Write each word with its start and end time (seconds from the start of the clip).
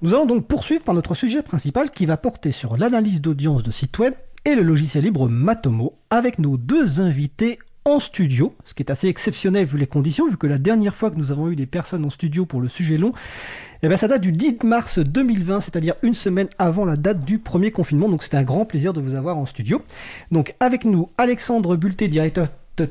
Nous 0.00 0.14
allons 0.14 0.26
donc 0.26 0.46
poursuivre 0.46 0.84
par 0.84 0.94
notre 0.94 1.16
sujet 1.16 1.42
principal 1.42 1.90
qui 1.90 2.06
va 2.06 2.16
porter 2.16 2.52
sur 2.52 2.76
l'analyse 2.76 3.20
d'audience 3.20 3.64
de 3.64 3.72
sites 3.72 3.98
web 3.98 4.14
et 4.44 4.54
le 4.54 4.62
logiciel 4.62 5.02
libre 5.02 5.28
Matomo 5.28 5.98
avec 6.08 6.38
nos 6.38 6.56
deux 6.56 7.00
invités 7.00 7.58
en 7.84 7.98
studio, 7.98 8.54
ce 8.64 8.74
qui 8.74 8.84
est 8.84 8.92
assez 8.92 9.08
exceptionnel 9.08 9.66
vu 9.66 9.76
les 9.76 9.88
conditions, 9.88 10.28
vu 10.28 10.36
que 10.36 10.46
la 10.46 10.58
dernière 10.58 10.94
fois 10.94 11.10
que 11.10 11.16
nous 11.16 11.32
avons 11.32 11.50
eu 11.50 11.56
des 11.56 11.66
personnes 11.66 12.04
en 12.04 12.10
studio 12.10 12.46
pour 12.46 12.60
le 12.60 12.68
sujet 12.68 12.96
long, 12.96 13.10
eh 13.82 13.88
ben, 13.88 13.96
ça 13.96 14.06
date 14.06 14.20
du 14.20 14.30
10 14.30 14.58
mars 14.62 15.00
2020, 15.00 15.62
c'est-à-dire 15.62 15.94
une 16.02 16.14
semaine 16.14 16.48
avant 16.60 16.84
la 16.84 16.94
date 16.94 17.24
du 17.24 17.40
premier 17.40 17.72
confinement. 17.72 18.08
Donc 18.08 18.22
c'était 18.22 18.36
un 18.36 18.44
grand 18.44 18.66
plaisir 18.66 18.92
de 18.92 19.00
vous 19.00 19.16
avoir 19.16 19.36
en 19.36 19.46
studio. 19.46 19.82
Donc 20.30 20.54
avec 20.60 20.84
nous, 20.84 21.08
Alexandre 21.18 21.74
Bulté, 21.74 22.06
directeur 22.06 22.46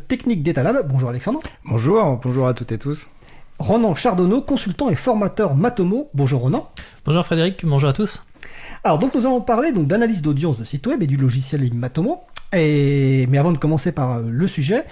technique 0.10 0.44
d'Etalab. 0.44 0.86
Bonjour 0.89 1.08
Alexandre. 1.08 1.39
Bonjour, 1.64 2.20
bonjour 2.21 2.50
à 2.50 2.54
toutes 2.54 2.74
et 2.74 2.78
tous. 2.78 3.08
Ronan 3.60 3.96
Chardonneau, 3.96 4.42
consultant 4.42 4.89
et 4.89 4.96
formateur 4.96 5.55
Matomo. 5.55 6.10
Bonjour 6.14 6.42
Ronan. 6.42 6.70
Bonjour 7.06 7.26
Frédéric, 7.26 7.66
bonjour 7.66 7.89
à 7.89 7.94
tous. 7.94 8.21
Alors 8.84 9.00
donc 9.00 9.16
nous 9.16 9.25
allons 9.25 9.42
parler 9.42 9.71
donc 9.71 9.88
d'analyse 9.88 10.21
d'audience 10.21 10.60
de 10.60 10.64
site 10.64 10.86
web 10.86 11.02
et 11.02 11.07
du 11.07 11.18
logiciel 11.18 11.74
Matomo. 11.74 12.21
Et, 12.54 13.25
mais 13.30 13.39
avant 13.39 13.52
de 13.52 13.57
commencer 13.57 13.92
par 13.92 14.18
euh, 14.18 14.24
le 14.30 14.47
sujet, 14.47 14.86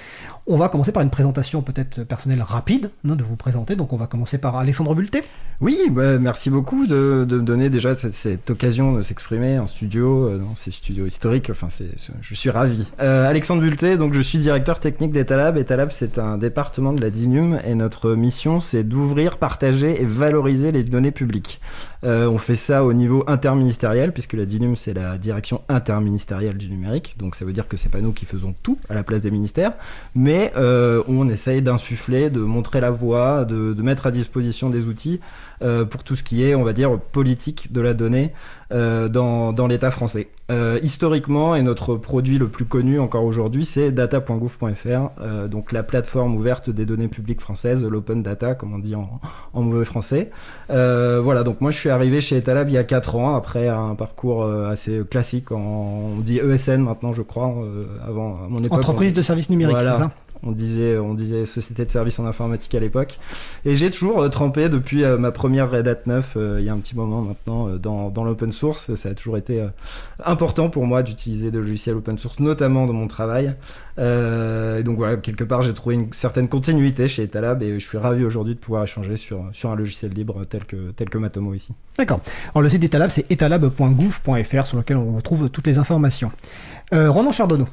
on 0.47 0.57
va 0.57 0.69
commencer 0.69 0.91
par 0.91 1.01
une 1.01 1.09
présentation 1.09 1.61
peut-être 1.61 2.03
personnelle 2.03 2.41
rapide 2.41 2.91
hein, 3.07 3.15
de 3.15 3.23
vous 3.23 3.35
présenter. 3.35 3.75
Donc 3.75 3.93
on 3.93 3.97
va 3.97 4.07
commencer 4.07 4.37
par 4.37 4.55
Alexandre 4.57 4.93
Bulté. 4.93 5.23
Oui, 5.61 5.79
bah, 5.89 6.19
merci 6.19 6.49
beaucoup 6.49 6.85
de, 6.85 7.25
me 7.29 7.41
donner 7.41 7.69
déjà 7.69 7.95
cette, 7.95 8.49
occasion 8.49 8.93
de 8.93 9.01
s'exprimer 9.01 9.57
en 9.57 9.67
studio, 9.67 10.27
euh, 10.27 10.37
dans 10.37 10.55
ces 10.55 10.71
studios 10.71 11.05
historiques. 11.05 11.49
Enfin, 11.49 11.67
c'est, 11.69 11.89
je 12.21 12.35
suis 12.35 12.49
ravi. 12.49 12.91
Euh, 12.99 13.27
Alexandre 13.27 13.61
Bulté, 13.61 13.97
donc 13.97 14.13
je 14.13 14.21
suis 14.21 14.37
directeur 14.37 14.79
technique 14.79 15.11
d'Etalab. 15.11 15.57
Etalab, 15.57 15.89
c'est 15.91 16.19
un 16.19 16.37
département 16.37 16.93
de 16.93 17.01
la 17.01 17.09
DINUM 17.09 17.59
et 17.65 17.73
notre 17.73 18.11
mission, 18.11 18.59
c'est 18.59 18.83
d'ouvrir, 18.83 19.37
partager 19.37 20.01
et 20.01 20.05
valoriser 20.05 20.71
les 20.71 20.83
données 20.83 21.11
publiques. 21.11 21.59
Euh, 22.03 22.27
on 22.27 22.37
fait 22.37 22.55
ça 22.55 22.83
au 22.83 22.93
niveau 22.93 23.23
interministériel, 23.27 24.11
puisque 24.11 24.33
la 24.33 24.45
DINUM, 24.45 24.75
c'est 24.75 24.93
la 24.93 25.17
direction 25.17 25.61
interministérielle 25.69 26.57
du 26.57 26.69
numérique. 26.69 27.15
Donc 27.17 27.35
ça 27.35 27.45
veut 27.45 27.53
dire 27.53 27.67
que 27.67 27.77
c'est 27.77 27.89
pas 27.89 28.01
nous 28.01 28.11
qui 28.11 28.25
faisons 28.25 28.53
tout 28.61 28.77
à 28.89 28.93
la 28.93 29.03
place 29.03 29.21
des 29.21 29.31
ministères, 29.31 29.73
mais 30.13 30.34
euh, 30.55 31.03
on 31.07 31.29
essaye 31.29 31.61
d'insuffler, 31.61 32.29
de 32.29 32.39
montrer 32.39 32.81
la 32.81 32.91
voie, 32.91 33.45
de, 33.45 33.81
mettre 33.81 34.07
à 34.07 34.11
disposition 34.11 34.69
des 34.69 34.85
outils 34.85 35.19
euh, 35.61 35.85
pour 35.85 36.03
tout 36.03 36.15
ce 36.15 36.23
qui 36.23 36.43
est, 36.43 36.55
on 36.55 36.63
va 36.63 36.73
dire, 36.73 36.99
politique 36.99 37.71
de 37.71 37.81
la 37.81 37.93
donnée 37.93 38.31
euh, 38.71 39.07
dans, 39.07 39.67
l'État 39.67 39.91
français. 39.91 40.29
historiquement, 40.81 41.55
et 41.55 41.63
notre 41.63 41.95
produit 41.95 42.37
le 42.37 42.47
plus 42.47 42.65
connu 42.65 42.99
encore 42.99 43.23
aujourd'hui, 43.23 43.65
c'est 43.65 43.91
data.gouv.fr, 43.91 45.47
donc 45.47 45.71
la 45.71 45.83
plateforme 45.83 46.35
ouverte 46.35 46.69
des 46.69 46.85
données 46.85 47.07
publiques 47.07 47.41
françaises, 47.41 47.83
l'open 47.83 48.23
data, 48.23 48.55
comme 48.55 48.73
on 48.73 48.79
dit 48.79 48.95
en, 48.95 49.19
mauvais 49.53 49.85
français. 49.85 50.31
voilà, 50.69 51.43
donc 51.43 51.61
moi 51.61 51.71
je 51.71 51.77
suis 51.77 51.89
arrivé 51.89 52.21
chez 52.21 52.37
Etalab 52.37 52.69
il 52.69 52.73
y 52.73 52.77
a 52.77 52.83
4 52.83 53.15
ans, 53.15 53.35
après 53.35 53.67
un 53.67 53.95
parcours 53.95 54.45
assez 54.45 55.01
classique, 55.09 55.51
on 55.51 56.19
dit 56.21 56.39
ESN 56.39 56.77
maintenant, 56.77 57.13
je 57.13 57.21
crois, 57.21 57.53
avant 58.05 58.37
mon 58.49 58.59
époque. 58.59 58.77
Entreprise 58.77 59.13
de 59.13 59.21
services 59.21 59.49
numériques, 59.49 59.77
c'est 59.79 59.95
ça? 59.95 60.11
On 60.43 60.51
disait, 60.51 60.97
on 60.97 61.13
disait 61.13 61.45
société 61.45 61.85
de 61.85 61.91
services 61.91 62.19
en 62.19 62.25
informatique 62.25 62.73
à 62.75 62.79
l'époque. 62.79 63.19
Et 63.65 63.75
j'ai 63.75 63.89
toujours 63.89 64.21
euh, 64.21 64.29
trempé 64.29 64.69
depuis 64.69 65.03
euh, 65.03 65.17
ma 65.17 65.31
première 65.31 65.69
Red 65.71 65.87
Hat 65.87 65.99
9, 66.05 66.33
euh, 66.35 66.57
il 66.59 66.65
y 66.65 66.69
a 66.69 66.73
un 66.73 66.77
petit 66.79 66.95
moment 66.95 67.21
maintenant, 67.21 67.69
dans, 67.77 68.09
dans 68.09 68.23
l'open 68.23 68.51
source. 68.51 68.93
Ça 68.95 69.09
a 69.09 69.13
toujours 69.13 69.37
été 69.37 69.65
important 70.23 70.69
pour 70.69 70.85
moi 70.85 71.03
d'utiliser 71.03 71.51
des 71.51 71.57
logiciels 71.57 71.95
open 71.95 72.17
source, 72.17 72.39
notamment 72.39 72.85
dans 72.85 72.93
mon 72.93 73.07
travail. 73.07 73.55
et 73.97 74.83
donc 74.83 74.97
voilà, 74.97 75.17
quelque 75.17 75.43
part, 75.43 75.61
j'ai 75.61 75.73
trouvé 75.73 75.95
une 75.95 76.13
certaine 76.13 76.47
continuité 76.47 77.07
chez 77.07 77.23
Etalab 77.23 77.63
et 77.63 77.79
je 77.79 77.85
suis 77.85 77.97
ravi 77.97 78.23
aujourd'hui 78.23 78.55
de 78.55 78.59
pouvoir 78.59 78.83
échanger 78.83 79.17
sur, 79.17 79.43
sur 79.53 79.71
un 79.71 79.75
logiciel 79.75 80.11
libre 80.11 80.45
tel 80.45 80.65
que, 80.65 80.91
tel 80.91 81.09
que 81.09 81.17
Matomo 81.17 81.53
ici. 81.53 81.73
D'accord. 81.97 82.19
Alors 82.53 82.61
le 82.61 82.69
site 82.69 82.81
d'Etalab, 82.81 83.09
c'est 83.09 83.29
etalab.gouv.fr 83.31 84.65
sur 84.65 84.77
lequel 84.77 84.97
on 84.97 85.15
retrouve 85.15 85.49
toutes 85.49 85.67
les 85.67 85.79
informations. 85.79 86.31
Ronan 86.91 87.31
Chardonneau. 87.31 87.67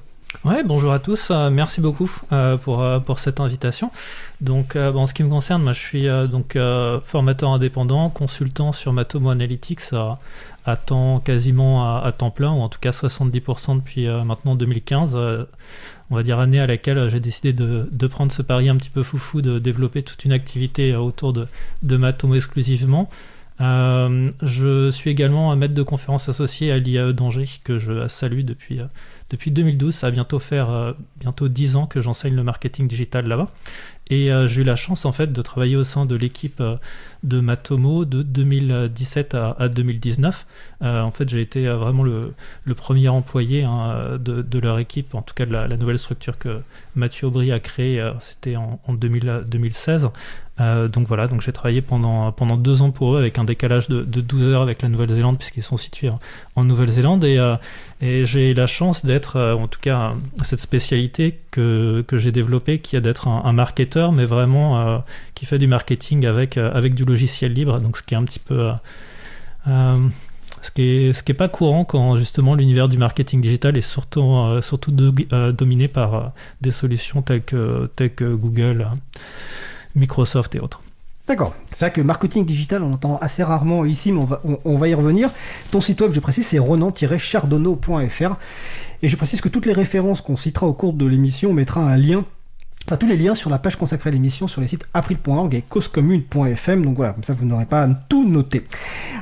Ouais, 0.44 0.64
bonjour 0.64 0.92
à 0.92 0.98
tous. 0.98 1.28
Euh, 1.30 1.50
merci 1.50 1.80
beaucoup 1.80 2.10
euh, 2.32 2.56
pour, 2.56 2.82
euh, 2.82 2.98
pour 2.98 3.20
cette 3.20 3.38
invitation. 3.38 3.92
Donc, 4.40 4.74
en 4.74 5.06
ce 5.06 5.14
qui 5.14 5.22
me 5.22 5.28
concerne, 5.28 5.62
moi, 5.62 5.72
je 5.72 5.78
suis 5.78 6.06
donc 6.28 6.58
formateur 7.04 7.50
indépendant, 7.50 8.10
consultant 8.10 8.72
sur 8.72 8.92
Matomo 8.92 9.30
Analytics 9.30 9.92
à, 10.64 10.76
temps 10.76 11.20
quasiment 11.20 12.02
à, 12.02 12.10
temps 12.10 12.32
plein, 12.32 12.50
ou 12.50 12.60
en 12.60 12.68
tout 12.68 12.80
cas 12.80 12.90
70% 12.90 13.76
depuis 13.76 14.08
maintenant 14.08 14.56
2015. 14.56 15.14
on 16.10 16.16
va 16.16 16.22
dire 16.24 16.40
année 16.40 16.58
à 16.58 16.66
laquelle 16.66 17.08
j'ai 17.08 17.20
décidé 17.20 17.52
de, 17.52 17.88
de, 17.92 18.06
prendre 18.08 18.32
ce 18.32 18.42
pari 18.42 18.68
un 18.68 18.76
petit 18.76 18.90
peu 18.90 19.04
foufou, 19.04 19.42
de 19.42 19.60
développer 19.60 20.02
toute 20.02 20.24
une 20.24 20.32
activité 20.32 20.96
autour 20.96 21.32
de, 21.32 21.46
de 21.84 21.96
Matomo 21.96 22.34
exclusivement. 22.34 23.08
je 23.60 24.90
suis 24.90 25.10
également 25.10 25.52
un 25.52 25.56
maître 25.56 25.74
de 25.74 25.84
conférence 25.84 26.28
associé 26.28 26.72
à 26.72 26.78
l'IAE 26.78 27.12
d'Angers 27.12 27.60
que 27.62 27.78
je 27.78 28.08
salue 28.08 28.40
depuis, 28.40 28.80
depuis 29.32 29.50
2012, 29.50 29.94
ça 29.94 30.08
va 30.08 30.10
bientôt 30.10 30.38
faire 30.38 30.68
euh, 30.68 30.92
bientôt 31.18 31.48
10 31.48 31.76
ans 31.76 31.86
que 31.86 32.02
j'enseigne 32.02 32.34
le 32.34 32.44
marketing 32.44 32.86
digital 32.86 33.26
là-bas. 33.26 33.48
Et 34.10 34.30
euh, 34.30 34.46
j'ai 34.46 34.60
eu 34.60 34.64
la 34.64 34.76
chance 34.76 35.06
en 35.06 35.12
fait 35.12 35.32
de 35.32 35.42
travailler 35.42 35.74
au 35.74 35.84
sein 35.84 36.04
de 36.04 36.14
l'équipe 36.14 36.60
euh, 36.60 36.76
de 37.22 37.40
Matomo 37.40 38.04
de 38.04 38.22
2017 38.22 39.34
à, 39.34 39.68
2019. 39.68 40.46
en 40.82 41.10
fait, 41.12 41.30
j'ai 41.30 41.40
été 41.40 41.66
vraiment 41.66 42.02
le, 42.02 42.34
premier 42.76 43.08
employé 43.08 43.62
hein, 43.62 44.18
de, 44.18 44.58
leur 44.58 44.78
équipe, 44.80 45.14
en 45.14 45.22
tout 45.22 45.32
cas 45.34 45.46
de 45.46 45.52
la, 45.52 45.76
nouvelle 45.76 45.98
structure 45.98 46.36
que 46.36 46.60
Mathieu 46.94 47.28
Aubry 47.28 47.52
a 47.52 47.60
créée. 47.60 48.04
C'était 48.18 48.56
en, 48.56 48.80
2016. 48.88 50.08
donc 50.58 51.06
voilà, 51.06 51.28
donc 51.28 51.40
j'ai 51.42 51.52
travaillé 51.52 51.80
pendant, 51.80 52.32
pendant 52.32 52.56
deux 52.56 52.82
ans 52.82 52.90
pour 52.90 53.14
eux 53.14 53.18
avec 53.20 53.38
un 53.38 53.44
décalage 53.44 53.88
de, 53.88 54.02
12 54.02 54.48
heures 54.48 54.62
avec 54.62 54.82
la 54.82 54.88
Nouvelle-Zélande 54.88 55.38
puisqu'ils 55.38 55.62
sont 55.62 55.76
situés 55.76 56.10
en, 56.56 56.64
Nouvelle-Zélande 56.64 57.24
et, 57.24 57.38
et 58.02 58.26
j'ai 58.26 58.52
la 58.52 58.66
chance 58.66 59.04
d'être, 59.06 59.40
en 59.40 59.68
tout 59.68 59.78
cas, 59.80 60.14
cette 60.42 60.58
spécialité 60.58 61.38
que, 61.52 62.04
que 62.08 62.18
j'ai 62.18 62.32
développée 62.32 62.80
qui 62.80 62.96
est 62.96 63.00
d'être 63.00 63.28
un, 63.28 63.52
marketeur 63.52 64.10
mais 64.10 64.24
vraiment 64.24 64.80
euh, 64.80 64.98
qui 65.36 65.46
fait 65.46 65.58
du 65.58 65.68
marketing 65.68 66.26
avec, 66.26 66.56
euh, 66.58 66.72
avec 66.74 66.96
du 66.96 67.04
logiciel 67.04 67.52
libre, 67.52 67.78
donc 67.80 67.96
ce 67.96 68.02
qui 68.02 68.14
est 68.14 68.16
un 68.16 68.24
petit 68.24 68.40
peu... 68.40 68.72
Euh, 69.68 69.96
ce 70.62 70.70
qui 70.70 70.82
est, 70.82 71.12
ce 71.12 71.22
qui 71.22 71.32
est 71.32 71.36
pas 71.36 71.48
courant 71.48 71.84
quand 71.84 72.16
justement 72.16 72.54
l'univers 72.54 72.88
du 72.88 72.96
marketing 72.96 73.40
digital 73.40 73.76
est 73.76 73.80
surtout, 73.80 74.60
surtout 74.60 74.92
dominé 74.92 75.88
par 75.88 76.32
des 76.60 76.70
solutions 76.70 77.20
telles 77.20 77.42
que, 77.42 77.90
telles 77.96 78.14
que 78.14 78.32
Google, 78.32 78.86
Microsoft 79.96 80.54
et 80.54 80.60
autres. 80.60 80.80
D'accord. 81.28 81.54
C'est 81.70 81.86
vrai 81.86 81.92
que 81.92 82.00
marketing 82.00 82.44
digital, 82.44 82.82
on 82.82 82.92
entend 82.92 83.16
assez 83.18 83.42
rarement 83.42 83.84
ici, 83.84 84.12
mais 84.12 84.24
on 84.64 84.76
va, 84.76 84.88
y 84.88 84.94
revenir. 84.94 85.30
Ton 85.70 85.80
site 85.80 86.00
web, 86.00 86.12
je 86.12 86.20
précise, 86.20 86.46
c'est 86.46 86.58
renan-chardonneau.fr. 86.58 88.36
Et 89.02 89.08
je 89.08 89.16
précise 89.16 89.40
que 89.40 89.48
toutes 89.48 89.66
les 89.66 89.72
références 89.72 90.20
qu'on 90.20 90.36
citera 90.36 90.66
au 90.66 90.72
cours 90.72 90.92
de 90.92 91.06
l'émission, 91.06 91.50
on 91.50 91.54
mettra 91.54 91.80
un 91.80 91.96
lien 91.96 92.24
T'as 92.86 92.96
tous 92.96 93.06
les 93.06 93.16
liens 93.16 93.36
sur 93.36 93.48
la 93.48 93.58
page 93.58 93.76
consacrée 93.76 94.10
à 94.10 94.12
l'émission 94.12 94.48
sur 94.48 94.60
les 94.60 94.66
sites 94.66 94.88
april.org 94.92 95.54
et 95.54 95.62
causecommune.fm. 95.62 96.84
Donc 96.84 96.96
voilà, 96.96 97.12
comme 97.12 97.22
ça 97.22 97.32
vous 97.32 97.44
n'aurez 97.44 97.66
pas 97.66 97.84
à 97.84 97.88
tout 98.08 98.28
noter. 98.28 98.64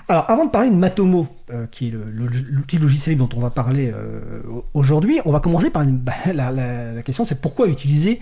Alors 0.08 0.24
avant 0.30 0.46
de 0.46 0.50
parler 0.50 0.70
de 0.70 0.74
Matomo, 0.74 1.28
euh, 1.52 1.66
qui 1.70 1.88
est 1.88 1.90
l'outil 1.90 2.78
logiciel 2.78 3.16
dont 3.16 3.28
on 3.36 3.40
va 3.40 3.50
parler 3.50 3.92
euh, 3.94 4.40
aujourd'hui, 4.74 5.20
on 5.24 5.32
va 5.32 5.40
commencer 5.40 5.70
par 5.70 5.84
bah, 5.84 6.12
la, 6.34 7.02
question 7.02 7.24
c'est 7.24 7.40
pourquoi 7.40 7.66
utiliser 7.66 8.20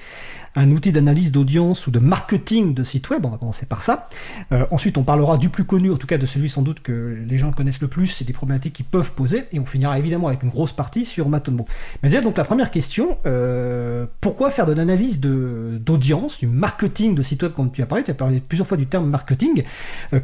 un 0.55 0.71
outil 0.73 0.93
d'analyse 0.93 1.31
d'audience 1.31 1.87
ou 1.87 1.91
de 1.91 1.99
marketing 1.99 2.75
de 2.75 2.83
site 2.83 3.11
web, 3.11 3.25
on 3.25 3.29
va 3.29 3.37
commencer 3.37 3.67
par 3.67 3.83
ça. 3.83 4.09
Euh, 4.51 4.65
ensuite, 4.71 4.99
on 4.99 5.03
parlera 5.03 5.37
du 5.37 5.51
plus 5.51 5.65
connu, 5.65 5.93
en 5.93 5.97
tout 5.97 6.07
cas 6.07 6.19
de 6.19 6.27
celui 6.27 6.49
sans 6.49 6.63
doute 6.63 6.81
que 6.81 7.19
les 7.27 7.39
gens 7.39 7.53
connaissent 7.53 7.81
le 7.81 7.89
plus, 7.89 8.09
c'est 8.09 8.25
des 8.25 8.33
problématiques 8.33 8.73
qu'ils 8.73 8.87
peuvent 8.87 9.13
poser, 9.13 9.45
et 9.53 9.61
on 9.61 9.67
finira 9.67 9.99
évidemment 9.99 10.29
avec 10.29 10.43
une 10.43 10.49
grosse 10.49 10.73
partie 10.73 11.05
sur 11.05 11.29
Matomo. 11.29 11.67
Mais 12.03 12.09
déjà, 12.09 12.23
donc 12.23 12.39
la 12.39 12.45
première 12.45 12.71
question, 12.71 13.19
pourquoi 14.21 14.51
faire 14.51 14.67
de 14.67 14.73
l'analyse 14.73 15.21
d'audience, 15.21 16.39
du 16.39 16.47
marketing 16.47 17.15
de 17.15 17.23
site 17.23 17.43
web, 17.43 17.53
comme 17.53 17.71
tu 17.71 17.83
as 17.83 17.87
parlé, 17.87 18.03
tu 18.03 18.11
as 18.11 18.15
parlé 18.15 18.41
plusieurs 18.41 18.67
fois 18.67 18.79
du 18.79 18.87
terme 18.87 19.09
marketing, 19.09 19.63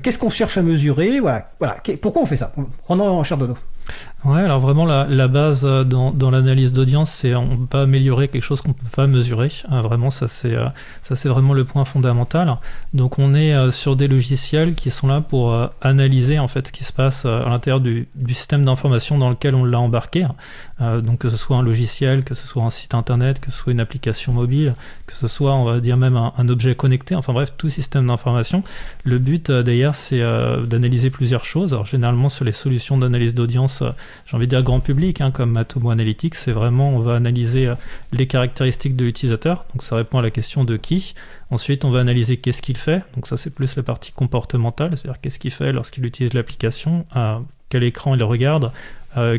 qu'est-ce 0.02 0.18
qu'on 0.18 0.30
cherche 0.30 0.56
à 0.58 0.62
mesurer, 0.62 1.20
voilà, 1.20 1.52
pourquoi 2.00 2.22
on 2.22 2.26
fait 2.26 2.36
ça? 2.36 2.52
Rendons 2.94 3.18
en 3.18 3.24
Chardonnay. 3.24 3.56
Ouais, 4.24 4.40
alors 4.40 4.58
vraiment 4.58 4.86
la, 4.86 5.28
base 5.28 5.66
euh, 5.66 5.84
dans, 5.84 6.30
l'analyse 6.30 6.72
d'audience, 6.72 7.10
c'est 7.10 7.34
on 7.34 7.58
peut 7.58 7.66
pas 7.66 7.82
améliorer 7.82 8.28
quelque 8.28 8.42
chose 8.42 8.62
qu'on 8.62 8.72
peut 8.72 8.86
pas 8.90 9.06
mesurer. 9.06 9.48
Euh, 9.70 9.82
vraiment, 9.82 10.10
ça 10.10 10.28
c'est 10.28 10.54
euh, 10.54 10.66
ça 11.02 11.14
c'est 11.14 11.28
vraiment 11.28 11.52
le 11.52 11.64
point 11.64 11.84
fondamental. 11.84 12.56
Donc 12.94 13.18
on 13.18 13.34
est 13.34 13.70
sur 13.70 13.96
des 13.96 14.08
logiciels 14.08 14.74
qui 14.74 14.90
sont 14.90 15.08
là 15.08 15.20
pour 15.20 15.54
analyser 15.82 16.38
en 16.38 16.48
fait 16.48 16.68
ce 16.68 16.72
qui 16.72 16.84
se 16.84 16.92
passe 16.92 17.26
à 17.26 17.48
l'intérieur 17.50 17.80
du, 17.80 18.08
système 18.28 18.64
d'information 18.64 19.18
dans 19.18 19.28
lequel 19.28 19.54
on 19.54 19.64
l'a 19.64 19.78
embarqué. 19.78 20.26
donc 20.80 21.18
que 21.18 21.28
ce 21.28 21.36
soit 21.36 21.56
un 21.56 21.62
logiciel, 21.62 22.24
que 22.24 22.34
ce 22.34 22.46
soit 22.46 22.62
un 22.62 22.70
site 22.70 22.94
internet, 22.94 23.40
que 23.40 23.50
ce 23.50 23.58
soit 23.58 23.72
une 23.72 23.80
application 23.80 24.32
mobile, 24.32 24.74
que 25.06 25.14
ce 25.14 25.28
soit 25.28 25.54
on 25.54 25.64
va 25.64 25.80
dire 25.80 25.96
même 25.96 26.16
un, 26.16 26.48
objet 26.48 26.74
connecté. 26.74 27.14
Enfin 27.14 27.32
bref, 27.32 27.52
tout 27.58 27.68
système 27.68 28.06
d'information. 28.06 28.62
Le 29.04 29.18
but 29.18 29.50
d'ailleurs 29.50 29.94
c'est 29.94 30.20
d'analyser 30.66 31.10
plusieurs 31.10 31.44
choses. 31.44 31.74
Alors 31.74 31.86
généralement 31.86 32.30
sur 32.30 32.44
les 32.44 32.52
solutions 32.52 32.96
d'analyse 32.96 33.34
d'audience 33.34 33.44
audience, 33.44 33.82
j'ai 34.26 34.36
envie 34.36 34.46
de 34.46 34.50
dire 34.50 34.62
grand 34.62 34.80
public, 34.80 35.20
hein, 35.20 35.30
comme 35.30 35.52
Matomo 35.52 35.90
Analytics, 35.90 36.34
c'est 36.34 36.52
vraiment, 36.52 36.90
on 36.90 36.98
va 36.98 37.14
analyser 37.14 37.72
les 38.12 38.26
caractéristiques 38.26 38.96
de 38.96 39.04
l'utilisateur, 39.04 39.64
donc 39.72 39.82
ça 39.82 39.96
répond 39.96 40.18
à 40.18 40.22
la 40.22 40.30
question 40.30 40.64
de 40.64 40.76
qui. 40.76 41.14
Ensuite, 41.50 41.84
on 41.84 41.90
va 41.90 42.00
analyser 42.00 42.36
qu'est-ce 42.36 42.62
qu'il 42.62 42.76
fait, 42.76 43.02
donc 43.14 43.26
ça 43.26 43.36
c'est 43.36 43.50
plus 43.50 43.76
la 43.76 43.82
partie 43.82 44.12
comportementale, 44.12 44.96
c'est-à-dire 44.96 45.20
qu'est-ce 45.20 45.38
qu'il 45.38 45.50
fait 45.50 45.72
lorsqu'il 45.72 46.04
utilise 46.04 46.34
l'application, 46.34 47.06
à 47.12 47.40
quel 47.68 47.82
écran 47.82 48.14
il 48.14 48.22
regarde, 48.22 48.70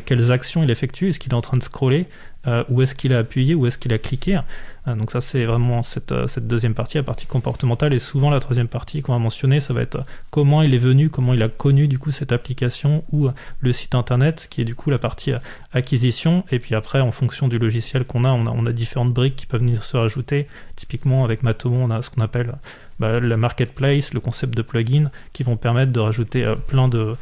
quelles 0.06 0.32
actions 0.32 0.64
il 0.64 0.72
effectue, 0.72 1.10
est-ce 1.10 1.20
qu'il 1.20 1.32
est 1.32 1.36
en 1.36 1.42
train 1.42 1.58
de 1.58 1.64
scroller, 1.64 2.08
euh, 2.48 2.64
où 2.70 2.82
est-ce 2.82 2.94
qu'il 2.94 3.12
a 3.14 3.20
appuyé, 3.20 3.56
où 3.56 3.66
est-ce 3.66 3.80
qu'il 3.80 3.92
a 3.92 3.98
cliqué? 3.98 4.40
Euh, 4.88 4.94
donc 4.94 5.10
ça 5.10 5.20
c'est 5.20 5.46
vraiment 5.46 5.82
cette, 5.82 6.12
euh, 6.12 6.28
deuxième 6.38 6.76
partie, 6.76 6.98
la 6.98 7.04
partie 7.04 7.26
comportementale, 7.26 7.92
et 7.92 7.98
souvent 8.00 8.30
la 8.30 8.40
troisième 8.40 8.68
partie 8.68 9.02
qu'on 9.02 9.14
va 9.14 9.20
mentionner, 9.20 9.60
ça 9.60 9.74
va 9.74 9.82
être 9.82 10.06
comment 10.30 10.62
il 10.62 10.76
est 10.76 10.80
venu, 10.80 11.10
comment 11.10 11.34
il 11.34 11.42
a 11.42 11.50
connu 11.50 11.88
du 11.88 11.98
coup 11.98 12.12
cette 12.12 12.32
application 12.32 13.04
ou 13.12 13.30
le 13.62 13.74
site 13.74 13.96
internet, 13.96 14.48
qui 14.50 14.62
est 14.62 14.66
du 14.66 14.76
coup 14.76 14.92
la 14.92 15.00
partie 15.00 15.32
acquisition, 15.74 16.44
et 16.52 16.60
puis 16.60 16.76
après 16.76 17.02
en 17.02 17.12
fonction 17.12 17.48
du 17.48 17.58
logiciel 17.58 18.06
qu'on 18.06 18.26
a, 18.26 18.30
on 18.30 18.46
a, 18.46 18.52
on 18.52 18.66
a 18.68 18.72
différentes 18.72 19.14
briques 19.14 19.36
qui 19.36 19.48
peuvent 19.48 19.62
venir 19.62 19.84
se 19.84 19.98
rajouter. 19.98 20.48
Typiquement 20.76 21.24
avec 21.24 21.42
Matomo, 21.42 21.78
on 21.78 21.90
a 21.90 22.04
ce 22.04 22.12
qu'on 22.12 22.22
appelle 22.22 22.54
bah, 23.00 23.20
la 23.20 23.38
marketplace, 23.38 24.14
le 24.14 24.20
concept 24.20 24.56
de 24.56 24.62
plugin, 24.62 25.10
qui 25.34 25.42
vont 25.42 25.58
permettre 25.58 25.92
de 25.92 26.00
rajouter 26.00 26.54
plein 26.68 26.88
de 26.88 27.16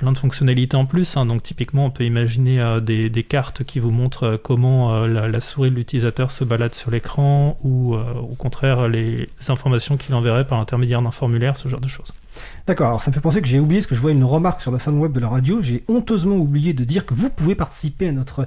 plein 0.00 0.12
de 0.12 0.18
fonctionnalités 0.18 0.76
en 0.78 0.86
plus. 0.86 1.16
Hein. 1.16 1.26
Donc 1.26 1.42
typiquement, 1.42 1.84
on 1.84 1.90
peut 1.90 2.04
imaginer 2.04 2.58
euh, 2.58 2.80
des, 2.80 3.22
cartes 3.22 3.64
qui 3.64 3.78
vous 3.78 3.90
montrent 3.90 4.24
euh, 4.24 4.36
comment 4.42 4.94
euh, 4.94 5.28
la, 5.28 5.40
souris 5.40 5.70
de 5.70 5.76
l'utilisateur 5.76 6.30
se 6.30 6.42
balade 6.42 6.74
sur 6.74 6.90
l'écran 6.90 7.58
ou 7.62 7.94
au 7.94 8.34
contraire 8.34 8.88
les 8.88 9.28
informations 9.48 9.96
qu'il 9.96 10.14
enverrait 10.14 10.46
par 10.46 10.58
l'intermédiaire 10.58 11.02
d'un 11.02 11.10
formulaire, 11.10 11.56
ce 11.56 11.68
genre 11.68 11.80
de 11.80 11.88
choses. 11.88 12.12
D'accord, 12.66 12.88
alors 12.88 13.02
ça 13.02 13.10
me 13.10 13.14
fait 13.14 13.20
penser 13.20 13.42
que 13.42 13.48
j'ai 13.48 13.58
oublié, 13.58 13.80
parce 13.80 13.88
que 13.88 13.94
je 13.94 14.00
vois 14.00 14.12
une 14.12 14.24
remarque 14.24 14.60
sur 14.60 14.70
le 14.70 14.78
salon 14.78 15.00
web 15.00 15.12
de 15.12 15.20
la 15.20 15.28
radio, 15.28 15.60
j'ai 15.60 15.84
honteusement 15.88 16.36
oublié 16.36 16.72
de 16.72 16.84
dire 16.84 17.04
que 17.04 17.14
vous 17.14 17.28
pouvez 17.28 17.54
participer 17.54 18.08
à 18.08 18.12
notre 18.12 18.46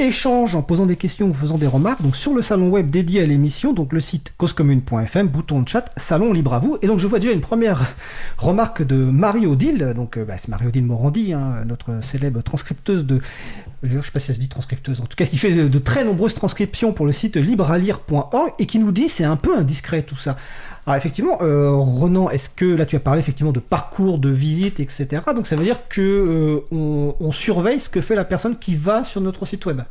échange 0.00 0.54
en 0.54 0.62
posant 0.62 0.86
des 0.86 0.96
questions 0.96 1.28
ou 1.28 1.34
faisant 1.34 1.58
des 1.58 1.66
remarques. 1.66 2.02
Donc 2.02 2.16
sur 2.16 2.34
le 2.34 2.42
salon 2.42 2.68
web 2.68 2.90
dédié 2.90 3.22
à 3.22 3.26
l'émission, 3.26 3.72
donc 3.72 3.92
le 3.92 4.00
site 4.00 4.32
causecommune.fm, 4.36 5.28
bouton 5.28 5.62
de 5.62 5.68
chat, 5.68 5.90
salon 5.96 6.32
libre 6.32 6.54
à 6.54 6.58
vous. 6.58 6.78
Et 6.82 6.86
donc 6.86 6.98
je 6.98 7.06
vois 7.06 7.18
déjà 7.18 7.32
une 7.32 7.40
première 7.40 7.94
remarque 8.38 8.82
de 8.82 8.96
Marie-Odile, 8.96 9.92
donc 9.94 10.16
euh, 10.16 10.24
bah, 10.24 10.34
c'est 10.38 10.48
Marie-Odile 10.48 10.84
Morandi, 10.84 11.32
hein, 11.32 11.64
notre 11.66 12.02
célèbre 12.02 12.42
transcripteuse 12.42 13.06
de... 13.06 13.20
Je 13.82 13.96
ne 13.96 14.02
sais 14.02 14.10
pas 14.10 14.18
si 14.18 14.26
ça 14.26 14.34
se 14.34 14.40
dit 14.40 14.48
transcripteuse, 14.48 15.00
en 15.00 15.06
tout 15.06 15.16
cas 15.16 15.24
qui 15.24 15.38
fait 15.38 15.52
de, 15.52 15.78
très 15.78 16.04
nombreuses 16.04 16.34
transcriptions 16.34 16.92
pour 16.92 17.06
le 17.06 17.12
site 17.12 17.36
librealire.org 17.36 18.52
et 18.58 18.66
qui 18.66 18.78
nous 18.78 18.92
dit 18.92 19.08
c'est 19.08 19.24
un 19.24 19.36
peu 19.36 19.56
indiscret 19.56 20.02
tout 20.02 20.16
ça. 20.16 20.36
Alors 20.90 20.98
effectivement, 20.98 21.38
euh, 21.40 21.70
Renan, 21.70 22.30
est-ce 22.30 22.50
que 22.50 22.64
là 22.64 22.84
tu 22.84 22.96
as 22.96 23.00
parlé 23.00 23.20
effectivement 23.20 23.52
de 23.52 23.60
parcours, 23.60 24.18
de 24.18 24.28
visite, 24.28 24.80
etc. 24.80 25.22
Donc 25.36 25.46
ça 25.46 25.54
veut 25.54 25.62
dire 25.62 25.86
que 25.88 26.64
euh, 26.72 27.14
on, 27.20 27.30
surveille 27.30 27.78
ce 27.78 27.88
que 27.88 28.00
fait 28.00 28.16
la 28.16 28.24
personne 28.24 28.58
qui 28.58 28.74
va 28.74 29.04
sur 29.04 29.20
notre 29.20 29.46
site 29.46 29.66
web. 29.66 29.82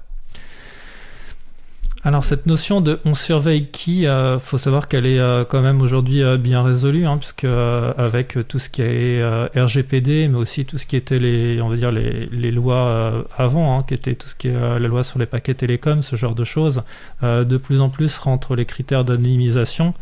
Alors 2.04 2.26
cette 2.26 2.46
notion 2.48 2.82
de 2.82 3.00
on 3.06 3.14
surveille 3.14 3.68
qui, 3.68 4.08
euh, 4.08 4.40
faut 4.40 4.58
savoir 4.58 4.90
qu'elle 4.90 5.06
est 5.06 5.20
euh, 5.20 5.46
quand 5.46 5.62
même 5.62 5.82
aujourd'hui 5.82 6.22
bien 6.38 6.64
résolue, 6.64 7.06
hein, 7.06 7.18
puisque 7.18 7.46
avec 7.46 8.38
tout 8.50 8.60
ce 8.60 8.70
qui 8.70 8.82
est 8.82 9.24
RGPD, 9.56 10.28
mais 10.28 10.38
aussi 10.38 10.66
tout 10.66 10.78
ce 10.78 10.86
qui 10.86 10.98
était 10.98 11.20
les, 11.20 11.62
on 11.62 11.70
va 11.70 11.78
dire 11.78 11.94
les 11.94 12.52
lois 12.52 13.26
avant, 13.38 13.80
hein, 13.80 13.86
qui 13.88 13.94
était 13.94 14.16
tout 14.16 14.28
ce 14.28 14.36
qui 14.36 14.50
est 14.50 14.54
la 14.54 14.80
loi 14.80 15.06
sur 15.06 15.18
les 15.18 15.28
paquets 15.28 15.54
télécoms, 15.54 16.02
ce 16.02 16.18
genre 16.18 16.36
de 16.36 16.44
choses, 16.44 16.84
de 17.24 17.58
plus 17.58 17.80
en 17.80 17.88
plus 17.88 18.18
rentrent 18.18 18.58
les 18.58 18.66
critères 18.66 19.06
d'anonymisation 19.06 19.94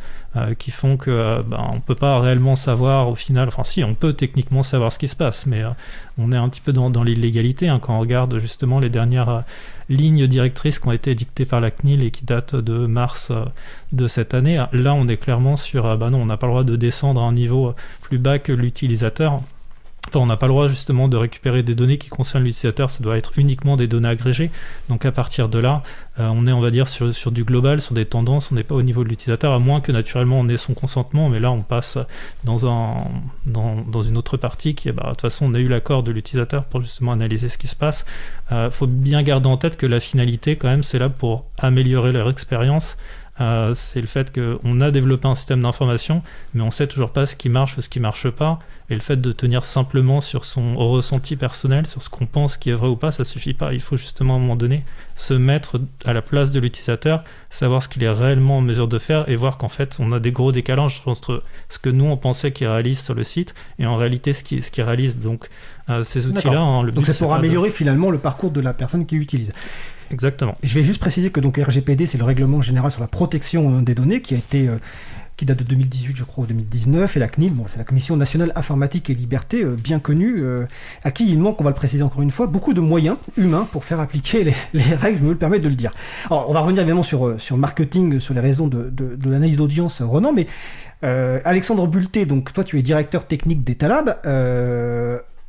qui 0.57 0.71
font 0.71 0.97
que 0.97 1.41
ben, 1.43 1.69
on 1.73 1.79
peut 1.79 1.95
pas 1.95 2.19
réellement 2.19 2.55
savoir 2.55 3.09
au 3.09 3.15
final, 3.15 3.47
enfin 3.47 3.63
si, 3.63 3.83
on 3.83 3.93
peut 3.93 4.13
techniquement 4.13 4.63
savoir 4.63 4.91
ce 4.91 4.99
qui 4.99 5.07
se 5.07 5.15
passe, 5.15 5.45
mais 5.45 5.63
on 6.17 6.31
est 6.31 6.37
un 6.37 6.49
petit 6.49 6.61
peu 6.61 6.73
dans, 6.73 7.03
l'illégalité 7.03 7.67
hein, 7.67 7.79
quand 7.79 7.95
on 7.95 7.99
regarde 7.99 8.37
justement 8.39 8.79
les 8.79 8.89
dernières 8.89 9.43
lignes 9.89 10.27
directrices 10.27 10.79
qui 10.79 10.87
ont 10.87 10.91
été 10.91 11.15
dictées 11.15 11.45
par 11.45 11.61
la 11.61 11.71
CNIL 11.71 12.03
et 12.03 12.11
qui 12.11 12.25
datent 12.25 12.55
de 12.55 12.85
mars 12.85 13.29
euh, 13.31 13.45
de 13.91 14.07
cette 14.07 14.33
année. 14.33 14.63
Là, 14.73 14.93
on 14.93 15.07
est 15.07 15.17
clairement 15.17 15.55
sur, 15.55 15.85
euh, 15.85 15.95
bah 15.95 16.09
non, 16.09 16.21
on 16.21 16.25
n'a 16.25 16.37
pas 16.37 16.47
le 16.47 16.51
droit 16.51 16.63
de 16.63 16.75
descendre 16.75 17.21
à 17.21 17.25
un 17.25 17.33
niveau 17.33 17.73
plus 18.01 18.17
bas 18.17 18.39
que 18.39 18.51
l'utilisateur 18.51 19.41
on 20.15 20.25
n'a 20.25 20.37
pas 20.37 20.47
le 20.47 20.53
droit 20.53 20.67
justement 20.67 21.07
de 21.07 21.17
récupérer 21.17 21.63
des 21.63 21.75
données 21.75 21.97
qui 21.97 22.09
concernent 22.09 22.43
l'utilisateur, 22.43 22.89
ça 22.89 23.03
doit 23.03 23.17
être 23.17 23.37
uniquement 23.37 23.75
des 23.75 23.87
données 23.87 24.09
agrégées. 24.09 24.51
Donc 24.89 25.05
à 25.05 25.11
partir 25.11 25.49
de 25.49 25.59
là, 25.59 25.83
euh, 26.19 26.29
on 26.33 26.47
est 26.47 26.51
on 26.51 26.61
va 26.61 26.71
dire 26.71 26.87
sur, 26.87 27.31
du 27.31 27.43
global, 27.43 27.81
sur 27.81 27.93
des 27.93 28.05
tendances, 28.05 28.51
on 28.51 28.55
n'est 28.55 28.63
pas 28.63 28.75
au 28.75 28.81
niveau 28.81 29.03
de 29.03 29.09
l'utilisateur, 29.09 29.53
à 29.53 29.59
moins 29.59 29.81
que 29.81 29.91
naturellement 29.91 30.39
on 30.39 30.47
ait 30.49 30.57
son 30.57 30.73
consentement, 30.73 31.29
mais 31.29 31.39
là 31.39 31.51
on 31.51 31.61
passe 31.61 31.97
dans, 32.43 32.65
un, 32.65 32.97
dans, 33.45 33.75
dans 33.81 34.01
une 34.01 34.17
autre 34.17 34.37
partie 34.37 34.75
qui 34.75 34.91
bah, 34.91 35.03
de 35.05 35.09
toute 35.09 35.21
façon 35.21 35.45
on 35.45 35.53
a 35.53 35.59
eu 35.59 35.67
l'accord 35.67 36.03
de 36.03 36.11
l'utilisateur 36.11 36.65
pour 36.65 36.81
justement 36.81 37.11
analyser 37.11 37.49
ce 37.49 37.57
qui 37.57 37.67
se 37.67 37.75
passe. 37.75 38.05
Il 38.51 38.55
euh, 38.55 38.69
faut 38.69 38.87
bien 38.87 39.23
garder 39.23 39.49
en 39.49 39.57
tête 39.57 39.77
que 39.77 39.85
la 39.85 39.99
finalité 39.99 40.55
quand 40.55 40.69
même 40.69 40.83
c'est 40.83 40.99
là 40.99 41.09
pour 41.09 41.45
améliorer 41.57 42.11
leur 42.11 42.29
expérience. 42.29 42.97
Euh, 43.39 43.73
c'est 43.73 44.01
le 44.01 44.07
fait 44.07 44.33
qu'on 44.33 44.81
a 44.81 44.91
développé 44.91 45.27
un 45.27 45.35
système 45.35 45.61
d'information, 45.61 46.23
mais 46.53 46.63
on 46.63 46.71
sait 46.71 46.87
toujours 46.87 47.11
pas 47.11 47.25
ce 47.25 47.35
qui 47.35 47.49
marche 47.49 47.77
ou 47.77 47.81
ce 47.81 47.89
qui 47.89 47.99
marche 47.99 48.29
pas. 48.29 48.59
Et 48.89 48.95
le 48.95 49.01
fait 49.01 49.19
de 49.19 49.31
tenir 49.33 49.65
simplement 49.65 50.21
sur 50.21 50.45
son 50.45 50.75
ressenti 50.77 51.35
personnel, 51.35 51.85
sur 51.87 52.01
ce 52.01 52.09
qu'on 52.09 52.25
pense 52.25 52.55
qui 52.55 52.69
est 52.69 52.73
vrai 52.73 52.87
ou 52.87 52.95
pas, 52.95 53.11
ça 53.11 53.25
suffit 53.25 53.53
pas. 53.53 53.73
Il 53.73 53.81
faut 53.81 53.97
justement 53.97 54.35
à 54.35 54.37
un 54.37 54.39
moment 54.39 54.55
donné 54.55 54.83
se 55.17 55.33
mettre 55.33 55.81
à 56.05 56.13
la 56.13 56.21
place 56.21 56.51
de 56.51 56.59
l'utilisateur, 56.61 57.23
savoir 57.49 57.83
ce 57.83 57.89
qu'il 57.89 58.03
est 58.03 58.09
réellement 58.09 58.59
en 58.59 58.61
mesure 58.61 58.87
de 58.87 58.97
faire 58.97 59.27
et 59.27 59.35
voir 59.35 59.57
qu'en 59.57 59.67
fait 59.67 59.97
on 59.99 60.13
a 60.13 60.19
des 60.19 60.31
gros 60.31 60.53
décalages 60.53 61.01
entre 61.05 61.43
ce 61.67 61.79
que 61.79 61.89
nous 61.89 62.05
on 62.05 62.15
pensait 62.15 62.51
qu'il 62.51 62.67
réalise 62.67 62.99
sur 62.99 63.13
le 63.13 63.23
site 63.23 63.53
et 63.77 63.85
en 63.85 63.95
réalité 63.95 64.31
ce 64.31 64.43
qu'il 64.43 64.63
ce 64.63 64.81
réalise. 64.81 65.19
Donc 65.19 65.49
euh, 65.89 66.03
ces 66.03 66.27
outils-là, 66.27 66.61
hein, 66.61 66.83
donc 66.85 67.05
c'est 67.05 67.17
pour 67.17 67.33
améliorer 67.33 67.71
finalement 67.71 68.09
le 68.09 68.19
parcours 68.19 68.51
de 68.51 68.61
la 68.61 68.73
personne 68.73 69.05
qui 69.05 69.15
utilise. 69.15 69.51
Exactement. 70.11 70.55
Je 70.63 70.73
vais 70.73 70.83
juste 70.83 70.99
préciser 70.99 71.31
que 71.31 71.39
donc 71.39 71.57
RGPD, 71.57 72.05
c'est 72.05 72.17
le 72.17 72.23
règlement 72.23 72.61
général 72.61 72.91
sur 72.91 73.01
la 73.01 73.07
protection 73.07 73.77
euh, 73.77 73.81
des 73.81 73.95
données 73.95 74.21
qui 74.21 74.35
a 74.35 74.37
été 74.37 74.67
euh, 74.67 74.77
qui 75.37 75.45
date 75.45 75.59
de 75.59 75.63
2018, 75.63 76.15
je 76.17 76.23
crois, 76.23 76.43
ou 76.43 76.47
2019, 76.47 77.15
et 77.15 77.19
la 77.19 77.27
CNIL, 77.27 77.53
bon, 77.53 77.65
c'est 77.69 77.77
la 77.77 77.83
Commission 77.83 78.17
nationale 78.17 78.51
informatique 78.55 79.11
et 79.11 79.13
liberté, 79.13 79.63
euh, 79.63 79.75
bien 79.75 79.99
connue, 79.99 80.37
euh, 80.39 80.65
à 81.03 81.11
qui 81.11 81.29
il 81.31 81.37
manque, 81.37 81.61
on 81.61 81.63
va 81.63 81.69
le 81.69 81.75
préciser 81.75 82.01
encore 82.03 82.23
une 82.23 82.31
fois, 82.31 82.47
beaucoup 82.47 82.73
de 82.73 82.81
moyens 82.81 83.17
humains 83.37 83.67
pour 83.71 83.85
faire 83.85 83.99
appliquer 83.99 84.43
les, 84.73 84.81
règles, 84.95 85.19
je 85.19 85.23
me 85.23 85.29
le 85.29 85.37
permets 85.37 85.59
de 85.59 85.69
le 85.69 85.75
dire. 85.75 85.91
Alors, 86.25 86.49
on 86.49 86.53
va 86.53 86.61
revenir 86.61 86.81
évidemment 86.81 87.03
sur, 87.03 87.27
euh, 87.27 87.37
sur 87.37 87.55
marketing, 87.55 88.19
sur 88.19 88.33
les 88.33 88.39
raisons 88.39 88.67
de, 88.67 88.89
de, 88.89 89.29
l'analyse 89.29 89.57
d'audience, 89.57 90.01
Renan, 90.01 90.33
mais 90.33 90.47
Alexandre 91.03 91.85
Bulté, 91.85 92.25
donc 92.25 92.51
toi 92.53 92.63
tu 92.63 92.79
es 92.79 92.81
directeur 92.81 93.27
technique 93.27 93.63
d'Etalab. 93.63 94.17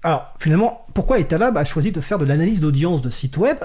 alors, 0.03 0.35
finalement, 0.39 0.85
pourquoi 0.93 1.19
Etalab 1.19 1.57
a 1.57 1.65
choisi 1.65 1.91
de 1.91 2.01
faire 2.03 2.19
de 2.19 2.27
l'analyse 2.27 2.61
d'audience 2.61 3.01
de 3.01 3.09
site 3.09 3.39
web 3.39 3.57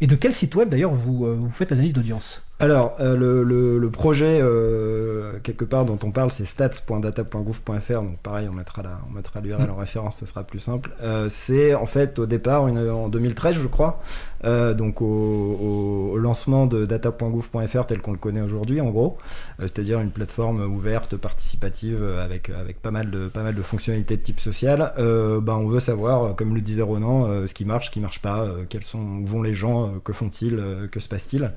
et 0.00 0.06
de 0.06 0.14
quel 0.14 0.32
site 0.32 0.54
web 0.54 0.68
d'ailleurs 0.68 0.94
vous, 0.94 1.26
vous 1.34 1.50
faites 1.50 1.70
l'analyse 1.70 1.92
d'audience? 1.92 2.43
Alors, 2.64 2.96
euh, 2.98 3.44
le, 3.44 3.90
projet, 3.90 4.40
euh, 4.40 5.32
quelque 5.42 5.66
part, 5.66 5.84
dont 5.84 5.98
on 6.02 6.10
parle, 6.10 6.30
c'est 6.30 6.46
stats.data.gouv.fr. 6.46 8.02
Donc, 8.02 8.18
pareil, 8.22 8.48
on 8.50 8.54
mettra, 8.54 8.82
la, 8.82 9.00
on 9.08 9.12
mettra 9.12 9.40
l'URL 9.40 9.70
en 9.70 9.76
référence, 9.76 10.16
ce 10.18 10.26
sera 10.26 10.44
plus 10.44 10.60
simple. 10.60 10.90
Euh, 11.02 11.28
c'est 11.28 11.74
en 11.74 11.84
fait, 11.84 12.18
au 12.18 12.24
départ, 12.24 12.66
une, 12.66 12.78
en 12.90 13.08
2013, 13.08 13.56
je 13.56 13.66
crois, 13.66 14.00
donc 14.44 15.00
au, 15.00 16.16
lancement 16.18 16.66
de 16.66 16.86
data.gouv.fr 16.86 17.86
tel 17.86 18.00
qu'on 18.00 18.12
le 18.12 18.18
connaît 18.18 18.42
aujourd'hui, 18.42 18.80
en 18.80 18.90
gros. 18.90 19.18
C'est-à-dire 19.58 20.00
une 20.00 20.10
plateforme 20.10 20.62
ouverte, 20.62 21.16
participative, 21.16 22.02
avec, 22.22 22.50
avec 22.50 22.80
pas, 22.80 22.90
mal 22.90 23.10
de, 23.10 23.28
pas 23.28 23.42
mal 23.42 23.54
de 23.54 23.62
fonctionnalités 23.62 24.16
de 24.16 24.22
type 24.22 24.40
social. 24.40 24.92
ben, 24.96 25.54
on 25.54 25.66
veut 25.66 25.80
savoir, 25.80 26.34
comme 26.36 26.54
le 26.54 26.60
disait 26.60 26.82
Ronan, 26.82 27.46
ce 27.46 27.54
qui 27.54 27.64
marche, 27.64 27.86
ce 27.86 27.90
qui 27.90 28.00
marche 28.00 28.20
pas, 28.20 28.46
quels 28.68 28.84
sont, 28.84 28.98
où 28.98 29.26
vont 29.26 29.42
les 29.42 29.54
gens, 29.54 29.94
que 30.04 30.12
font-ils, 30.12 30.88
que 30.90 31.00
se 31.00 31.08
passe-t-il. 31.08 31.52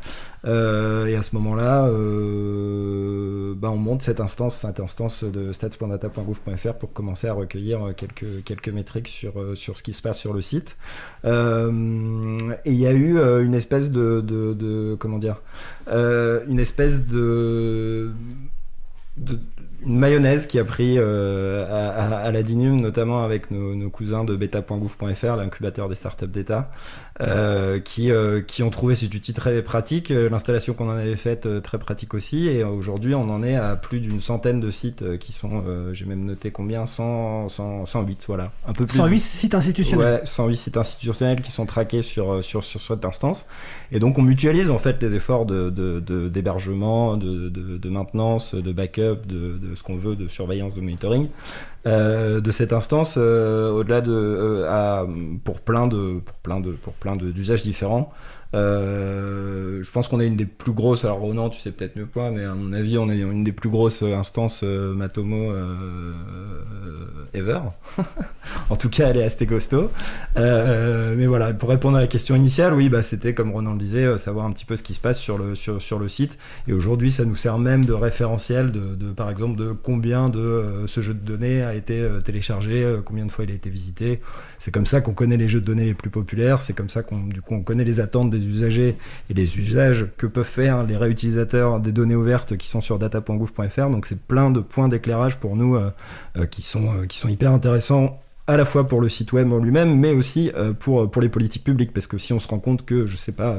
Euh, 0.45 0.96
et 1.05 1.15
à 1.15 1.21
ce 1.21 1.35
moment-là, 1.35 1.85
euh, 1.87 3.53
bah, 3.55 3.69
on 3.71 3.77
monte 3.77 4.01
cette 4.01 4.19
instance, 4.19 4.57
cette 4.57 4.79
instance 4.79 5.23
de 5.23 5.51
stats.data.gouv.fr 5.51 6.73
pour 6.73 6.93
commencer 6.93 7.27
à 7.27 7.33
recueillir 7.33 7.93
quelques, 7.95 8.43
quelques 8.43 8.69
métriques 8.69 9.07
sur, 9.07 9.39
euh, 9.39 9.55
sur 9.55 9.77
ce 9.77 9.83
qui 9.83 9.93
se 9.93 10.01
passe 10.01 10.17
sur 10.17 10.33
le 10.33 10.41
site. 10.41 10.77
et 11.23 11.29
il 11.29 12.75
y 12.75 12.87
a 12.87 12.93
eu 12.93 13.19
une 13.43 13.55
espèce 13.55 13.91
de, 13.91 14.95
comment 14.99 15.19
dire, 15.19 15.41
une 15.87 16.59
espèce 16.59 17.07
de, 17.07 18.11
de 19.17 19.39
une 19.85 19.99
mayonnaise 19.99 20.47
qui 20.47 20.57
a 20.57 20.65
pris 20.65 20.97
à, 20.97 21.03
à, 21.03 22.31
la 22.31 22.43
Dinum, 22.43 22.81
notamment 22.81 23.23
avec 23.23 23.51
nos, 23.51 23.75
nos 23.75 23.91
cousins 23.91 24.23
de 24.23 24.35
beta.gouv.fr, 24.35 25.35
l'incubateur 25.35 25.87
des 25.87 25.93
startups 25.93 26.27
d'État, 26.27 26.71
euh, 27.19 27.79
qui, 27.79 28.11
euh, 28.11 28.41
qui 28.41 28.61
ont 28.61 28.69
trouvé 28.69 28.93
cet 28.93 29.15
outil 29.15 29.33
très 29.33 29.63
pratique, 29.63 30.11
euh, 30.11 30.29
l'installation 30.29 30.75
qu'on 30.75 30.87
en 30.87 30.97
avait 30.97 31.15
faite 31.15 31.47
très 31.63 31.79
pratique 31.79 32.13
aussi, 32.13 32.47
et 32.47 32.63
aujourd'hui 32.63 33.15
on 33.15 33.27
en 33.31 33.41
est 33.41 33.55
à 33.55 33.75
plus 33.75 34.01
d'une 34.01 34.21
centaine 34.21 34.59
de 34.59 34.69
sites 34.69 35.17
qui 35.17 35.31
sont, 35.31 35.63
j'ai 35.93 36.05
même 36.05 36.25
noté 36.25 36.51
combien, 36.51 36.85
100, 36.85 37.49
108, 37.49 38.23
voilà, 38.27 38.51
un 38.67 38.73
peu 38.73 38.85
plus. 38.85 38.97
108 38.97 39.19
sites 39.19 39.55
institutionnels. 39.55 40.19
Ouais, 40.19 40.21
108 40.25 40.57
sites 40.57 40.77
institutionnels 40.77 41.41
qui 41.41 41.51
sont 41.51 41.65
traqués 41.65 42.03
sur, 42.03 42.43
sur, 42.43 42.63
sur 42.63 42.79
cette 42.79 43.03
instance, 43.03 43.47
et 43.91 43.99
donc 43.99 44.19
on 44.19 44.21
mutualise 44.21 44.69
en 44.69 44.77
fait 44.77 45.01
les 45.01 45.15
efforts 45.15 45.47
d'hébergement, 45.47 47.17
de, 47.17 47.33
de, 47.33 47.49
de, 47.49 47.77
de, 47.79 47.89
maintenance, 47.89 48.53
de 48.53 48.71
backup, 48.71 49.06
de, 49.15 49.75
ce 49.75 49.83
qu'on 49.83 49.95
veut, 49.95 50.15
de 50.15 50.27
surveillance, 50.27 50.73
de 50.75 50.81
monitoring, 50.81 51.29
euh, 51.85 52.41
de 52.41 52.51
cette 52.51 52.73
instance 52.73 53.15
euh, 53.17 53.71
au-delà 53.71 54.01
de 54.01 54.11
euh, 54.11 55.05
pour 55.43 55.61
plein 55.61 55.87
de 55.87 56.19
pour 56.19 56.35
plein 56.37 56.59
de 56.59 56.71
pour 56.71 56.93
plein 56.93 57.15
d'usages 57.15 57.63
différents. 57.63 58.11
Euh, 58.53 59.83
je 59.83 59.91
pense 59.91 60.07
qu'on 60.07 60.19
est 60.19 60.27
une 60.27 60.35
des 60.35 60.45
plus 60.45 60.71
grosses. 60.71 61.03
Alors 61.05 61.19
Ronan, 61.19 61.49
tu 61.49 61.59
sais 61.59 61.71
peut-être 61.71 61.95
mieux 61.95 62.05
que 62.05 62.19
moi, 62.19 62.31
mais 62.31 62.43
à 62.43 62.53
mon 62.53 62.73
avis, 62.73 62.97
on 62.97 63.09
est 63.09 63.19
une 63.19 63.43
des 63.43 63.51
plus 63.51 63.69
grosses 63.69 64.03
instances 64.03 64.61
euh, 64.63 64.93
Matomo 64.93 65.51
euh, 65.51 66.13
ever. 67.33 67.59
en 68.69 68.75
tout 68.75 68.89
cas, 68.89 69.09
elle 69.09 69.17
est 69.17 69.23
assez 69.23 69.45
costaud. 69.45 69.89
Euh, 70.37 71.15
mais 71.17 71.27
voilà, 71.27 71.53
pour 71.53 71.69
répondre 71.69 71.97
à 71.97 72.01
la 72.01 72.07
question 72.07 72.35
initiale, 72.35 72.73
oui, 72.73 72.89
bah, 72.89 73.03
c'était 73.03 73.33
comme 73.33 73.51
Ronan 73.51 73.73
le 73.73 73.79
disait, 73.79 74.03
euh, 74.03 74.17
savoir 74.17 74.45
un 74.45 74.51
petit 74.51 74.65
peu 74.65 74.75
ce 74.75 74.83
qui 74.83 74.93
se 74.93 74.99
passe 74.99 75.19
sur 75.19 75.37
le, 75.37 75.55
sur, 75.55 75.81
sur 75.81 75.99
le 75.99 76.07
site. 76.07 76.37
Et 76.67 76.73
aujourd'hui, 76.73 77.11
ça 77.11 77.25
nous 77.25 77.35
sert 77.35 77.57
même 77.59 77.85
de 77.85 77.93
référentiel, 77.93 78.71
de, 78.71 79.11
par 79.11 79.29
exemple, 79.29 79.57
de 79.57 79.71
combien 79.71 80.29
de 80.29 80.39
euh, 80.39 80.87
ce 80.87 81.01
jeu 81.01 81.13
de 81.13 81.19
données 81.19 81.63
a 81.63 81.75
été 81.75 81.99
euh, 81.99 82.21
téléchargé, 82.21 82.83
euh, 82.83 83.01
combien 83.03 83.25
de 83.25 83.31
fois 83.31 83.45
il 83.45 83.51
a 83.51 83.53
été 83.53 83.69
visité. 83.69 84.19
C'est 84.59 84.71
comme 84.71 84.85
ça 84.85 85.01
qu'on 85.01 85.13
connaît 85.13 85.37
les 85.37 85.47
jeux 85.47 85.61
de 85.61 85.65
données 85.65 85.85
les 85.85 85.93
plus 85.93 86.09
populaires, 86.09 86.61
c'est 86.61 86.73
comme 86.73 86.89
ça 86.89 87.03
qu'on 87.03 87.63
connaît 87.63 87.83
les 87.83 87.99
attentes 87.99 88.29
des 88.29 88.36
usagers 88.45 88.95
et 89.29 89.33
les 89.33 89.57
usages 89.57 90.07
que 90.17 90.27
peuvent 90.27 90.45
faire 90.45 90.83
les 90.83 90.97
réutilisateurs 90.97 91.79
des 91.79 91.91
données 91.91 92.15
ouvertes 92.15 92.57
qui 92.57 92.67
sont 92.67 92.81
sur 92.81 92.99
data.gouv.fr. 92.99 93.89
Donc 93.89 94.05
c'est 94.05 94.19
plein 94.19 94.51
de 94.51 94.59
points 94.59 94.87
d'éclairage 94.87 95.37
pour 95.37 95.55
nous 95.55 95.75
euh, 95.75 95.91
euh, 96.37 96.45
qui, 96.45 96.61
sont, 96.61 96.93
euh, 96.93 97.05
qui 97.05 97.17
sont 97.17 97.29
hyper 97.29 97.51
intéressants 97.51 98.19
à 98.47 98.55
la 98.55 98.63
fois 98.63 98.87
pour 98.87 99.01
le 99.01 99.09
site 99.09 99.33
web 99.33 99.51
en 99.51 99.59
lui-même, 99.59 99.99
mais 99.99 100.13
aussi 100.13 100.51
euh, 100.55 100.71
pour, 100.71 101.11
pour 101.11 101.21
les 101.21 101.29
politiques 101.29 101.65
publiques. 101.65 101.93
Parce 101.93 102.07
que 102.07 102.17
si 102.17 102.31
on 102.31 102.39
se 102.39 102.47
rend 102.47 102.59
compte 102.59 102.85
que, 102.85 103.05
je 103.05 103.17
sais 103.17 103.33
pas, 103.33 103.57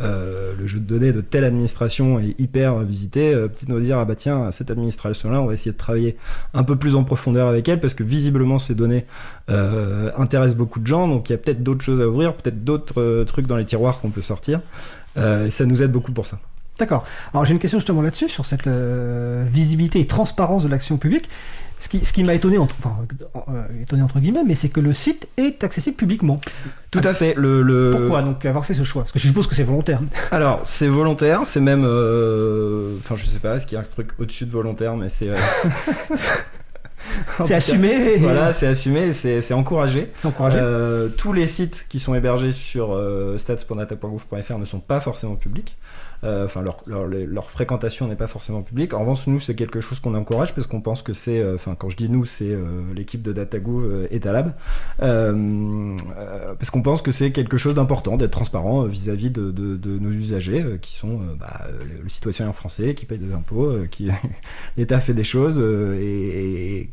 euh, 0.00 0.52
le 0.58 0.66
jeu 0.66 0.78
de 0.78 0.84
données 0.84 1.12
de 1.12 1.20
telle 1.20 1.44
administration 1.44 2.20
est 2.20 2.38
hyper 2.38 2.78
visité, 2.78 3.34
euh, 3.34 3.48
peut-être 3.48 3.68
nous 3.68 3.80
dire, 3.80 3.98
ah 3.98 4.04
bah 4.04 4.14
tiens, 4.14 4.50
cette 4.52 4.70
administration-là, 4.70 5.42
on 5.42 5.46
va 5.46 5.54
essayer 5.54 5.72
de 5.72 5.76
travailler 5.76 6.16
un 6.54 6.62
peu 6.62 6.76
plus 6.76 6.94
en 6.94 7.02
profondeur 7.02 7.48
avec 7.48 7.68
elle, 7.68 7.80
parce 7.80 7.94
que 7.94 8.04
visiblement 8.04 8.58
ces 8.58 8.74
données 8.74 9.06
euh, 9.50 10.10
intéressent 10.16 10.56
beaucoup 10.56 10.78
de 10.78 10.86
gens, 10.86 11.08
donc 11.08 11.28
il 11.28 11.32
y 11.32 11.34
a 11.34 11.38
peut-être 11.38 11.62
d'autres 11.64 11.84
choses 11.84 12.00
à 12.00 12.08
ouvrir, 12.08 12.34
peut-être 12.34 12.62
d'autres 12.62 13.00
euh, 13.02 13.24
trucs 13.24 13.46
dans 13.46 13.56
les 13.56 13.64
tiroirs 13.64 14.00
qu'on 14.00 14.10
peut 14.10 14.22
sortir. 14.22 14.60
Euh, 15.16 15.46
et 15.46 15.50
ça 15.50 15.66
nous 15.66 15.82
aide 15.82 15.90
beaucoup 15.90 16.12
pour 16.12 16.28
ça. 16.28 16.38
D'accord. 16.78 17.04
Alors 17.34 17.44
j'ai 17.44 17.54
une 17.54 17.58
question 17.58 17.80
justement 17.80 18.02
là-dessus, 18.02 18.28
sur 18.28 18.46
cette 18.46 18.68
euh, 18.68 19.44
visibilité 19.50 19.98
et 19.98 20.06
transparence 20.06 20.62
de 20.62 20.68
l'action 20.68 20.96
publique. 20.96 21.28
Ce 21.80 21.88
qui, 21.88 22.04
ce 22.04 22.12
qui 22.12 22.24
m'a 22.24 22.34
étonné, 22.34 22.58
entre, 22.58 22.74
enfin, 22.82 22.96
euh, 23.48 23.82
étonné 23.82 24.02
entre 24.02 24.18
guillemets, 24.18 24.42
mais 24.44 24.56
c'est 24.56 24.68
que 24.68 24.80
le 24.80 24.92
site 24.92 25.28
est 25.36 25.62
accessible 25.62 25.96
publiquement. 25.96 26.40
Tout 26.90 27.00
à 27.04 27.14
fait. 27.14 27.34
Le, 27.36 27.62
le... 27.62 27.90
Pourquoi 27.92 28.22
donc 28.22 28.44
avoir 28.44 28.64
fait 28.66 28.74
ce 28.74 28.82
choix? 28.82 29.02
Parce 29.02 29.12
que 29.12 29.18
je 29.20 29.28
suppose 29.28 29.46
que 29.46 29.54
c'est 29.54 29.62
volontaire. 29.62 30.00
Alors, 30.32 30.62
c'est 30.66 30.88
volontaire, 30.88 31.42
c'est 31.44 31.60
même. 31.60 31.84
euh, 31.84 32.96
Enfin, 32.98 33.14
je 33.16 33.24
sais 33.24 33.38
pas, 33.38 33.54
est-ce 33.56 33.66
qu'il 33.66 33.76
y 33.76 33.78
a 33.78 33.82
un 33.82 33.86
truc 33.90 34.08
au-dessus 34.18 34.44
de 34.46 34.50
volontaire, 34.50 34.96
mais 34.96 35.08
c'est. 35.08 35.28
euh, 35.28 35.36
C'est 37.44 37.54
assumé. 37.54 38.16
Voilà, 38.16 38.52
c'est 38.52 38.66
assumé, 38.66 39.12
c'est 39.12 39.52
encouragé. 39.54 40.10
C'est 40.16 40.26
encouragé. 40.28 40.58
Euh, 40.60 41.08
tous 41.08 41.32
les 41.32 41.46
sites 41.46 41.86
qui 41.88 42.00
sont 42.00 42.14
hébergés 42.14 42.52
sur 42.52 42.88
stats.data.gouv.fr 43.36 44.58
ne 44.58 44.64
sont 44.64 44.80
pas 44.80 45.00
forcément 45.00 45.36
publics. 45.36 45.76
Euh, 46.24 46.46
Enfin, 46.46 46.62
leur, 46.62 47.50
fréquentation 47.50 48.08
n'est 48.08 48.16
pas 48.16 48.26
forcément 48.26 48.62
publique. 48.62 48.94
En 48.94 49.00
revanche, 49.00 49.26
nous, 49.26 49.38
c'est 49.38 49.54
quelque 49.54 49.80
chose 49.80 50.00
qu'on 50.00 50.14
encourage 50.14 50.54
parce 50.54 50.66
qu'on 50.66 50.80
pense 50.80 51.02
que 51.02 51.12
c'est. 51.12 51.38
euh, 51.38 51.54
Enfin, 51.54 51.74
quand 51.78 51.88
je 51.88 51.96
dis 51.96 52.08
nous, 52.08 52.24
c'est 52.24 52.50
euh, 52.50 52.82
l'équipe 52.94 53.22
de 53.22 53.32
DataGouv 53.32 53.84
euh, 53.84 54.06
et 54.10 54.20
Talab. 54.20 54.54
Parce 54.98 56.70
qu'on 56.70 56.82
pense 56.82 57.02
que 57.02 57.12
c'est 57.12 57.30
quelque 57.32 57.56
chose 57.56 57.74
d'important 57.74 58.16
d'être 58.16 58.30
transparent 58.30 58.84
vis-à-vis 58.84 59.30
de, 59.30 59.78
nos 59.98 60.10
usagers 60.10 60.78
qui 60.80 60.96
sont 60.96 61.20
bah, 61.38 61.66
le, 62.02 62.08
citoyen 62.08 62.52
français 62.52 62.94
qui 62.94 63.06
paye 63.06 63.18
des 63.18 63.32
impôts, 63.32 63.72
qui 63.90 64.08
l'État 64.76 65.00
fait 65.00 65.14
des 65.14 65.24
choses 65.24 65.60
et, 65.60 66.90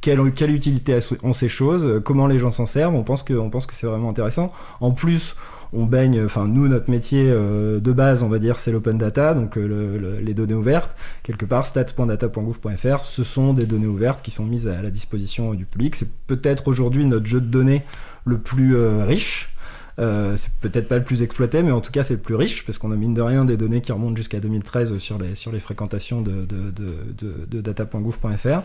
quelle, 0.00 0.50
utilité 0.50 0.98
ont 1.22 1.32
ces 1.32 1.48
choses, 1.48 2.00
comment 2.04 2.26
les 2.26 2.38
gens 2.38 2.50
s'en 2.50 2.66
servent, 2.66 2.94
on 2.94 3.02
pense 3.02 3.22
que, 3.22 3.34
on 3.34 3.50
pense 3.50 3.66
que 3.66 3.74
c'est 3.74 3.86
vraiment 3.86 4.10
intéressant. 4.10 4.52
En 4.80 4.92
plus, 4.92 5.34
on 5.72 5.84
baigne, 5.84 6.24
enfin 6.24 6.46
nous, 6.46 6.66
notre 6.68 6.90
métier 6.90 7.24
euh, 7.28 7.78
de 7.80 7.92
base, 7.92 8.22
on 8.22 8.28
va 8.28 8.38
dire, 8.38 8.58
c'est 8.58 8.72
l'open 8.72 8.96
data, 8.98 9.34
donc 9.34 9.56
euh, 9.58 9.66
le- 9.66 9.98
le- 9.98 10.18
les 10.20 10.34
données 10.34 10.54
ouvertes. 10.54 10.94
Quelque 11.22 11.44
part, 11.44 11.66
stats.data.gouv.fr, 11.66 13.04
ce 13.04 13.24
sont 13.24 13.52
des 13.54 13.66
données 13.66 13.86
ouvertes 13.86 14.22
qui 14.22 14.30
sont 14.30 14.44
mises 14.44 14.66
à 14.66 14.80
la 14.82 14.90
disposition 14.90 15.54
du 15.54 15.64
public. 15.66 15.94
C'est 15.96 16.10
peut-être 16.26 16.68
aujourd'hui 16.68 17.04
notre 17.04 17.26
jeu 17.26 17.40
de 17.40 17.46
données 17.46 17.82
le 18.24 18.38
plus 18.38 18.76
euh, 18.76 19.04
riche. 19.04 19.50
Euh, 19.98 20.36
c'est 20.36 20.52
peut-être 20.60 20.88
pas 20.88 20.98
le 20.98 21.02
plus 21.04 21.22
exploité, 21.22 21.62
mais 21.62 21.72
en 21.72 21.80
tout 21.80 21.90
cas 21.90 22.04
c'est 22.04 22.14
le 22.14 22.20
plus 22.20 22.36
riche 22.36 22.64
parce 22.64 22.78
qu'on 22.78 22.92
a 22.92 22.96
mine 22.96 23.14
de 23.14 23.22
rien 23.22 23.44
des 23.44 23.56
données 23.56 23.80
qui 23.80 23.90
remontent 23.90 24.16
jusqu'à 24.16 24.38
2013 24.38 24.96
sur 24.98 25.18
les 25.18 25.60
fréquentations 25.60 26.22
de 26.22 26.46
de, 26.46 27.60
data.gouv.fr 27.60 28.60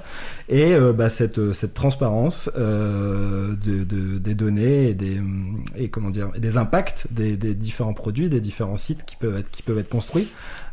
et 0.49 0.73
euh, 0.73 0.93
bah, 0.93 1.09
cette 1.09 1.51
cette 1.53 1.73
transparence 1.73 2.49
euh, 2.55 3.55
de, 3.65 3.83
de- 3.83 4.19
des 4.19 4.35
données 4.35 4.89
et 4.89 4.93
des 4.93 5.17
hum, 5.19 5.63
comment 5.91 6.09
dire 6.11 6.31
des 6.37 6.57
impacts 6.57 7.07
des, 7.11 7.35
différents 7.35 7.93
produits, 7.93 8.29
des 8.29 8.41
différents 8.41 8.77
sites 8.77 9.05
qui 9.05 9.15
peuvent 9.15 9.37
être 9.37 9.49
qui 9.49 9.63
construits, 9.89 10.27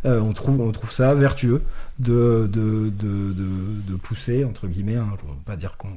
euh, 0.05 0.21
on 0.21 0.33
trouve 0.33 0.93
ça 0.93 1.14
vertueux 1.14 1.62
de 1.99 2.47
pousser 4.02 4.45
entre 4.45 4.67
guillemets, 4.69 4.97
hein, 4.97 5.09
pas 5.47 5.57
dire 5.57 5.76
qu'on 5.79 5.88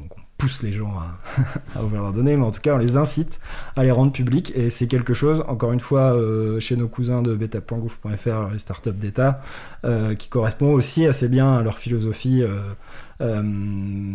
les 0.61 0.71
gens 0.71 0.93
à, 1.75 1.83
ouvrir 1.83 2.01
leurs 2.01 2.13
données, 2.13 2.35
mais 2.35 2.43
en 2.43 2.51
tout 2.51 2.61
cas 2.61 2.75
on 2.75 2.77
les 2.77 2.97
incite 2.97 3.39
à 3.75 3.83
les 3.83 3.91
rendre 3.91 4.11
publics. 4.11 4.51
Et 4.55 4.69
c'est 4.69 4.87
quelque 4.87 5.13
chose, 5.13 5.43
encore 5.47 5.71
une 5.71 5.79
fois, 5.79 6.13
euh, 6.13 6.59
chez 6.59 6.75
nos 6.75 6.87
cousins 6.87 7.21
de 7.21 7.35
beta.gouv.fr, 7.35 8.51
les 8.51 8.59
startups 8.59 8.91
d'État, 8.91 9.41
euh, 9.85 10.15
qui 10.15 10.29
correspond 10.29 10.73
aussi 10.73 11.05
assez 11.05 11.27
bien 11.27 11.55
à 11.55 11.61
leur 11.63 11.77
philosophie, 11.77 12.43
euh, 13.21 13.41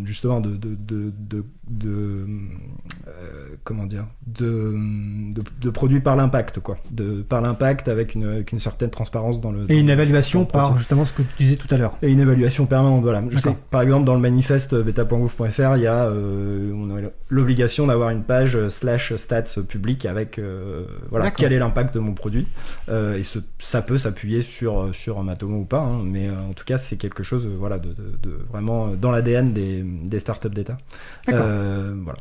justement, 0.04 0.40
de, 0.40 0.56
de, 0.56 0.74
de, 0.76 1.12
de, 1.68 2.26
euh, 3.06 3.48
comment 3.64 3.86
dire, 3.86 4.06
de, 4.26 5.70
produits 5.70 6.00
par 6.00 6.16
l'impact, 6.16 6.60
quoi, 6.60 6.78
de 6.90 7.22
par 7.22 7.40
l'impact 7.40 7.88
avec 7.88 8.14
une, 8.14 8.24
avec 8.24 8.52
une 8.52 8.58
certaine 8.58 8.90
transparence 8.90 9.40
dans 9.40 9.52
le. 9.52 9.70
Et 9.70 9.78
une 9.78 9.90
évaluation 9.90 10.44
par 10.44 10.76
justement 10.78 11.04
ce 11.04 11.12
que 11.12 11.22
tu 11.22 11.28
disais 11.44 11.56
tout 11.56 11.72
à 11.72 11.78
l'heure. 11.78 11.96
Et 12.02 12.10
une 12.10 12.20
évaluation 12.20 12.66
permanente, 12.66 13.02
voilà. 13.02 13.22
Je 13.30 13.38
sais, 13.38 13.56
par 13.70 13.82
exemple, 13.82 14.04
dans 14.04 14.14
le 14.14 14.20
manifeste 14.20 14.72
euh, 14.72 14.82
beta.gouv.fr, 14.82 15.76
il 15.76 15.82
y 15.82 15.86
a 15.86 16.04
euh, 16.06 16.72
on 16.74 16.96
a 16.96 17.00
l'obligation 17.28 17.86
d'avoir 17.86 18.10
une 18.10 18.22
page 18.22 18.68
slash 18.68 19.14
stats 19.16 19.60
publique 19.68 20.06
avec 20.06 20.40
voilà 21.10 21.26
quel 21.30 21.52
est 21.52 21.58
l'impact 21.58 21.94
de 21.94 22.00
mon 22.00 22.14
produit. 22.14 22.46
Et 22.88 23.22
ce- 23.24 23.38
ça 23.58 23.82
peut 23.82 23.98
s'appuyer 23.98 24.42
sur 24.42 24.94
sur 24.94 25.22
Matomo 25.22 25.58
ou 25.60 25.64
pas, 25.64 25.80
hein, 25.80 26.00
mais 26.04 26.30
en 26.30 26.52
tout 26.54 26.64
cas 26.64 26.78
c'est 26.78 26.96
quelque 26.96 27.22
chose 27.22 27.46
voilà 27.58 27.78
de, 27.78 27.88
de- 27.88 28.18
de 28.22 28.38
vraiment 28.88 29.00
dans 29.00 29.10
l'ADN 29.10 29.52
des, 29.52 29.82
des 29.84 30.18
startups 30.18 30.48
d'État. 30.50 30.76
D'accord. 31.26 31.44
Euh, 31.48 31.94
voilà. 32.04 32.18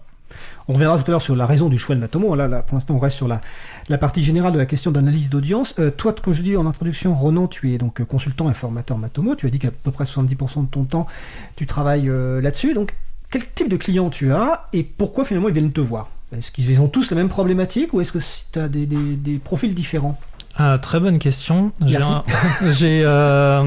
On 0.67 0.73
reviendra 0.73 0.97
tout 0.97 1.05
à 1.07 1.11
l'heure 1.11 1.21
sur 1.21 1.35
la 1.37 1.45
raison 1.45 1.69
du 1.69 1.77
choix 1.77 1.95
de 1.95 2.01
Matomo. 2.01 2.35
Là, 2.35 2.47
là, 2.49 2.61
pour 2.61 2.75
l'instant, 2.75 2.95
on 2.95 2.99
reste 2.99 3.15
sur 3.15 3.27
la, 3.29 3.39
la 3.87 3.97
partie 3.97 4.21
générale 4.21 4.51
de 4.51 4.57
la 4.57 4.65
question 4.65 4.91
d'analyse 4.91 5.29
d'audience. 5.29 5.73
Euh, 5.79 5.89
toi, 5.89 6.13
comme 6.13 6.33
je 6.33 6.41
dis 6.41 6.57
en 6.57 6.65
introduction, 6.65 7.15
Ronan, 7.15 7.47
tu 7.47 7.73
es 7.73 7.77
donc 7.77 8.01
euh, 8.01 8.05
consultant 8.05 8.51
et 8.51 8.53
formateur 8.53 8.97
Matomo. 8.97 9.35
Tu 9.35 9.47
as 9.47 9.49
dit 9.49 9.59
qu'à 9.59 9.71
peu 9.71 9.91
près 9.91 10.03
70% 10.03 10.63
de 10.63 10.67
ton 10.67 10.83
temps, 10.83 11.07
tu 11.55 11.65
travailles 11.65 12.09
euh, 12.09 12.41
là-dessus. 12.41 12.73
Donc, 12.73 12.93
quel 13.31 13.43
type 13.55 13.69
de 13.69 13.77
clients 13.77 14.09
tu 14.09 14.33
as 14.33 14.67
et 14.73 14.83
pourquoi 14.83 15.23
finalement 15.25 15.47
ils 15.47 15.53
viennent 15.53 15.71
te 15.71 15.81
voir? 15.81 16.09
Est-ce 16.37 16.51
qu'ils 16.51 16.81
ont 16.81 16.89
tous 16.89 17.09
la 17.11 17.15
même 17.15 17.29
problématique 17.29 17.93
ou 17.93 18.01
est-ce 18.01 18.11
que 18.11 18.19
tu 18.51 18.59
as 18.59 18.67
des, 18.67 18.85
des- 18.85 19.15
des 19.15 19.37
profils 19.37 19.73
différents? 19.73 20.19
Ah, 20.57 20.77
très 20.81 20.99
bonne 20.99 21.19
question. 21.19 21.71
J'ai 21.85 23.05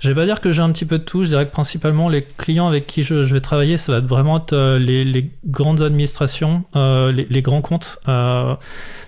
Je 0.00 0.08
vais 0.08 0.14
pas 0.14 0.24
dire 0.26 0.40
que 0.40 0.50
j'ai 0.50 0.62
un 0.62 0.70
petit 0.70 0.84
peu 0.84 0.98
de 0.98 1.04
tout. 1.04 1.24
Je 1.24 1.28
dirais 1.28 1.46
que 1.46 1.52
principalement 1.52 2.08
les 2.08 2.22
clients 2.22 2.68
avec 2.68 2.86
qui 2.86 3.02
je, 3.02 3.24
je 3.24 3.34
vais 3.34 3.40
travailler, 3.40 3.76
ça 3.76 3.92
va 3.92 3.98
être 3.98 4.06
vraiment 4.06 4.36
être, 4.36 4.52
euh, 4.52 4.78
les, 4.78 5.04
les 5.04 5.30
grandes 5.46 5.82
administrations, 5.82 6.64
euh, 6.76 7.10
les, 7.10 7.26
les 7.28 7.42
grands 7.42 7.62
comptes. 7.62 7.98
Euh, 8.08 8.54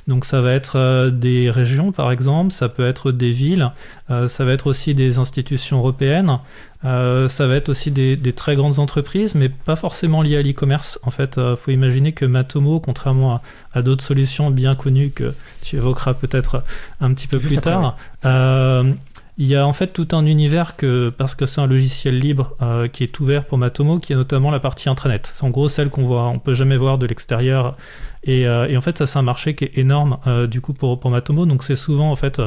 donc 0.09 0.25
ça 0.25 0.41
va 0.41 0.53
être 0.53 1.11
des 1.11 1.51
régions 1.51 1.93
par 1.93 2.11
exemple, 2.11 2.53
ça 2.53 2.69
peut 2.69 2.85
être 2.85 3.13
des 3.13 3.31
villes, 3.31 3.71
ça 4.09 4.45
va 4.45 4.53
être 4.53 4.67
aussi 4.67 4.93
des 4.93 5.19
institutions 5.21 5.79
européennes. 5.79 6.39
Ça 6.83 7.47
va 7.47 7.55
être 7.55 7.69
aussi 7.69 7.93
des, 7.93 8.17
des 8.17 8.33
très 8.33 8.57
grandes 8.57 8.81
entreprises, 8.81 9.37
mais 9.37 9.49
pas 9.49 9.77
forcément 9.77 10.23
liées 10.23 10.39
à 10.39 10.43
l'e-commerce. 10.43 10.99
En 11.05 11.13
fait, 11.13 11.37
il 11.37 11.55
faut 11.57 11.71
imaginer 11.71 12.11
que 12.11 12.25
Matomo, 12.25 12.81
contrairement 12.81 13.35
à, 13.35 13.43
à 13.73 13.83
d'autres 13.83 14.03
solutions 14.03 14.51
bien 14.51 14.75
connues 14.75 15.11
que 15.11 15.33
tu 15.63 15.77
évoqueras 15.77 16.15
peut-être 16.15 16.65
un 17.01 17.15
petit 17.15 17.29
peu 17.29 17.39
Juste 17.39 17.53
plus 17.53 17.63
tard, 17.63 17.97
il 19.41 19.47
y 19.47 19.57
a 19.57 19.67
en 19.67 19.73
fait 19.73 19.87
tout 19.87 20.09
un 20.13 20.27
univers 20.27 20.77
que, 20.77 21.09
parce 21.09 21.35
que 21.35 21.47
c'est 21.47 21.63
un 21.63 21.67
logiciel 21.67 22.19
libre 22.19 22.55
euh, 22.61 22.89
qui 22.89 23.05
est 23.05 23.21
ouvert 23.21 23.47
pour 23.47 23.57
Matomo, 23.57 23.99
qui 23.99 24.13
est 24.13 24.17
notamment 24.17 24.51
la 24.51 24.61
partie 24.61 24.91
intranet. 24.91 25.33
C'est 25.35 25.45
en 25.45 25.49
gros 25.49 25.71
celle 25.71 25.89
qu'on 25.89 26.05
voit, 26.05 26.29
on 26.29 26.39
peut 26.39 26.53
jamais 26.53 26.77
voir 26.77 26.99
de 26.99 27.07
l'extérieur. 27.07 27.75
Et, 28.23 28.47
euh, 28.47 28.77
en 28.77 28.83
fait, 28.83 28.99
ça 28.99 29.07
c'est 29.07 29.19
un 29.19 29.23
marché 29.23 29.55
qui 29.55 29.65
est 29.65 29.79
énorme 29.79 30.19
euh, 30.27 30.47
du 30.47 30.61
coup 30.61 30.75
pour, 30.75 31.11
Matomo. 31.11 31.47
Donc 31.47 31.65
c'est 31.65 31.75
souvent 31.75 32.11
en 32.11 32.17
fait 32.17 32.39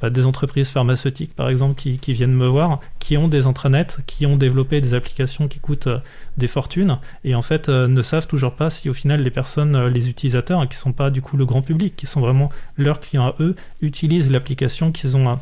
bah, 0.00 0.08
des 0.08 0.24
entreprises 0.24 0.70
pharmaceutiques 0.70 1.36
par 1.36 1.50
exemple 1.50 1.74
qui, 1.74 2.12
viennent 2.14 2.32
me 2.32 2.46
voir, 2.46 2.80
qui 2.98 3.18
ont 3.18 3.28
des 3.28 3.46
intranets, 3.46 3.98
qui 4.06 4.24
ont 4.24 4.38
développé 4.38 4.80
des 4.80 4.94
applications 4.94 5.48
qui 5.48 5.60
coûtent 5.60 5.90
des 6.38 6.46
fortunes 6.46 6.96
et 7.24 7.34
en 7.34 7.42
fait 7.42 7.68
ne 7.68 8.00
savent 8.00 8.26
toujours 8.26 8.54
pas 8.54 8.70
si 8.70 8.88
au 8.88 8.94
final 8.94 9.20
les 9.20 9.30
personnes, 9.30 9.88
les 9.88 10.08
utilisateurs, 10.08 10.60
hein, 10.60 10.66
qui 10.66 10.78
sont 10.78 10.92
pas 10.92 11.10
du 11.10 11.20
coup 11.20 11.36
le 11.36 11.44
grand 11.44 11.60
public, 11.60 11.94
qui 11.94 12.06
sont 12.06 12.22
vraiment 12.22 12.48
leurs 12.78 13.00
clients 13.00 13.26
à 13.26 13.34
eux, 13.38 13.54
utilisent 13.82 14.30
l'application 14.30 14.92
qu'ils 14.92 15.14
ont 15.14 15.28
euh, 15.28 15.34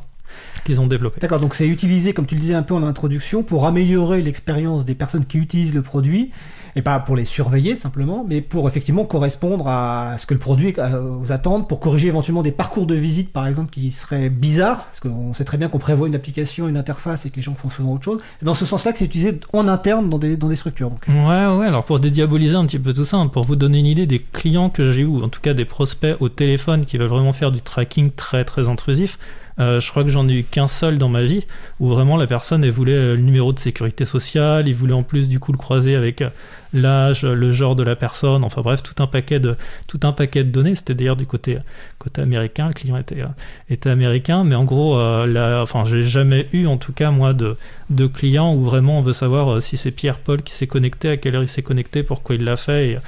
qu'ils 0.65 0.81
ont 0.81 0.87
développé. 0.87 1.21
D'accord, 1.21 1.41
donc 1.41 1.55
c'est 1.55 1.69
utilisé, 1.69 2.13
comme 2.13 2.27
tu 2.27 2.35
le 2.35 2.41
disais 2.41 2.55
un 2.55 2.63
peu 2.63 2.75
en 2.75 2.83
introduction, 2.83 3.43
pour 3.43 3.67
améliorer 3.67 4.23
l'expérience 4.23 4.85
des 4.85 4.95
personnes 4.95 5.25
qui 5.25 5.39
utilisent 5.39 5.75
le 5.75 5.83
produit 5.83 6.31
et 6.77 6.83
pas 6.83 6.99
pour 7.01 7.17
les 7.17 7.25
surveiller 7.25 7.75
simplement, 7.75 8.25
mais 8.29 8.43
pour 8.43 8.69
effectivement 8.69 9.07
correspondre 9.07 9.67
à 9.67 10.17
ce 10.19 10.27
que 10.27 10.35
le 10.35 10.41
produit 10.41 10.75
euh, 10.77 11.01
vous 11.19 11.33
attende, 11.33 11.69
pour 11.69 11.81
corriger 11.81 12.09
éventuellement 12.09 12.43
des 12.43 12.53
parcours 12.53 12.87
de 12.87 12.95
visite 12.95 13.33
par 13.33 13.47
exemple 13.47 13.71
qui 13.71 13.91
seraient 13.91 14.29
bizarres, 14.29 14.85
parce 14.85 15.01
qu'on 15.01 15.33
sait 15.33 15.45
très 15.45 15.57
bien 15.57 15.69
qu'on 15.69 15.79
prévoit 15.79 16.07
une 16.07 16.15
application, 16.15 16.69
une 16.69 16.77
interface 16.77 17.25
et 17.25 17.31
que 17.31 17.37
les 17.37 17.43
gens 17.43 17.55
font 17.55 17.71
souvent 17.71 17.95
autre 17.95 18.05
chose. 18.05 18.21
Dans 18.43 18.53
ce 18.53 18.67
sens-là 18.67 18.93
que 18.93 18.99
c'est 18.99 19.07
utilisé 19.07 19.41
en 19.55 19.69
interne 19.69 20.11
dans 20.11 20.19
des, 20.19 20.37
dans 20.37 20.49
des 20.49 20.57
structures. 20.57 20.91
Donc. 20.91 21.07
Ouais, 21.09 21.47
ouais, 21.57 21.67
alors 21.67 21.85
pour 21.85 21.99
dédiaboliser 21.99 22.57
un 22.57 22.67
petit 22.67 22.79
peu 22.79 22.93
tout 22.93 23.07
ça, 23.07 23.17
hein, 23.17 23.29
pour 23.29 23.45
vous 23.45 23.57
donner 23.57 23.79
une 23.79 23.87
idée 23.87 24.07
des 24.07 24.19
clients 24.19 24.69
que 24.69 24.93
j'ai 24.93 25.03
eu, 25.03 25.07
ou 25.07 25.23
en 25.23 25.31
tout 25.31 25.41
cas 25.41 25.55
des 25.55 25.65
prospects 25.65 26.17
au 26.21 26.29
téléphone 26.29 26.85
qui 26.85 26.99
veulent 26.99 27.09
vraiment 27.09 27.33
faire 27.33 27.53
du 27.53 27.63
tracking 27.63 28.11
très 28.11 28.45
très 28.45 28.69
intrusif, 28.69 29.19
euh, 29.59 29.81
je 29.81 29.91
crois 29.91 30.05
que 30.05 30.11
j'en 30.11 30.29
ai 30.29 30.35
eu 30.35 30.45
qu'un 30.45 30.69
seul 30.69 30.99
dans 30.99 31.09
ma 31.09 31.23
vie 31.23 31.47
où 31.81 31.89
vraiment 31.89 32.17
la 32.17 32.27
personne 32.27 32.69
voulait 32.69 32.93
euh, 32.93 33.17
le 33.17 33.23
numéro 33.23 33.53
de 33.53 33.59
sécurité 33.59 34.05
sociale, 34.05 34.69
il 34.69 34.75
voulait 34.75 34.93
en 34.93 35.03
plus 35.03 35.29
du 35.29 35.41
coup 35.41 35.51
le 35.51 35.57
croiser 35.57 35.97
avec 35.97 36.21
euh, 36.21 36.29
l'âge, 36.75 37.25
le 37.25 37.53
genre 37.53 37.75
de 37.75 37.83
la 37.83 37.97
personne, 37.97 38.45
enfin 38.45 38.61
bref, 38.61 38.83
tout 38.83 39.03
un 39.03 39.07
paquet 39.07 39.41
de, 39.41 39.57
tout 39.87 40.01
un 40.03 40.13
paquet 40.13 40.45
de 40.45 40.51
données. 40.51 40.75
C'était 40.75 40.95
d'ailleurs 40.95 41.17
du 41.17 41.27
côté, 41.27 41.59
côté 41.99 42.21
américain, 42.21 42.69
le 42.69 42.75
client 42.75 42.99
était, 42.99 43.25
était 43.71 43.89
américain, 43.89 44.45
mais 44.45 44.57
en 44.57 44.65
gros, 44.65 45.01
enfin, 45.01 45.85
j'ai 45.87 46.03
jamais 46.03 46.49
eu 46.53 46.67
en 46.67 46.77
tout 46.77 46.93
cas 46.93 47.11
moi 47.11 47.33
de, 47.33 47.57
de 47.89 48.05
où 48.05 48.65
vraiment 48.65 48.99
on 48.99 49.03
veut 49.03 49.15
savoir 49.15 49.63
si 49.63 49.79
c'est 49.79 49.91
Pierre-Paul 49.91 50.43
qui 50.43 50.53
s'est 50.53 50.67
connecté, 50.67 51.09
à 51.09 51.17
quelle 51.17 51.37
heure 51.37 51.43
il 51.43 51.49
s'est 51.49 51.63
connecté, 51.63 52.03
pourquoi 52.03 52.35
il 52.35 52.45
l'a 52.45 52.57
fait. 52.57 52.91
Et, 52.91 52.99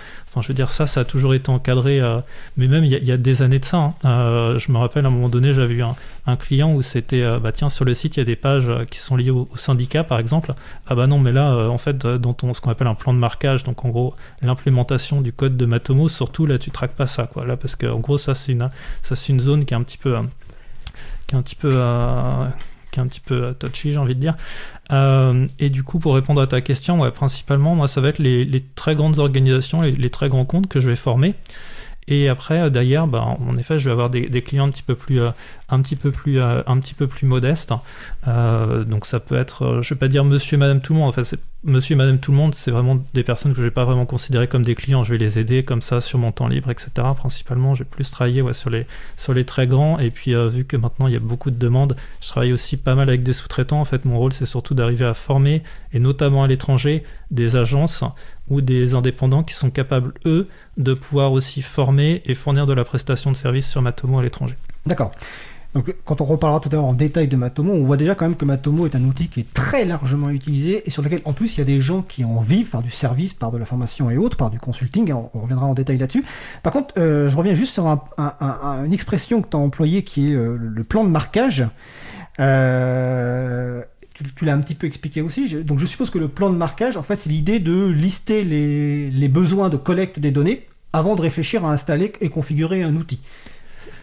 Je 0.42 0.48
veux 0.48 0.54
dire, 0.54 0.70
ça, 0.70 0.86
ça 0.86 1.00
a 1.00 1.04
toujours 1.04 1.34
été 1.34 1.50
encadré, 1.50 2.00
euh, 2.00 2.20
mais 2.56 2.68
même 2.68 2.84
il 2.84 2.90
y, 2.90 3.12
a 3.12 3.16
des 3.16 3.42
années 3.42 3.58
de 3.58 3.64
ça. 3.64 3.76
Hein. 3.76 3.94
Euh, 4.04 4.58
je 4.58 4.70
me 4.72 4.78
rappelle 4.78 5.04
à 5.04 5.08
un 5.08 5.10
moment 5.10 5.28
donné, 5.28 5.52
j'avais 5.52 5.74
eu 5.74 5.82
un, 5.82 6.36
client 6.36 6.72
où 6.74 6.82
c'était, 6.82 7.22
euh, 7.22 7.38
bah 7.38 7.52
tiens, 7.52 7.68
sur 7.68 7.84
le 7.84 7.94
site, 7.94 8.16
il 8.16 8.20
y 8.20 8.22
a 8.22 8.24
des 8.24 8.36
pages 8.36 8.70
qui 8.90 8.98
sont 8.98 9.16
liées 9.16 9.30
au, 9.30 9.48
syndicat, 9.56 10.04
par 10.04 10.18
exemple. 10.18 10.54
Ah 10.86 10.94
bah 10.94 11.06
non, 11.06 11.18
mais 11.18 11.32
là, 11.32 11.68
en 11.68 11.78
fait, 11.78 12.06
dans 12.06 12.34
ton, 12.34 12.54
ce 12.54 12.60
qu'on 12.60 12.70
appelle 12.70 12.86
un 12.86 12.94
plan 12.94 13.12
de 13.12 13.18
marquage, 13.18 13.64
donc 13.64 13.84
en 13.84 13.88
gros, 13.88 14.14
l'implémentation 14.42 15.20
du 15.20 15.32
code 15.32 15.56
de 15.56 15.66
Matomo, 15.66 16.08
surtout 16.08 16.46
là, 16.46 16.58
tu 16.58 16.70
traques 16.70 16.94
pas 16.94 17.06
ça, 17.06 17.26
quoi. 17.26 17.46
Là, 17.46 17.56
parce 17.56 17.76
que 17.76 17.86
en 17.86 18.00
gros, 18.00 18.18
ça, 18.18 18.34
c'est 18.34 18.52
une, 18.52 18.68
ça, 19.02 19.16
c'est 19.16 19.32
une 19.32 19.40
zone 19.40 19.64
qui 19.64 19.74
est 19.74 19.76
un 19.76 19.82
petit 19.82 19.98
peu, 19.98 20.16
qui 21.26 21.34
est 21.34 21.38
un 21.38 21.42
petit 21.42 21.56
peu 21.56 21.70
qui 22.90 23.00
est 23.00 23.02
un 23.02 23.06
petit 23.06 23.20
peu 23.20 23.54
touchy, 23.58 23.92
j'ai 23.92 23.98
envie 23.98 24.14
de 24.14 24.20
dire. 24.20 24.34
Euh, 24.92 25.46
et 25.58 25.70
du 25.70 25.82
coup, 25.82 25.98
pour 25.98 26.14
répondre 26.14 26.40
à 26.40 26.46
ta 26.46 26.60
question, 26.60 27.00
ouais, 27.00 27.10
principalement, 27.10 27.74
moi, 27.74 27.88
ça 27.88 28.00
va 28.00 28.08
être 28.08 28.18
les, 28.18 28.64
très 28.74 28.94
grandes 28.94 29.18
organisations, 29.18 29.82
les, 29.82 30.10
très 30.10 30.28
grands 30.28 30.44
comptes 30.44 30.68
que 30.68 30.80
je 30.80 30.88
vais 30.88 30.96
former. 30.96 31.34
Et 32.10 32.28
après, 32.28 32.60
euh, 32.60 32.70
d'ailleurs, 32.70 33.06
bah, 33.06 33.22
en 33.22 33.58
effet, 33.58 33.78
je 33.78 33.86
vais 33.86 33.92
avoir 33.92 34.08
des, 34.08 34.42
clients 34.42 34.66
un 34.66 34.70
petit 34.70 34.82
peu 34.82 34.94
plus, 34.94 35.20
euh, 35.20 35.30
un 35.68 35.80
petit 35.82 35.96
peu 35.96 36.10
plus, 36.10 36.40
un 36.40 36.78
petit 36.78 36.94
peu 36.94 37.06
plus 37.06 37.26
modestes. 37.26 37.72
donc 38.26 39.06
ça 39.06 39.20
peut 39.20 39.36
être, 39.36 39.80
je 39.82 39.94
vais 39.94 39.98
pas 39.98 40.08
dire 40.08 40.24
monsieur 40.24 40.56
madame 40.56 40.80
tout 40.80 40.94
le 40.94 41.00
monde. 41.00 41.08
En 41.08 41.12
fait, 41.12 41.38
monsieur 41.64 41.94
et 41.94 41.96
madame 41.96 42.18
tout 42.18 42.30
le 42.30 42.36
monde, 42.36 42.54
c'est 42.54 42.70
vraiment 42.70 43.02
des 43.14 43.22
personnes 43.22 43.52
que 43.52 43.58
je 43.58 43.62
vais 43.62 43.70
pas 43.70 43.84
vraiment 43.84 44.06
considérer 44.06 44.46
comme 44.46 44.62
des 44.62 44.74
clients. 44.74 45.04
Je 45.04 45.12
vais 45.12 45.18
les 45.18 45.38
aider 45.38 45.64
comme 45.64 45.82
ça 45.82 46.00
sur 46.00 46.18
mon 46.18 46.32
temps 46.32 46.48
libre, 46.48 46.70
etc. 46.70 46.90
Principalement, 47.16 47.74
j'ai 47.74 47.84
plus 47.84 48.10
travaillé 48.10 48.42
sur, 48.52 48.70
les, 48.70 48.86
sur 49.16 49.34
les 49.34 49.44
très 49.44 49.66
grands. 49.66 49.98
Et 49.98 50.10
puis, 50.10 50.34
vu 50.48 50.64
que 50.64 50.76
maintenant 50.76 51.06
il 51.06 51.14
y 51.14 51.16
a 51.16 51.20
beaucoup 51.20 51.50
de 51.50 51.58
demandes, 51.58 51.96
je 52.20 52.28
travaille 52.28 52.52
aussi 52.52 52.76
pas 52.76 52.94
mal 52.94 53.08
avec 53.08 53.22
des 53.22 53.32
sous-traitants. 53.32 53.80
En 53.80 53.84
fait, 53.84 54.04
mon 54.04 54.18
rôle, 54.18 54.32
c'est 54.32 54.46
surtout 54.46 54.74
d'arriver 54.74 55.04
à 55.04 55.14
former, 55.14 55.62
et 55.92 55.98
notamment 55.98 56.44
à 56.44 56.46
l'étranger, 56.46 57.02
des 57.30 57.56
agences 57.56 58.04
ou 58.48 58.60
des 58.60 58.94
indépendants 58.94 59.42
qui 59.42 59.54
sont 59.54 59.70
capables, 59.70 60.12
eux, 60.24 60.48
de 60.76 60.94
pouvoir 60.94 61.32
aussi 61.32 61.60
former 61.60 62.22
et 62.24 62.34
fournir 62.34 62.66
de 62.66 62.72
la 62.72 62.84
prestation 62.84 63.30
de 63.30 63.36
services 63.36 63.68
sur 63.68 63.82
Matomo 63.82 64.18
à 64.18 64.22
l'étranger. 64.22 64.54
D'accord. 64.86 65.12
Donc, 65.74 65.94
quand 66.04 66.20
on 66.20 66.24
reparlera 66.24 66.60
tout 66.60 66.70
à 66.70 66.76
l'heure 66.76 66.86
en 66.86 66.94
détail 66.94 67.28
de 67.28 67.36
Matomo, 67.36 67.72
on 67.72 67.82
voit 67.82 67.98
déjà 67.98 68.14
quand 68.14 68.24
même 68.24 68.36
que 68.36 68.46
Matomo 68.46 68.86
est 68.86 68.96
un 68.96 69.04
outil 69.04 69.28
qui 69.28 69.40
est 69.40 69.54
très 69.54 69.84
largement 69.84 70.30
utilisé 70.30 70.82
et 70.86 70.90
sur 70.90 71.02
lequel, 71.02 71.20
en 71.26 71.34
plus, 71.34 71.54
il 71.54 71.58
y 71.58 71.60
a 71.60 71.66
des 71.66 71.80
gens 71.80 72.00
qui 72.02 72.24
en 72.24 72.40
vivent 72.40 72.70
par 72.70 72.82
du 72.82 72.90
service, 72.90 73.34
par 73.34 73.50
de 73.50 73.58
la 73.58 73.66
formation 73.66 74.10
et 74.10 74.16
autres, 74.16 74.36
par 74.38 74.50
du 74.50 74.58
consulting. 74.58 75.12
On, 75.12 75.28
reviendra 75.38 75.66
en 75.66 75.74
détail 75.74 75.98
là-dessus. 75.98 76.24
Par 76.62 76.72
contre, 76.72 76.94
euh, 76.98 77.28
je 77.28 77.36
reviens 77.36 77.54
juste 77.54 77.74
sur 77.74 77.86
une 77.86 78.92
expression 78.92 79.42
que 79.42 79.48
tu 79.48 79.56
as 79.56 79.60
employée 79.60 80.02
qui 80.04 80.32
est 80.32 80.34
euh, 80.34 80.56
le 80.58 80.84
plan 80.84 81.04
de 81.04 81.10
marquage. 81.10 81.66
Euh, 82.40 83.82
tu, 84.14 84.44
l'as 84.44 84.54
un 84.54 84.60
petit 84.60 84.74
peu 84.74 84.86
expliqué 84.86 85.20
aussi. 85.20 85.62
donc 85.62 85.78
je 85.78 85.86
suppose 85.86 86.10
que 86.10 86.18
le 86.18 86.28
plan 86.28 86.50
de 86.50 86.56
marquage, 86.56 86.96
en 86.96 87.02
fait, 87.02 87.16
c'est 87.16 87.30
l'idée 87.30 87.60
de 87.60 87.86
lister 87.86 88.42
les, 88.42 89.28
besoins 89.28 89.68
de 89.68 89.76
collecte 89.76 90.18
des 90.18 90.30
données 90.30 90.66
avant 90.92 91.14
de 91.14 91.20
réfléchir 91.20 91.64
à 91.64 91.72
installer 91.72 92.12
et 92.20 92.28
configurer 92.28 92.82
un 92.82 92.96
outil. 92.96 93.20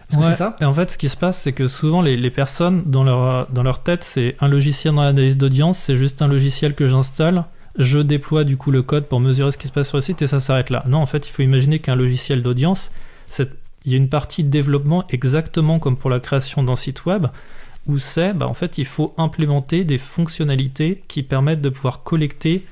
Est-ce 0.10 0.18
que 0.18 0.24
c'est 0.26 0.34
ça 0.34 0.56
Et 0.62 0.66
en 0.66 0.74
fait, 0.74 0.92
ce 0.92 0.98
qui 0.98 1.10
se 1.10 1.18
passe, 1.18 1.42
c'est 1.42 1.54
que 1.54 1.68
souvent 1.68 2.02
les, 2.02 2.30
personnes, 2.30 2.84
dans 2.86 3.04
leur, 3.04 3.48
dans 3.52 3.64
leur 3.64 3.82
tête, 3.82 4.04
c'est 4.04 4.36
un 4.40 4.48
logiciel 4.48 4.94
dans 4.94 5.04
l'analyse 5.04 5.38
d'audience, 5.38 5.80
c'est 5.80 5.98
juste 5.98 6.22
un 6.22 6.28
logiciel 6.28 6.76
que 6.76 6.88
j'installe, 6.88 7.46
je 7.78 8.00
déploie 8.00 8.44
du 8.44 8.58
coup 8.58 8.72
le 8.72 8.82
code 8.84 9.06
pour 9.06 9.20
mesurer 9.20 9.52
ce 9.52 9.58
qui 9.58 9.68
se 9.68 9.74
passe 9.74 9.90
sur 9.90 9.98
le 9.98 10.02
site 10.02 10.22
et 10.22 10.28
ça 10.28 10.40
s'arrête 10.40 10.70
là. 10.70 10.84
Non, 10.88 11.00
en 11.00 11.06
fait, 11.06 11.28
il 11.28 11.32
faut 11.32 11.42
imaginer 11.42 11.80
qu'un 11.80 11.96
logiciel 11.96 12.42
d'audience, 12.42 12.92
il 13.40 13.92
y 13.92 13.94
a 13.94 13.98
une 13.98 14.10
partie 14.10 14.44
de 14.44 14.50
développement 14.50 15.06
exactement 15.10 15.80
comme 15.80 15.98
pour 15.98 16.10
la 16.10 16.20
création 16.20 16.64
d'un 16.64 16.76
site 16.76 17.06
web 17.06 17.28
où 17.88 18.00
c'est, 18.00 18.34
bah, 18.34 18.48
en 18.48 18.54
fait, 18.54 18.78
il 18.78 18.86
faut 18.86 19.14
implémenter 19.18 19.84
des 19.84 19.98
fonctionnalités 19.98 21.04
qui 21.08 21.22
permettent 21.22 21.62
de 21.62 21.70
pouvoir 21.70 22.04
collecter 22.04 22.66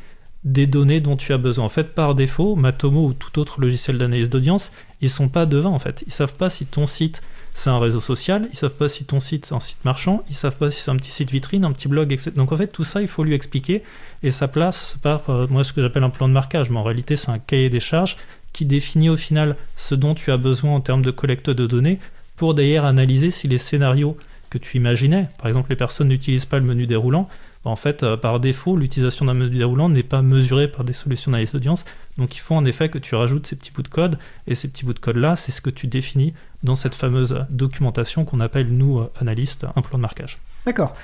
des 0.43 0.67
données 0.67 0.99
dont 0.99 1.15
tu 1.15 1.33
as 1.33 1.37
besoin. 1.37 1.65
En 1.65 1.69
fait, 1.69 1.93
par 1.95 2.15
défaut, 2.15 2.55
Matomo 2.55 3.05
ou 3.07 3.13
tout 3.13 3.39
autre 3.39 3.61
logiciel 3.61 3.97
d'analyse 3.97 4.29
d'audience, 4.29 4.71
ils 5.03 5.09
sont 5.09 5.27
pas 5.27 5.45
devant 5.45 5.73
en 5.73 5.79
fait. 5.79 6.03
Ils 6.07 6.13
savent 6.13 6.33
pas 6.33 6.49
si 6.49 6.65
ton 6.65 6.87
site 6.87 7.21
c'est 7.53 7.69
un 7.69 7.77
réseau 7.77 7.99
social, 7.99 8.47
ils 8.51 8.57
savent 8.57 8.73
pas 8.73 8.89
si 8.89 9.05
ton 9.05 9.19
site 9.19 9.45
c'est 9.45 9.53
un 9.53 9.59
site 9.59 9.83
marchand, 9.85 10.23
ils 10.29 10.35
savent 10.35 10.57
pas 10.57 10.71
si 10.71 10.81
c'est 10.81 10.89
un 10.89 10.95
petit 10.95 11.11
site 11.11 11.29
vitrine, 11.29 11.65
un 11.65 11.71
petit 11.71 11.87
blog, 11.87 12.11
etc. 12.11 12.31
Donc 12.35 12.51
en 12.51 12.57
fait, 12.57 12.67
tout 12.67 12.85
ça, 12.85 13.01
il 13.01 13.07
faut 13.07 13.23
lui 13.23 13.35
expliquer 13.35 13.83
et 14.23 14.31
ça 14.31 14.47
place 14.47 14.95
par 15.03 15.29
euh, 15.29 15.45
moi 15.49 15.63
ce 15.63 15.73
que 15.73 15.81
j'appelle 15.81 16.03
un 16.03 16.09
plan 16.09 16.27
de 16.27 16.33
marquage, 16.33 16.69
mais 16.69 16.77
en 16.77 16.83
réalité, 16.83 17.15
c'est 17.15 17.29
un 17.29 17.37
cahier 17.37 17.69
des 17.69 17.81
charges 17.81 18.17
qui 18.53 18.65
définit 18.65 19.09
au 19.09 19.17
final 19.17 19.55
ce 19.75 19.93
dont 19.93 20.15
tu 20.15 20.31
as 20.31 20.37
besoin 20.37 20.73
en 20.73 20.79
termes 20.79 21.03
de 21.03 21.11
collecte 21.11 21.49
de 21.49 21.67
données 21.67 21.99
pour 22.37 22.53
d'ailleurs 22.53 22.85
analyser 22.85 23.29
si 23.29 23.47
les 23.47 23.57
scénarios 23.57 24.17
que 24.49 24.57
tu 24.57 24.77
imaginais. 24.77 25.27
Par 25.37 25.47
exemple, 25.47 25.69
les 25.69 25.75
personnes 25.75 26.07
n'utilisent 26.07 26.45
pas 26.45 26.59
le 26.59 26.65
menu 26.65 26.87
déroulant. 26.87 27.27
En 27.65 27.75
fait, 27.77 28.03
euh, 28.03 28.17
par 28.17 28.39
défaut, 28.39 28.75
l'utilisation 28.75 29.25
d'un 29.25 29.33
menu 29.33 29.57
déroulant 29.57 29.87
n'est 29.87 30.03
pas 30.03 30.21
mesurée 30.21 30.67
par 30.67 30.83
des 30.83 30.93
solutions 30.93 31.31
d'analyse 31.31 31.53
d'audience. 31.53 31.85
Donc 32.17 32.35
il 32.35 32.39
faut 32.39 32.55
en 32.55 32.65
effet 32.65 32.89
que 32.89 32.97
tu 32.97 33.15
rajoutes 33.15 33.47
ces 33.47 33.55
petits 33.55 33.71
bouts 33.71 33.83
de 33.83 33.87
code. 33.87 34.17
Et 34.47 34.55
ces 34.55 34.67
petits 34.67 34.85
bouts 34.85 34.93
de 34.93 34.99
code-là, 34.99 35.35
c'est 35.35 35.51
ce 35.51 35.61
que 35.61 35.69
tu 35.69 35.87
définis 35.87 36.33
dans 36.63 36.75
cette 36.75 36.95
fameuse 36.95 37.45
documentation 37.49 38.25
qu'on 38.25 38.41
appelle, 38.41 38.69
nous, 38.69 38.99
euh, 38.99 39.11
analystes, 39.19 39.65
un 39.75 39.81
plan 39.81 39.97
de 39.97 40.01
marquage. 40.01 40.37
D'accord. 40.65 40.95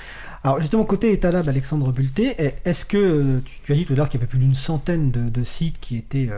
Alors 0.44 0.60
justement, 0.60 0.86
côté 0.86 1.12
Etalab, 1.12 1.48
Alexandre 1.50 1.92
Bulté, 1.92 2.36
est-ce 2.64 2.86
que 2.86 2.98
euh, 2.98 3.40
tu, 3.64 3.72
as 3.72 3.76
dit 3.76 3.86
tout 3.86 3.94
à 3.94 3.96
l'heure 3.98 4.10
qu'il 4.10 4.20
y 4.20 4.24
avait 4.24 4.30
plus 4.30 4.40
d'une 4.40 4.56
centaine 4.56 5.12
de, 5.12 5.44
sites 5.44 5.80
qui 5.80 5.98
étaient 5.98 6.30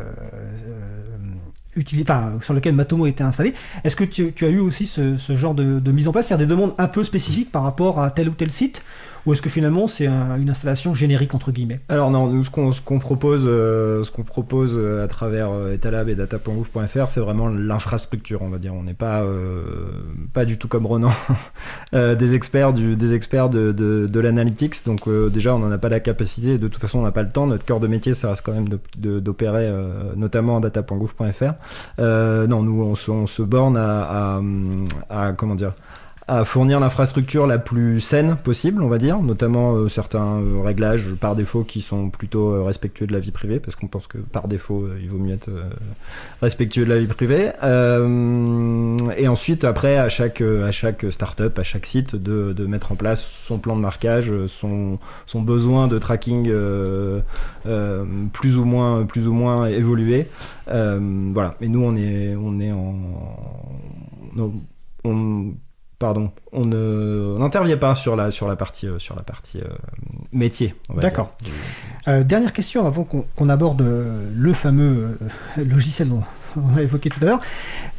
sur 2.42 2.54
lequel 2.54 2.74
Matomo 2.74 3.06
était 3.06 3.24
installé. 3.24 3.54
Est-ce 3.84 3.96
que 3.96 4.04
tu, 4.04 4.34
as 4.42 4.50
eu 4.50 4.60
aussi 4.60 4.88
ce, 4.88 5.18
genre 5.36 5.54
de, 5.54 5.80
de, 5.80 5.92
mise 5.92 6.08
en 6.08 6.12
place, 6.12 6.28
c'est-à-dire 6.28 6.48
des 6.48 6.52
demandes 6.52 6.74
un 6.80 6.88
peu 6.88 7.04
spécifiques 7.04 7.52
par 7.52 7.64
rapport 7.64 8.00
à 8.00 8.10
tel 8.10 8.30
ou 8.30 8.34
tel 8.34 8.52
site? 8.52 8.82
Ou 9.26 9.34
est-ce 9.34 9.42
que 9.42 9.50
finalement 9.50 9.88
c'est 9.88 10.08
une 10.08 10.50
installation 10.50 10.94
générique 10.94 11.36
entre 11.36 11.52
guillemets? 11.52 11.80
Alors 11.90 12.10
non, 12.12 12.28
nous 12.28 12.44
ce 12.44 12.82
qu'on 12.82 13.00
propose, 13.00 13.44
euh, 13.46 14.04
ce 14.04 14.12
qu'on 14.12 14.24
propose 14.24 14.74
euh, 14.76 15.04
à 15.04 15.08
travers 15.08 15.52
euh, 15.52 15.74
Etalab 15.74 16.10
et 16.10 16.16
data.gouv.fr, 16.16 17.10
c'est 17.10 17.20
vraiment 17.20 17.48
l'infrastructure, 17.48 18.42
on 18.42 18.50
va 18.50 18.58
dire. 18.58 18.74
On 18.74 18.84
n'est 18.84 18.94
pas 18.94 19.24
pas 20.34 20.46
du 20.46 20.58
tout 20.58 20.68
comme 20.68 20.86
Ronan, 20.86 21.12
des 21.94 22.36
experts 22.36 22.74
des 22.74 23.14
experts 23.14 23.50
de, 23.50 24.20
l'analytics. 24.20 24.86
Donc 24.86 25.08
déjà 25.32 25.56
on 25.56 25.60
n'en 25.60 25.72
a 25.72 25.78
pas 25.78 25.90
la 25.90 26.00
capacité. 26.00 26.58
De 26.58 26.68
toute 26.68 26.82
façon 26.82 27.00
on 27.00 27.04
n'a 27.04 27.12
pas 27.12 27.24
le 27.24 27.30
temps. 27.30 27.48
Notre 27.48 27.66
cœur 27.66 27.80
de 27.80 27.88
métier 27.88 28.14
ça 28.14 28.30
reste 28.30 28.44
quand 28.44 28.54
même 28.54 28.68
d'opérer 28.98 29.72
notamment 30.16 30.58
en 30.58 30.60
data.gouv.fr. 30.60 31.54
non, 32.00 32.64
nous 32.64 32.84
on 32.84 33.26
se, 33.28 33.42
borne 33.42 33.78
à, 33.78 34.42
à 35.10 35.34
comment 35.34 35.56
dire 35.56 35.74
à 36.28 36.46
fournir 36.46 36.80
l'infrastructure 36.80 37.48
la 37.48 37.58
plus 37.58 38.00
saine 38.00 38.36
possible, 38.36 38.84
on 38.84 38.88
va 38.88 39.00
dire, 39.00 39.20
notamment 39.20 39.74
euh, 39.74 39.90
certains 39.90 40.40
euh, 40.40 40.62
réglages 40.64 41.14
par 41.20 41.36
défaut 41.36 41.64
qui 41.64 41.82
sont 41.82 42.10
plutôt 42.10 42.54
euh, 42.54 42.64
respectueux 42.64 43.08
de 43.08 43.14
la 43.14 43.20
vie 43.20 43.32
privée, 43.32 43.60
parce 43.60 43.76
qu'on 43.76 43.88
pense 43.88 44.08
que 44.08 44.20
par 44.20 44.48
défaut, 44.48 44.88
il 45.02 45.10
vaut 45.10 45.18
mieux 45.18 45.34
être 45.34 45.50
respectueux 46.42 46.86
de 46.86 46.90
la 46.90 47.00
vie 47.00 47.08
privée. 47.08 47.52
et 49.18 49.28
ensuite, 49.28 49.64
après, 49.66 49.98
à 49.98 50.10
chaque, 50.10 50.42
à 50.42 50.72
chaque 50.72 51.06
startup, 51.12 51.58
à 51.58 51.64
chaque 51.64 51.86
site, 51.86 52.16
de, 52.16 52.54
de, 52.54 52.66
mettre 52.66 52.92
en 52.92 52.96
place 52.96 53.22
son 53.22 53.58
plan 53.58 53.76
de 53.76 53.82
marquage, 53.82 54.32
son, 54.46 55.00
son 55.26 55.42
besoin 55.42 55.88
de 55.88 55.98
tracking 55.98 56.52
plus 58.32 58.58
ou 58.58 58.64
moins, 58.64 59.06
plus 59.06 59.28
ou 59.28 59.34
moins 59.34 59.66
évolué. 59.66 60.28
voilà. 60.68 61.56
Et 61.62 61.68
nous, 61.68 61.84
on 61.84 61.96
est, 61.96 62.36
on 62.36 62.60
est 62.60 62.72
en, 62.72 62.96
on, 65.04 65.54
pardon, 66.02 66.32
on 66.52 66.66
n'intervient 66.66 67.78
pas 67.78 67.94
sur 67.94 68.16
la, 68.16 68.32
sur 68.32 68.48
la 68.48 68.56
partie, 68.56 68.88
euh, 68.88 68.98
euh, 69.56 69.68
métier. 70.34 70.74
D'accord. 70.96 71.32
Euh, 72.08 72.24
dernière 72.24 72.54
question 72.54 72.88
avant 72.88 73.04
qu'on 73.04 73.50
aborde 73.50 73.84
le 73.84 74.54
fameux 74.54 75.20
logiciel 75.58 76.10
on 76.72 76.76
l'a 76.76 76.84
évoqué 76.84 77.10
tout 77.10 77.20
à 77.22 77.26
l'heure. 77.26 77.40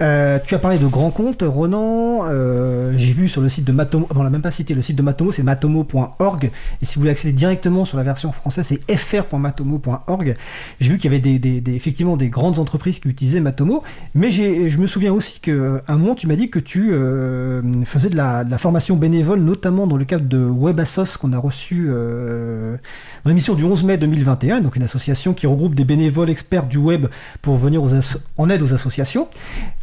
Euh, 0.00 0.38
tu 0.44 0.54
as 0.54 0.58
parlé 0.58 0.78
de 0.78 0.86
grands 0.86 1.10
comptes, 1.10 1.42
Ronan. 1.46 2.24
Euh, 2.24 2.92
J'ai 2.96 3.12
vu 3.12 3.28
sur 3.28 3.40
le 3.40 3.48
site 3.48 3.64
de 3.64 3.72
Matomo, 3.72 4.06
bon, 4.10 4.20
on 4.20 4.22
l'a 4.22 4.30
même 4.30 4.42
pas 4.42 4.50
cité, 4.50 4.74
le 4.74 4.82
site 4.82 4.96
de 4.96 5.02
Matomo, 5.02 5.32
c'est 5.32 5.42
matomo.org. 5.42 6.50
Et 6.80 6.84
si 6.84 6.94
vous 6.94 7.02
voulez 7.02 7.12
accéder 7.12 7.32
directement 7.32 7.84
sur 7.84 7.96
la 7.96 8.02
version 8.02 8.32
française, 8.32 8.66
c'est 8.66 8.96
fr.matomo.org. 8.96 10.34
J'ai 10.80 10.90
vu 10.90 10.98
qu'il 10.98 11.12
y 11.12 11.14
avait 11.14 11.74
effectivement 11.74 12.16
des 12.16 12.28
grandes 12.28 12.58
entreprises 12.58 13.00
qui 13.00 13.08
utilisaient 13.08 13.40
Matomo. 13.40 13.82
Mais 14.14 14.30
je 14.30 14.78
me 14.78 14.86
souviens 14.86 15.12
aussi 15.12 15.40
qu'à 15.40 15.52
un 15.88 15.96
moment, 15.96 16.14
tu 16.14 16.26
m'as 16.26 16.36
dit 16.36 16.50
que 16.50 16.58
tu 16.58 16.92
euh, 16.92 17.62
faisais 17.84 18.08
de 18.08 18.16
la, 18.16 18.44
de 18.44 18.50
la, 18.50 18.58
formation 18.58 18.96
bénévole, 18.96 19.40
notamment 19.40 19.86
dans 19.86 19.96
le 19.96 20.04
cadre 20.04 20.26
de 20.26 20.38
WebAssos 20.38 21.18
qu'on 21.18 21.32
a 21.32 21.38
reçu 21.38 21.86
euh, 21.88 22.76
dans 23.24 23.30
l'émission 23.30 23.54
du 23.54 23.64
11 23.64 23.84
mai 23.84 23.98
2021, 23.98 24.60
donc 24.60 24.76
une 24.76 24.82
association 24.82 25.32
qui 25.32 25.46
regroupe 25.46 25.74
des 25.74 25.84
bénévoles 25.84 26.30
experts 26.30 26.66
du 26.66 26.78
web 26.78 27.06
pour 27.40 27.56
venir 27.56 27.82
aux 27.82 27.94
en 28.42 28.50
aide 28.50 28.62
aux 28.62 28.74
associations. 28.74 29.28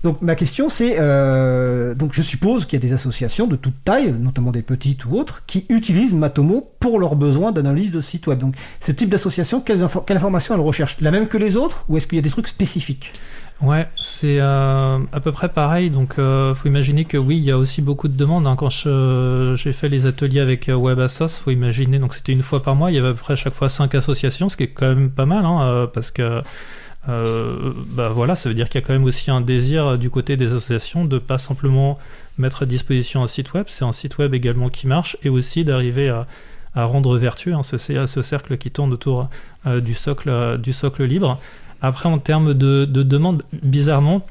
Donc 0.03 0.21
ma 0.21 0.35
question 0.35 0.69
c'est, 0.69 0.97
euh, 0.99 1.95
donc 1.95 2.13
je 2.13 2.21
suppose 2.21 2.65
qu'il 2.65 2.79
y 2.79 2.81
a 2.81 2.85
des 2.87 2.93
associations 2.93 3.47
de 3.47 3.55
toute 3.55 3.83
taille, 3.83 4.11
notamment 4.11 4.51
des 4.51 4.61
petites 4.61 5.05
ou 5.05 5.15
autres, 5.15 5.43
qui 5.47 5.65
utilisent 5.69 6.15
Matomo 6.15 6.71
pour 6.79 6.99
leurs 6.99 7.15
besoins 7.15 7.51
d'analyse 7.51 7.91
de 7.91 8.01
site 8.01 8.27
web. 8.27 8.39
Donc 8.39 8.55
ce 8.79 8.91
type 8.91 9.09
d'association, 9.09 9.61
quelles, 9.61 9.85
quelle 10.05 10.17
informations 10.17 10.53
elles 10.53 10.61
recherchent 10.61 10.97
La 11.01 11.11
même 11.11 11.27
que 11.27 11.37
les 11.37 11.57
autres 11.57 11.85
ou 11.89 11.97
est-ce 11.97 12.07
qu'il 12.07 12.17
y 12.17 12.19
a 12.19 12.23
des 12.23 12.29
trucs 12.29 12.47
spécifiques? 12.47 13.13
Ouais, 13.61 13.89
c'est 13.97 14.39
euh, 14.39 14.97
à 15.11 15.19
peu 15.19 15.33
près 15.33 15.49
pareil. 15.49 15.89
Donc, 15.89 16.17
euh, 16.17 16.55
faut 16.55 16.69
imaginer 16.69 17.03
que 17.03 17.17
oui, 17.17 17.37
il 17.37 17.43
y 17.43 17.51
a 17.51 17.57
aussi 17.57 17.81
beaucoup 17.81 18.07
de 18.07 18.15
demandes. 18.15 18.47
Hein. 18.47 18.55
Quand 18.55 18.69
j'ai 18.69 19.73
fait 19.73 19.89
les 19.89 20.05
ateliers 20.05 20.39
avec 20.39 20.69
euh, 20.69 20.75
WebAssos, 20.75 21.39
faut 21.43 21.51
imaginer. 21.51 21.99
Donc, 21.99 22.15
c'était 22.15 22.31
une 22.31 22.43
fois 22.43 22.63
par 22.63 22.75
mois. 22.75 22.89
Il 22.89 22.95
y 22.95 22.99
avait 22.99 23.09
à 23.09 23.13
peu 23.13 23.17
près 23.19 23.35
chaque 23.35 23.53
fois 23.53 23.67
cinq 23.67 23.95
associations, 23.95 24.47
ce 24.47 24.55
qui 24.55 24.63
est 24.63 24.67
quand 24.69 24.87
même 24.87 25.11
pas 25.11 25.25
mal, 25.25 25.45
hein, 25.45 25.89
parce 25.93 26.09
que 26.09 26.41
euh, 27.07 27.71
bah 27.87 28.09
voilà, 28.09 28.35
ça 28.35 28.49
veut 28.49 28.55
dire 28.55 28.69
qu'il 28.69 28.81
y 28.81 28.83
a 28.83 28.85
quand 28.87 28.93
même 28.93 29.05
aussi 29.05 29.31
un 29.31 29.41
désir 29.41 29.97
du 29.97 30.09
côté 30.09 30.37
des 30.37 30.47
associations 30.47 31.05
de 31.05 31.17
pas 31.17 31.37
simplement 31.37 31.97
mettre 32.37 32.63
à 32.63 32.65
disposition 32.65 33.23
un 33.23 33.27
site 33.27 33.53
web, 33.53 33.65
c'est 33.69 33.85
un 33.85 33.93
site 33.93 34.17
web 34.17 34.33
également 34.33 34.69
qui 34.69 34.87
marche 34.87 35.17
et 35.23 35.29
aussi 35.29 35.63
d'arriver 35.63 36.09
à, 36.09 36.25
rendre 36.75 37.17
vertueux 37.17 37.53
hein, 37.53 37.63
ce, 37.63 37.77
ce, 37.77 38.21
cercle 38.21 38.57
qui 38.57 38.71
tourne 38.71 38.93
autour 38.93 39.27
du 39.65 39.93
socle 39.93 40.57
du 40.59 40.71
socle 40.71 41.03
libre. 41.03 41.37
Après, 41.81 42.07
en 42.07 42.19
termes 42.19 42.53
de, 42.53 42.85
de 42.85 43.03
demande, 43.03 43.43
bizarrement, 43.63 44.25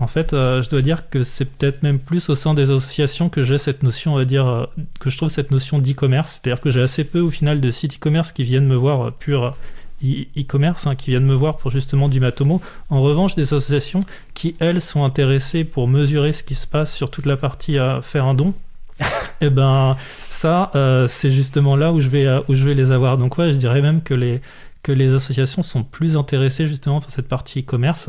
en 0.00 0.06
fait, 0.06 0.32
euh, 0.32 0.62
je 0.62 0.70
dois 0.70 0.82
dire 0.82 1.08
que 1.10 1.24
c'est 1.24 1.44
peut-être 1.44 1.82
même 1.82 1.98
plus 1.98 2.28
au 2.28 2.34
sein 2.34 2.54
des 2.54 2.70
associations 2.70 3.28
que 3.28 3.42
j'ai 3.42 3.58
cette 3.58 3.82
notion, 3.82 4.14
on 4.14 4.16
va 4.16 4.24
dire, 4.24 4.46
euh, 4.46 4.66
que 5.00 5.10
je 5.10 5.16
trouve 5.16 5.28
cette 5.28 5.50
notion 5.50 5.80
d'e-commerce. 5.80 6.40
C'est-à-dire 6.40 6.60
que 6.60 6.70
j'ai 6.70 6.82
assez 6.82 7.02
peu 7.02 7.20
au 7.20 7.30
final 7.30 7.60
de 7.60 7.70
sites 7.70 7.96
e-commerce 7.96 8.30
qui 8.30 8.44
viennent 8.44 8.66
me 8.66 8.76
voir 8.76 9.08
euh, 9.08 9.10
pur 9.10 9.56
e-commerce, 10.02 10.86
hein, 10.86 10.94
qui 10.94 11.10
viennent 11.10 11.26
me 11.26 11.34
voir 11.34 11.56
pour 11.56 11.70
justement 11.70 12.08
du 12.08 12.20
Matomo. 12.20 12.60
En 12.90 13.00
revanche, 13.00 13.34
des 13.34 13.42
associations 13.42 14.00
qui, 14.34 14.54
elles, 14.60 14.80
sont 14.80 15.04
intéressées 15.04 15.64
pour 15.64 15.88
mesurer 15.88 16.32
ce 16.32 16.42
qui 16.42 16.54
se 16.54 16.66
passe 16.66 16.94
sur 16.94 17.10
toute 17.10 17.26
la 17.26 17.36
partie 17.36 17.78
à 17.78 18.00
faire 18.02 18.24
un 18.24 18.34
don. 18.34 18.54
et 19.00 19.04
eh 19.42 19.50
ben, 19.50 19.96
ça, 20.30 20.70
c'est 21.08 21.30
justement 21.30 21.76
là 21.76 21.92
où 21.92 22.00
je, 22.00 22.08
vais, 22.08 22.26
où 22.48 22.54
je 22.54 22.64
vais 22.64 22.74
les 22.74 22.90
avoir. 22.90 23.18
Donc, 23.18 23.38
ouais, 23.38 23.52
je 23.52 23.56
dirais 23.58 23.80
même 23.80 24.02
que 24.02 24.14
les 24.14 24.40
que 24.82 24.92
les 24.92 25.12
associations 25.12 25.62
sont 25.62 25.82
plus 25.82 26.16
intéressées 26.16 26.66
justement 26.66 27.00
pour 27.00 27.10
cette 27.10 27.28
partie 27.28 27.60
e-commerce 27.60 28.08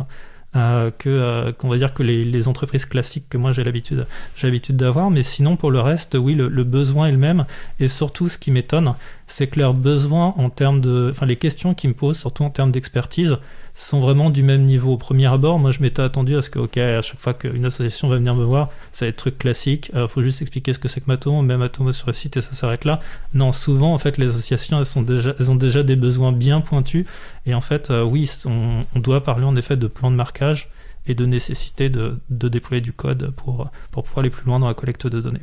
euh, 0.55 0.89
que 0.97 1.09
euh, 1.09 1.51
qu'on 1.51 1.69
va 1.69 1.77
dire 1.77 1.93
que 1.93 2.01
les, 2.01 2.47
entreprises 2.47 2.85
classiques 2.85 3.29
que 3.29 3.37
moi 3.37 3.51
j'ai 3.51 3.63
l'habitude 3.63 4.07
j'ai 4.35 4.47
l'habitude 4.47 4.77
d'avoir. 4.77 5.11
Mais 5.11 5.23
sinon 5.23 5.55
pour 5.57 5.69
le 5.69 5.79
reste 5.79 6.15
oui 6.15 6.33
le, 6.33 6.47
le 6.47 6.63
besoin 6.63 7.07
est 7.07 7.11
le 7.11 7.17
même. 7.17 7.45
Et 7.79 7.87
surtout 7.87 8.29
ce 8.29 8.37
qui 8.37 8.49
m'étonne 8.51 8.93
c'est 9.27 9.47
que 9.47 9.59
leurs 9.59 9.75
besoins 9.75 10.33
en 10.37 10.49
termes 10.49 10.81
de 10.81 11.09
enfin 11.11 11.25
les 11.25 11.35
questions 11.35 11.73
qu'ils 11.73 11.91
me 11.91 11.95
posent 11.95 12.17
surtout 12.17 12.43
en 12.43 12.49
termes 12.49 12.71
d'expertise 12.71 13.37
sont 13.79 13.99
vraiment 13.99 14.29
du 14.29 14.43
même 14.43 14.65
niveau. 14.65 14.93
Au 14.93 14.97
premier 14.97 15.27
abord, 15.27 15.57
moi 15.57 15.71
je 15.71 15.79
m'étais 15.81 16.01
attendu 16.01 16.35
à 16.35 16.41
ce 16.41 16.49
que, 16.49 16.59
ok, 16.59 16.77
à 16.77 17.01
chaque 17.01 17.19
fois 17.19 17.33
qu'une 17.33 17.65
association 17.65 18.07
va 18.09 18.17
venir 18.17 18.35
me 18.35 18.43
voir, 18.43 18.69
ça 18.91 19.05
va 19.05 19.09
être 19.09 19.15
truc 19.15 19.37
classique, 19.37 19.89
il 19.93 19.99
euh, 19.99 20.07
faut 20.07 20.21
juste 20.21 20.41
expliquer 20.41 20.73
ce 20.73 20.79
que 20.79 20.87
c'est 20.87 20.99
que 20.99 21.07
Matomo, 21.07 21.41
même 21.41 21.59
Matomo 21.59 21.91
sur 21.91 22.07
le 22.07 22.13
site 22.13 22.37
et 22.37 22.41
ça 22.41 22.53
s'arrête 22.53 22.83
là. 22.83 22.99
Non, 23.33 23.51
souvent 23.51 23.93
en 23.93 23.97
fait 23.97 24.17
les 24.17 24.27
associations 24.29 24.81
elles, 24.81 25.49
ont 25.51 25.55
déjà 25.55 25.83
des 25.83 25.95
besoins 25.95 26.31
bien 26.31 26.61
pointus 26.61 27.05
et 27.45 27.53
en 27.53 27.61
fait, 27.61 27.89
euh, 27.89 28.03
oui, 28.03 28.29
on, 28.45 28.99
doit 28.99 29.23
parler 29.23 29.45
en 29.45 29.55
effet 29.55 29.77
de 29.77 29.87
plan 29.87 30.11
de 30.11 30.15
marquage 30.15 30.69
et 31.07 31.15
de 31.15 31.25
nécessité 31.25 31.89
de, 31.89 32.19
de 32.29 32.49
déployer 32.49 32.81
du 32.81 32.91
code 32.91 33.31
pour, 33.31 33.69
pour 33.91 34.03
pouvoir 34.03 34.19
aller 34.19 34.29
plus 34.29 34.45
loin 34.45 34.59
dans 34.59 34.67
la 34.67 34.73
collecte 34.73 35.07
de 35.07 35.21
données. 35.21 35.39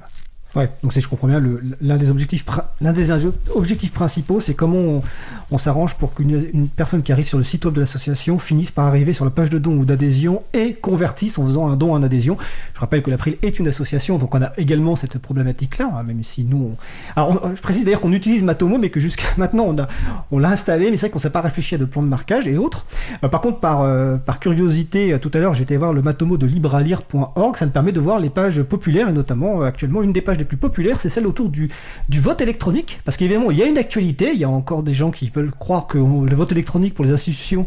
Ouais, 0.56 0.70
donc 0.82 0.94
si 0.94 1.02
je 1.02 1.08
comprends 1.08 1.28
bien, 1.28 1.42
l'un 1.82 1.96
des 1.98 2.10
objectifs, 2.10 2.46
des 2.80 3.88
principaux, 3.92 4.40
c'est 4.40 4.54
comment 4.54 5.02
on, 5.50 5.58
s'arrange 5.58 5.96
pour 5.96 6.14
qu'une 6.14 6.68
personne 6.74 7.02
qui 7.02 7.12
arrive 7.12 7.26
sur 7.26 7.36
le 7.36 7.44
site 7.44 7.66
web 7.66 7.74
de 7.74 7.80
l'association 7.80 8.38
finisse 8.38 8.70
par 8.70 8.86
arriver 8.86 9.12
sur 9.12 9.26
la 9.26 9.30
page 9.30 9.50
de 9.50 9.58
don 9.58 9.76
ou 9.76 9.84
d'adhésion 9.84 10.42
et 10.54 10.72
convertisse 10.72 11.38
en 11.38 11.44
faisant 11.44 11.68
un 11.68 11.76
don 11.76 11.92
en 11.92 12.02
adhésion. 12.02 12.38
Je 12.74 12.80
rappelle 12.80 13.02
que 13.02 13.10
l'April 13.10 13.36
est 13.42 13.58
une 13.58 13.68
association, 13.68 14.16
donc 14.16 14.34
on 14.34 14.40
a 14.40 14.52
également 14.56 14.96
cette 14.96 15.18
problématique-là, 15.18 15.92
hein, 15.94 16.02
même 16.02 16.22
si 16.22 16.44
nous, 16.44 16.72
on... 16.72 17.20
alors 17.20 17.54
je 17.54 17.60
précise 17.60 17.84
d'ailleurs 17.84 18.00
qu'on 18.00 18.12
utilise 18.12 18.42
Matomo, 18.42 18.78
mais 18.78 18.88
que 18.88 18.98
jusqu'à 18.98 19.28
maintenant 19.36 19.64
on 19.68 19.78
a, 19.78 19.88
on 20.30 20.38
l'a 20.38 20.50
installé, 20.50 20.90
mais 20.90 20.96
c'est 20.96 21.06
vrai 21.06 21.10
qu'on 21.10 21.18
s'est 21.18 21.28
pas 21.28 21.42
réfléchi 21.42 21.74
à 21.74 21.78
de 21.78 21.84
plans 21.84 22.02
de 22.02 22.08
marquage 22.08 22.48
et 22.48 22.56
autres. 22.56 22.86
Euh, 23.24 23.28
par 23.28 23.42
contre, 23.42 23.60
par, 23.60 23.82
euh, 23.82 24.16
curiosité, 24.40 25.12
euh, 25.12 25.18
tout 25.18 25.30
à 25.34 25.38
l'heure, 25.38 25.52
j'étais 25.52 25.76
voir 25.76 25.92
le 25.92 26.00
Matomo 26.00 26.38
de 26.38 26.46
librealire.org, 26.46 27.56
ça 27.56 27.66
me 27.66 27.70
permet 27.70 27.92
de 27.92 28.00
voir 28.00 28.18
les 28.18 28.30
pages 28.30 28.62
populaires 28.62 29.10
et 29.10 29.12
notamment 29.12 29.62
actuellement 29.62 30.02
une 30.02 30.12
des 30.12 30.22
pages 30.22 30.38
les 30.38 30.45
plus 30.46 30.56
populaires, 30.56 31.00
c'est 31.00 31.08
celle 31.08 31.26
autour 31.26 31.48
du, 31.48 31.70
vote 32.10 32.40
électronique. 32.40 33.00
Parce 33.04 33.16
qu'évidemment, 33.16 33.50
il 33.50 33.58
y 33.58 33.62
a 33.62 33.66
une 33.66 33.78
actualité, 33.78 34.30
il 34.32 34.40
y 34.40 34.44
a 34.44 34.48
encore 34.48 34.82
des 34.82 34.94
gens 34.94 35.10
qui 35.10 35.30
veulent 35.30 35.50
croire 35.50 35.86
que 35.86 35.98
le 35.98 36.36
vote 36.36 36.52
électronique 36.52 36.94
pour 36.94 37.04
les 37.04 37.12
institutions, 37.12 37.66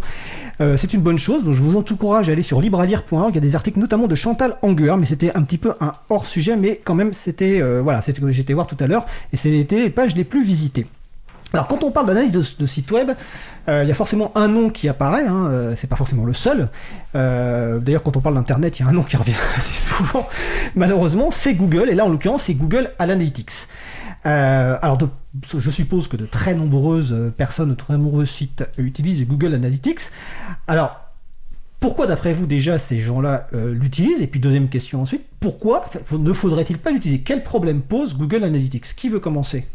euh, 0.61 0.77
c'est 0.77 0.93
une 0.93 1.01
bonne 1.01 1.19
chose. 1.19 1.43
Donc 1.43 1.53
je 1.53 1.61
vous 1.61 1.77
encourage 1.77 2.29
à 2.29 2.31
aller 2.31 2.41
sur 2.41 2.61
libralire.org. 2.61 3.31
Il 3.31 3.35
y 3.35 3.37
a 3.37 3.41
des 3.41 3.55
articles 3.55 3.79
notamment 3.79 4.07
de 4.07 4.15
Chantal 4.15 4.57
Anguer, 4.61 4.95
mais 4.97 5.05
c'était 5.05 5.35
un 5.35 5.43
petit 5.43 5.57
peu 5.57 5.73
un 5.79 5.93
hors 6.09 6.25
sujet, 6.25 6.55
mais 6.55 6.79
quand 6.83 6.95
même, 6.95 7.13
c'était 7.13 7.61
euh, 7.61 7.81
voilà, 7.81 8.01
c'était 8.01 8.21
que 8.21 8.31
j'étais 8.31 8.53
voir 8.53 8.67
tout 8.67 8.77
à 8.79 8.87
l'heure, 8.87 9.05
et 9.33 9.37
c'était 9.37 9.79
les 9.79 9.89
pages 9.89 10.15
les 10.15 10.23
plus 10.23 10.43
visitées. 10.43 10.85
Alors 11.53 11.67
quand 11.67 11.83
on 11.83 11.91
parle 11.91 12.05
d'analyse 12.07 12.31
de, 12.31 12.43
de, 12.59 12.65
site 12.65 12.91
web, 12.91 13.11
euh, 13.67 13.83
il 13.83 13.89
y 13.89 13.91
a 13.91 13.95
forcément 13.95 14.31
un 14.35 14.47
nom 14.47 14.69
qui 14.69 14.87
apparaît, 14.87 15.25
hein, 15.25 15.47
euh, 15.47 15.73
c'est 15.75 15.87
pas 15.87 15.95
forcément 15.95 16.25
le 16.25 16.33
seul. 16.33 16.69
Euh, 17.15 17.79
D'ailleurs 17.79 18.03
quand 18.03 18.15
on 18.17 18.21
parle 18.21 18.35
d'internet, 18.35 18.79
il 18.79 18.83
y 18.83 18.85
a 18.85 18.89
un 18.89 18.93
nom 18.93 19.03
qui 19.03 19.17
revient 19.17 19.33
assez 19.57 19.73
souvent. 19.73 20.27
Malheureusement, 20.75 21.31
c'est 21.31 21.55
Google, 21.55 21.89
et 21.89 21.95
là 21.95 22.05
en 22.05 22.09
l'occurrence 22.09 22.43
c'est 22.43 22.53
Google 22.53 22.91
Analytics. 22.99 23.67
Alors 24.23 24.97
je 25.57 25.71
suppose 25.71 26.07
que 26.07 26.17
de 26.17 26.25
très 26.25 26.53
nombreuses 26.53 27.15
personnes, 27.37 27.69
de 27.69 27.75
très 27.75 27.97
nombreux 27.97 28.25
sites 28.25 28.63
utilisent 28.77 29.25
Google 29.25 29.55
Analytics. 29.55 30.11
Alors 30.67 30.99
pourquoi 31.79 32.05
d'après 32.05 32.33
vous 32.33 32.45
déjà 32.45 32.77
ces 32.77 32.99
gens-là 32.99 33.47
l'utilisent? 33.53 34.21
Et 34.21 34.27
puis 34.27 34.39
deuxième 34.39 34.67
question 34.67 35.01
ensuite, 35.01 35.25
pourquoi 35.39 35.85
ne 36.11 36.33
faudrait-il 36.33 36.77
pas 36.77 36.91
l'utiliser? 36.91 37.21
Quel 37.21 37.43
problème 37.43 37.81
pose 37.81 38.17
Google 38.17 38.43
Analytics? 38.43 38.93
Qui 38.95 39.09
veut 39.09 39.21
commencer? 39.21 39.65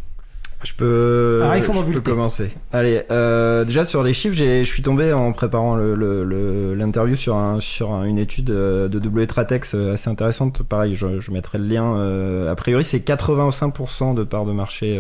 Je 0.65 0.75
peux, 0.75 1.43
je 1.61 1.93
peux 1.93 2.01
commencer. 2.01 2.51
Allez, 2.73 3.03
euh, 3.11 3.65
déjà 3.65 3.85
sur 3.85 4.03
les 4.03 4.15
chiffres, 4.15 4.35
je 4.37 4.63
suis 4.65 4.83
tombé 4.83 5.13
en 5.13 5.33
préparant 5.33 5.77
l'interview 5.77 7.17
sur, 7.17 7.37
un, 7.37 7.61
sur 7.61 8.03
une 8.05 8.19
étude 8.19 8.51
euh, 8.51 8.89
de 8.89 8.99
W-Tratex 8.99 9.75
euh, 9.75 9.93
assez 9.95 10.09
intéressante. 10.09 10.63
Pareil, 10.63 10.95
je, 10.95 11.21
je 11.21 11.31
mettrai 11.31 11.59
le 11.59 11.67
lien. 11.67 11.97
Euh, 11.97 12.51
a 12.51 12.55
priori, 12.55 12.83
c'est 12.83 12.99
85% 12.99 14.15
de 14.15 14.25
part 14.25 14.45
de 14.47 14.53
marché, 14.53 14.99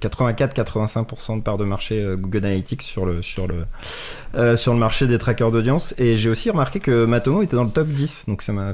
84-85% 0.00 1.38
de 1.38 1.42
part 1.42 1.56
de 1.56 1.64
marché 1.64 2.04
Google 2.18 2.44
Analytics 2.44 2.82
sur 2.82 3.06
le, 3.06 3.22
sur 3.22 3.46
le, 3.46 4.56
sur 4.56 4.72
le 4.72 4.78
marché 4.78 5.06
des 5.06 5.18
trackers 5.18 5.50
d'audience. 5.50 5.94
Et 5.98 6.16
j'ai 6.16 6.28
aussi 6.28 6.50
remarqué 6.50 6.78
que 6.80 7.06
Matomo 7.06 7.42
était 7.42 7.56
dans 7.56 7.64
le 7.64 7.70
top 7.70 7.88
10, 7.88 8.26
donc 8.28 8.42
ça 8.42 8.52
m'a 8.52 8.72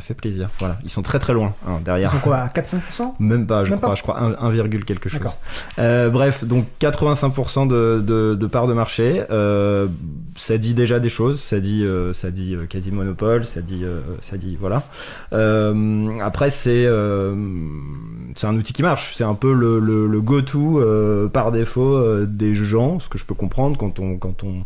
fait 0.00 0.14
plaisir. 0.14 0.48
Voilà, 0.58 0.78
ils 0.84 0.90
sont 0.90 1.02
très 1.02 1.18
très 1.18 1.32
loin 1.32 1.54
hein, 1.66 1.80
derrière. 1.84 2.08
Ils 2.08 2.12
sont 2.12 2.22
quoi, 2.22 2.38
à 2.38 2.48
4-5% 2.48 3.14
Même 3.18 3.46
pas, 3.46 3.64
je 3.64 3.70
Même 3.70 3.78
crois, 3.80 3.90
pas. 3.90 3.94
je 3.96 4.02
crois 4.02 4.20
1, 4.20 4.32
1, 4.50 4.68
quelque 4.68 5.08
chose. 5.08 5.20
Euh, 5.78 6.10
bref, 6.10 6.44
donc 6.44 6.66
85% 6.80 7.66
de, 7.66 8.02
de, 8.04 8.34
de 8.34 8.46
part 8.46 8.66
de 8.66 8.74
marché, 8.74 9.22
euh, 9.30 9.86
ça 10.36 10.58
dit 10.58 10.74
déjà 10.74 11.00
des 11.00 11.08
choses, 11.08 11.40
ça 11.40 11.60
dit, 11.60 11.84
euh, 11.84 12.12
ça 12.12 12.30
dit 12.30 12.54
euh, 12.54 12.66
quasi 12.66 12.90
monopole, 12.90 13.44
ça 13.44 13.62
dit, 13.62 13.82
euh, 13.84 14.00
ça 14.20 14.36
dit 14.36 14.56
voilà. 14.60 14.82
Après, 16.22 16.50
c'est 16.50 16.86
c'est 18.34 18.46
un 18.46 18.56
outil 18.56 18.72
qui 18.72 18.82
marche, 18.82 19.14
c'est 19.14 19.24
un 19.24 19.34
peu 19.34 19.52
le, 19.52 19.78
le, 19.78 20.06
le 20.06 20.20
go-to 20.20 20.82
par 21.32 21.52
défaut 21.52 22.24
des 22.26 22.54
gens, 22.54 23.00
ce 23.00 23.08
que 23.08 23.18
je 23.18 23.24
peux 23.24 23.34
comprendre 23.34 23.76
quand 23.78 23.98
on 23.98 24.16
quand 24.16 24.44
on 24.44 24.64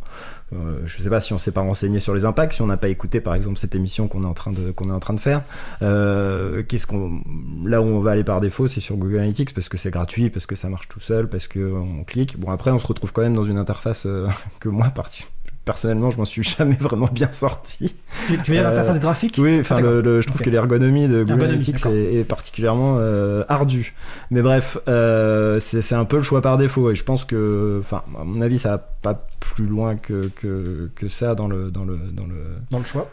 euh, 0.53 0.81
je 0.87 1.03
sais 1.03 1.11
pas 1.11 1.21
si 1.21 1.33
on 1.33 1.39
s'est 1.39 1.51
pas 1.51 1.61
renseigné 1.61 1.99
sur 1.99 2.15
les 2.15 2.25
impacts, 2.25 2.53
si 2.55 2.63
on 2.63 2.67
n'a 2.67 2.77
pas 2.77 2.89
écouté 2.89 3.21
par 3.21 3.35
exemple 3.35 3.59
cette 3.59 3.75
émission 3.75 4.07
qu'on 4.07 4.23
est 4.23 4.27
en 4.27 4.35
train 4.35 4.53
de 4.53 5.21
faire. 5.21 5.43
Euh, 5.83 6.63
qu'est-ce 6.63 6.87
qu'on 6.87 7.21
là 7.65 7.83
où 7.83 7.85
on 7.85 8.01
va 8.01 8.13
aller 8.13 8.25
par 8.25 8.41
défaut, 8.41 8.69
c'est 8.69 8.81
sur 8.81 8.97
Google 8.97 9.19
Analytics 9.19 9.55
parce 9.55 9.69
que 9.69 9.77
c'est 9.77 9.91
gratuit, 9.91 10.31
parce 10.31 10.47
que 10.47 10.55
ça 10.55 10.69
marche 10.69 10.89
tout 10.89 11.01
seul, 11.01 11.29
parce 11.29 11.49
que 11.49 11.73
on 11.73 12.05
clique. 12.05 12.39
Bon 12.39 12.51
après 12.51 12.71
on 12.71 12.79
se 12.79 12.87
retrouve 12.87 13.13
quand 13.13 13.23
même 13.23 13.35
dans 13.35 13.45
une 13.45 13.59
interface 13.59 14.07
euh, 14.07 14.29
que 14.61 14.69
moi 14.69 14.89
partie 14.91 15.27
personnellement, 15.67 16.11
je 16.11 16.17
m'en 16.17 16.25
suis 16.25 16.43
jamais 16.59 16.77
vraiment 16.81 17.11
bien 17.13 17.31
sorti. 17.31 17.95
Tu, 18.27 18.39
tu 18.39 18.51
veux 18.53 18.57
dire 18.57 18.67
euh, 18.67 18.71
l'interface 18.71 18.99
graphique 18.99 19.35
Oui, 19.37 19.61
enfin, 19.61 19.81
le, 19.81 20.01
le, 20.01 20.23
je 20.23 20.27
trouve 20.27 20.41
okay. 20.41 20.47
que 20.47 20.51
l'ergonomie 20.51 21.09
de 21.09 21.25
Google 21.25 21.45
Analytics 21.45 21.85
est, 21.85 22.15
est, 22.15 22.25
particulièrement 22.25 22.97
euh, 22.99 23.45
ardue. 23.49 23.95
Mais 24.31 24.41
bref, 24.41 24.79
euh, 24.89 25.61
c'est 25.61 25.95
un 25.95 26.07
peu 26.07 26.17
le 26.17 26.23
choix 26.23 26.41
par 26.41 26.57
défaut. 26.57 26.91
Et 26.91 26.95
je 26.95 27.05
pense 27.05 27.27
que, 27.27 27.81
enfin, 27.83 28.03
à 28.19 28.25
mon 28.25 28.41
avis, 28.41 28.59
ça 28.59 28.71
va 28.71 28.79
pas 28.79 29.27
plus 29.41 29.67
loin 29.67 29.97
que, 29.97 30.31
que, 30.37 30.91
que 30.95 31.09
ça 31.09 31.35
dans 31.35 31.49
le, 31.49 31.71
dans 31.71 31.85
le, 31.85 31.99
dans 32.13 32.27
le, 32.27 32.57
dans 32.71 32.79
le 32.79 32.85
choix. 32.85 33.11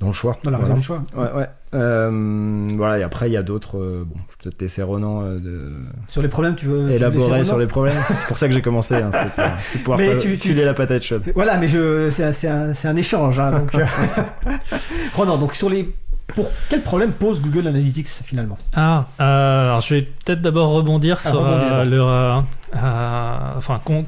Dans 0.00 0.06
le 0.08 0.12
choix. 0.12 0.38
Dans 0.44 0.50
la 0.50 0.58
voilà. 0.58 0.74
raison 0.74 0.78
du 0.80 0.84
choix. 0.86 1.02
Ouais, 1.16 1.32
ouais. 1.36 1.46
Euh, 1.74 2.64
voilà, 2.76 2.98
et 2.98 3.02
après, 3.02 3.28
il 3.28 3.32
y 3.32 3.36
a 3.36 3.42
d'autres. 3.42 3.76
euh, 3.78 4.04
bon, 4.06 4.14
je 4.16 4.20
vais 4.20 4.36
peut-être 4.44 4.62
laisser 4.62 4.82
Ronan 4.82 5.22
euh, 5.22 5.38
de 5.38 5.72
Sur 6.06 6.22
les 6.22 6.28
problèmes, 6.28 6.54
tu 6.54 6.66
veux. 6.66 6.78
tu 6.78 6.82
veux 6.84 6.88
laisser 6.88 6.96
élaborer 6.96 7.44
sur 7.44 7.58
les 7.58 7.66
problèmes. 7.66 7.98
c'est 8.16 8.26
pour 8.26 8.38
ça 8.38 8.46
que 8.48 8.54
j'ai 8.54 8.62
commencé. 8.62 8.94
Hein, 8.94 9.10
c'était 9.12 9.82
pour, 9.84 9.96
pouvoir 9.98 10.16
tu- 10.16 10.30
tu- 10.38 10.48
filer 10.48 10.64
la 10.64 10.74
patate 10.74 11.02
chaude. 11.02 11.22
Voilà, 11.34 11.56
mais 11.58 11.68
je, 11.68 12.08
c'est, 12.10 12.24
un, 12.24 12.32
c'est 12.32 12.48
un- 12.48 12.74
c'est 12.74 12.88
un 12.88 12.96
échange. 12.96 13.38
Hein, 13.40 13.50
donc, 13.58 13.74
euh, 13.74 13.84
Ronan, 15.14 15.36
donc 15.36 15.54
sur 15.54 15.68
les. 15.68 15.92
Pour 16.34 16.50
quel 16.68 16.82
problème 16.82 17.12
pose 17.12 17.40
Google 17.40 17.66
Analytics 17.68 18.08
finalement? 18.24 18.58
Ah, 18.74 19.06
euh, 19.20 19.64
alors 19.64 19.80
je 19.80 19.94
vais 19.94 20.02
peut-être 20.02 20.42
d'abord 20.42 20.70
rebondir 20.70 21.16
Ah, 21.24 21.30
sur 21.30 21.38
rebondir, 21.40 21.72
euh, 21.72 21.84
leur, 21.84 22.08
euh, 22.08 22.40
enfin 23.56 23.80
com- 23.84 24.04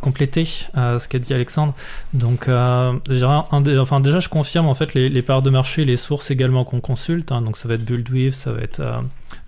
compléter 0.00 0.44
ce 0.44 1.08
qu'a 1.08 1.18
dit 1.18 1.34
Alexandre. 1.34 1.74
Donc, 2.14 2.44
je 2.46 3.12
dirais 3.14 3.38
un 3.50 3.60
des- 3.60 3.78
enfin 3.78 4.00
déjà 4.00 4.20
je 4.20 4.28
confirme 4.28 4.68
en 4.68 4.74
fait 4.74 4.94
les, 4.94 5.08
les 5.08 5.22
parts 5.22 5.42
de 5.42 5.50
marché, 5.50 5.84
les 5.84 5.96
sources 5.96 6.30
également 6.30 6.64
qu'on 6.64 6.80
consulte. 6.80 7.32
hein. 7.32 7.42
donc 7.42 7.56
ça 7.56 7.68
va 7.68 7.74
être 7.74 7.84
Buildweave, 7.84 8.32
ça 8.34 8.52
va 8.52 8.60
être 8.60 8.80
euh, 8.80 8.92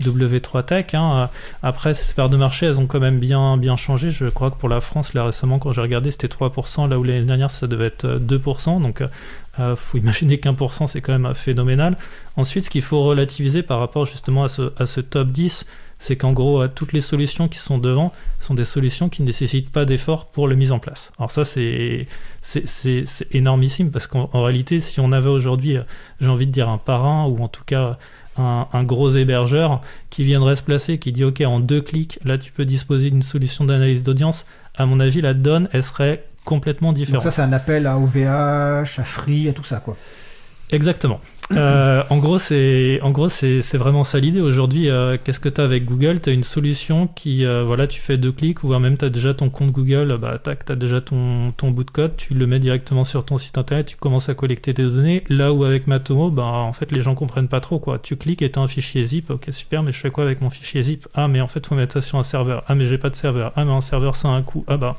W3 0.02 0.64
Tech. 0.64 0.86
hein. 0.94 1.28
Après 1.62 1.94
ces 1.94 2.12
parts 2.14 2.28
de 2.30 2.36
marché, 2.36 2.66
elles 2.66 2.80
ont 2.80 2.86
quand 2.86 3.00
même 3.00 3.18
bien 3.20 3.56
bien 3.56 3.76
changé. 3.76 4.10
Je 4.10 4.26
crois 4.26 4.50
que 4.50 4.56
pour 4.56 4.68
la 4.68 4.80
France 4.80 5.14
là 5.14 5.24
récemment 5.24 5.58
quand 5.58 5.72
j'ai 5.72 5.80
regardé 5.80 6.10
c'était 6.10 6.26
3%, 6.28 6.88
là 6.88 6.98
où 6.98 7.04
l'année 7.04 7.22
dernière 7.22 7.50
ça 7.50 7.66
devait 7.68 7.86
être 7.86 8.04
euh, 8.04 8.18
2%. 8.18 8.82
Donc 8.82 9.02
euh, 9.58 9.76
faut 9.76 9.98
imaginer 9.98 10.38
qu'un 10.38 10.54
pour 10.54 10.72
cent 10.74 10.86
c'est 10.86 11.00
quand 11.00 11.18
même 11.18 11.34
phénoménal. 11.34 11.96
Ensuite, 12.36 12.64
ce 12.64 12.70
qu'il 12.70 12.82
faut 12.82 13.02
relativiser 13.02 13.62
par 13.62 13.80
rapport 13.80 14.06
justement 14.06 14.44
à 14.44 14.48
ce, 14.48 14.72
à 14.78 14.86
ce 14.86 15.00
top 15.00 15.28
10, 15.28 15.66
c'est 15.98 16.16
qu'en 16.16 16.32
gros, 16.32 16.62
euh, 16.62 16.68
toutes 16.72 16.92
les 16.92 17.00
solutions 17.00 17.48
qui 17.48 17.58
sont 17.58 17.78
devant 17.78 18.12
sont 18.38 18.54
des 18.54 18.64
solutions 18.64 19.08
qui 19.08 19.22
ne 19.22 19.26
nécessitent 19.26 19.70
pas 19.70 19.84
d'effort 19.84 20.26
pour 20.26 20.46
la 20.46 20.54
mise 20.54 20.70
en 20.70 20.78
place. 20.78 21.10
Alors 21.18 21.30
ça, 21.30 21.44
c'est 21.44 22.06
énormissime 23.32 23.90
parce 23.90 24.06
qu'en 24.06 24.30
en 24.32 24.42
réalité, 24.42 24.80
si 24.80 25.00
on 25.00 25.10
avait 25.12 25.28
aujourd'hui, 25.28 25.76
euh, 25.76 25.82
j'ai 26.20 26.28
envie 26.28 26.46
de 26.46 26.52
dire 26.52 26.68
un 26.68 26.78
parrain 26.78 27.26
ou 27.26 27.42
en 27.42 27.48
tout 27.48 27.64
cas 27.64 27.98
un 28.40 28.84
gros 28.84 29.10
hébergeur 29.10 29.80
qui 30.10 30.22
viendrait 30.22 30.54
se 30.54 30.62
placer, 30.62 30.98
qui 30.98 31.10
dit 31.10 31.24
OK, 31.24 31.40
en 31.40 31.58
deux 31.58 31.80
clics, 31.80 32.20
là 32.24 32.38
tu 32.38 32.52
peux 32.52 32.64
disposer 32.64 33.10
d'une 33.10 33.24
solution 33.24 33.64
d'analyse 33.64 34.04
d'audience, 34.04 34.46
à 34.78 34.86
mon 34.86 35.00
avis, 35.00 35.20
la 35.20 35.34
donne, 35.34 35.68
elle 35.72 35.82
serait 35.82 36.24
complètement 36.48 36.92
Donc 36.92 36.96
différente. 36.96 37.22
ça, 37.22 37.30
c'est 37.30 37.42
un 37.42 37.52
appel 37.52 37.86
à 37.86 37.98
OVH, 37.98 38.98
à 38.98 39.04
Free, 39.04 39.48
à 39.48 39.52
tout 39.52 39.64
ça, 39.64 39.78
quoi. 39.80 39.96
Exactement. 40.70 41.20
Euh, 41.56 42.02
en 42.10 42.18
gros, 42.18 42.38
c'est 42.38 43.00
en 43.02 43.10
gros 43.10 43.30
c'est 43.30 43.62
c'est 43.62 43.78
vraiment 43.78 44.04
ça 44.04 44.18
l'idée 44.20 44.42
aujourd'hui. 44.42 44.90
euh, 44.90 45.16
Qu'est-ce 45.24 45.40
que 45.40 45.48
tu 45.48 45.62
as 45.62 45.64
avec 45.64 45.86
Google? 45.86 46.20
Tu 46.20 46.28
as 46.28 46.34
une 46.34 46.42
solution 46.42 47.06
qui 47.06 47.46
euh, 47.46 47.64
voilà, 47.64 47.86
tu 47.86 48.02
fais 48.02 48.18
deux 48.18 48.32
clics 48.32 48.62
ou 48.64 48.78
même 48.78 48.98
tu 48.98 49.06
as 49.06 49.08
déjà 49.08 49.32
ton 49.32 49.48
compte 49.48 49.70
Google, 49.72 50.18
bah 50.20 50.36
tac, 50.36 50.66
tu 50.66 50.72
as 50.72 50.76
déjà 50.76 51.00
ton 51.00 51.52
ton 51.56 51.70
bout 51.70 51.84
de 51.84 51.90
code, 51.90 52.18
tu 52.18 52.34
le 52.34 52.46
mets 52.46 52.58
directement 52.58 53.04
sur 53.04 53.24
ton 53.24 53.38
site 53.38 53.56
internet, 53.56 53.86
tu 53.86 53.96
commences 53.96 54.28
à 54.28 54.34
collecter 54.34 54.74
tes 54.74 54.82
données. 54.82 55.24
Là 55.30 55.54
où 55.54 55.64
avec 55.64 55.86
Matomo, 55.86 56.28
bah 56.30 56.44
en 56.44 56.74
fait 56.74 56.92
les 56.92 57.00
gens 57.00 57.14
comprennent 57.14 57.48
pas 57.48 57.60
trop 57.60 57.78
quoi. 57.78 57.98
Tu 57.98 58.16
cliques 58.16 58.42
et 58.42 58.50
tu 58.50 58.58
as 58.58 58.62
un 58.62 58.68
fichier 58.68 59.02
zip, 59.04 59.30
OK, 59.30 59.46
super, 59.50 59.82
mais 59.82 59.92
je 59.92 59.98
fais 60.00 60.10
quoi 60.10 60.24
avec 60.24 60.42
mon 60.42 60.50
fichier 60.50 60.82
zip? 60.82 61.08
Ah 61.14 61.28
mais 61.28 61.40
en 61.40 61.46
fait, 61.46 61.66
faut 61.66 61.76
mettre 61.76 61.94
ça 61.94 62.02
sur 62.02 62.18
un 62.18 62.22
serveur. 62.22 62.62
Ah 62.68 62.74
mais 62.74 62.84
j'ai 62.84 62.98
pas 62.98 63.08
de 63.08 63.16
serveur. 63.16 63.52
Ah 63.56 63.64
mais 63.64 63.72
un 63.72 63.80
serveur 63.80 64.16
ça 64.16 64.28
a 64.28 64.32
un 64.32 64.42
coût. 64.42 64.66
Ah 64.68 64.76
bah 64.76 64.96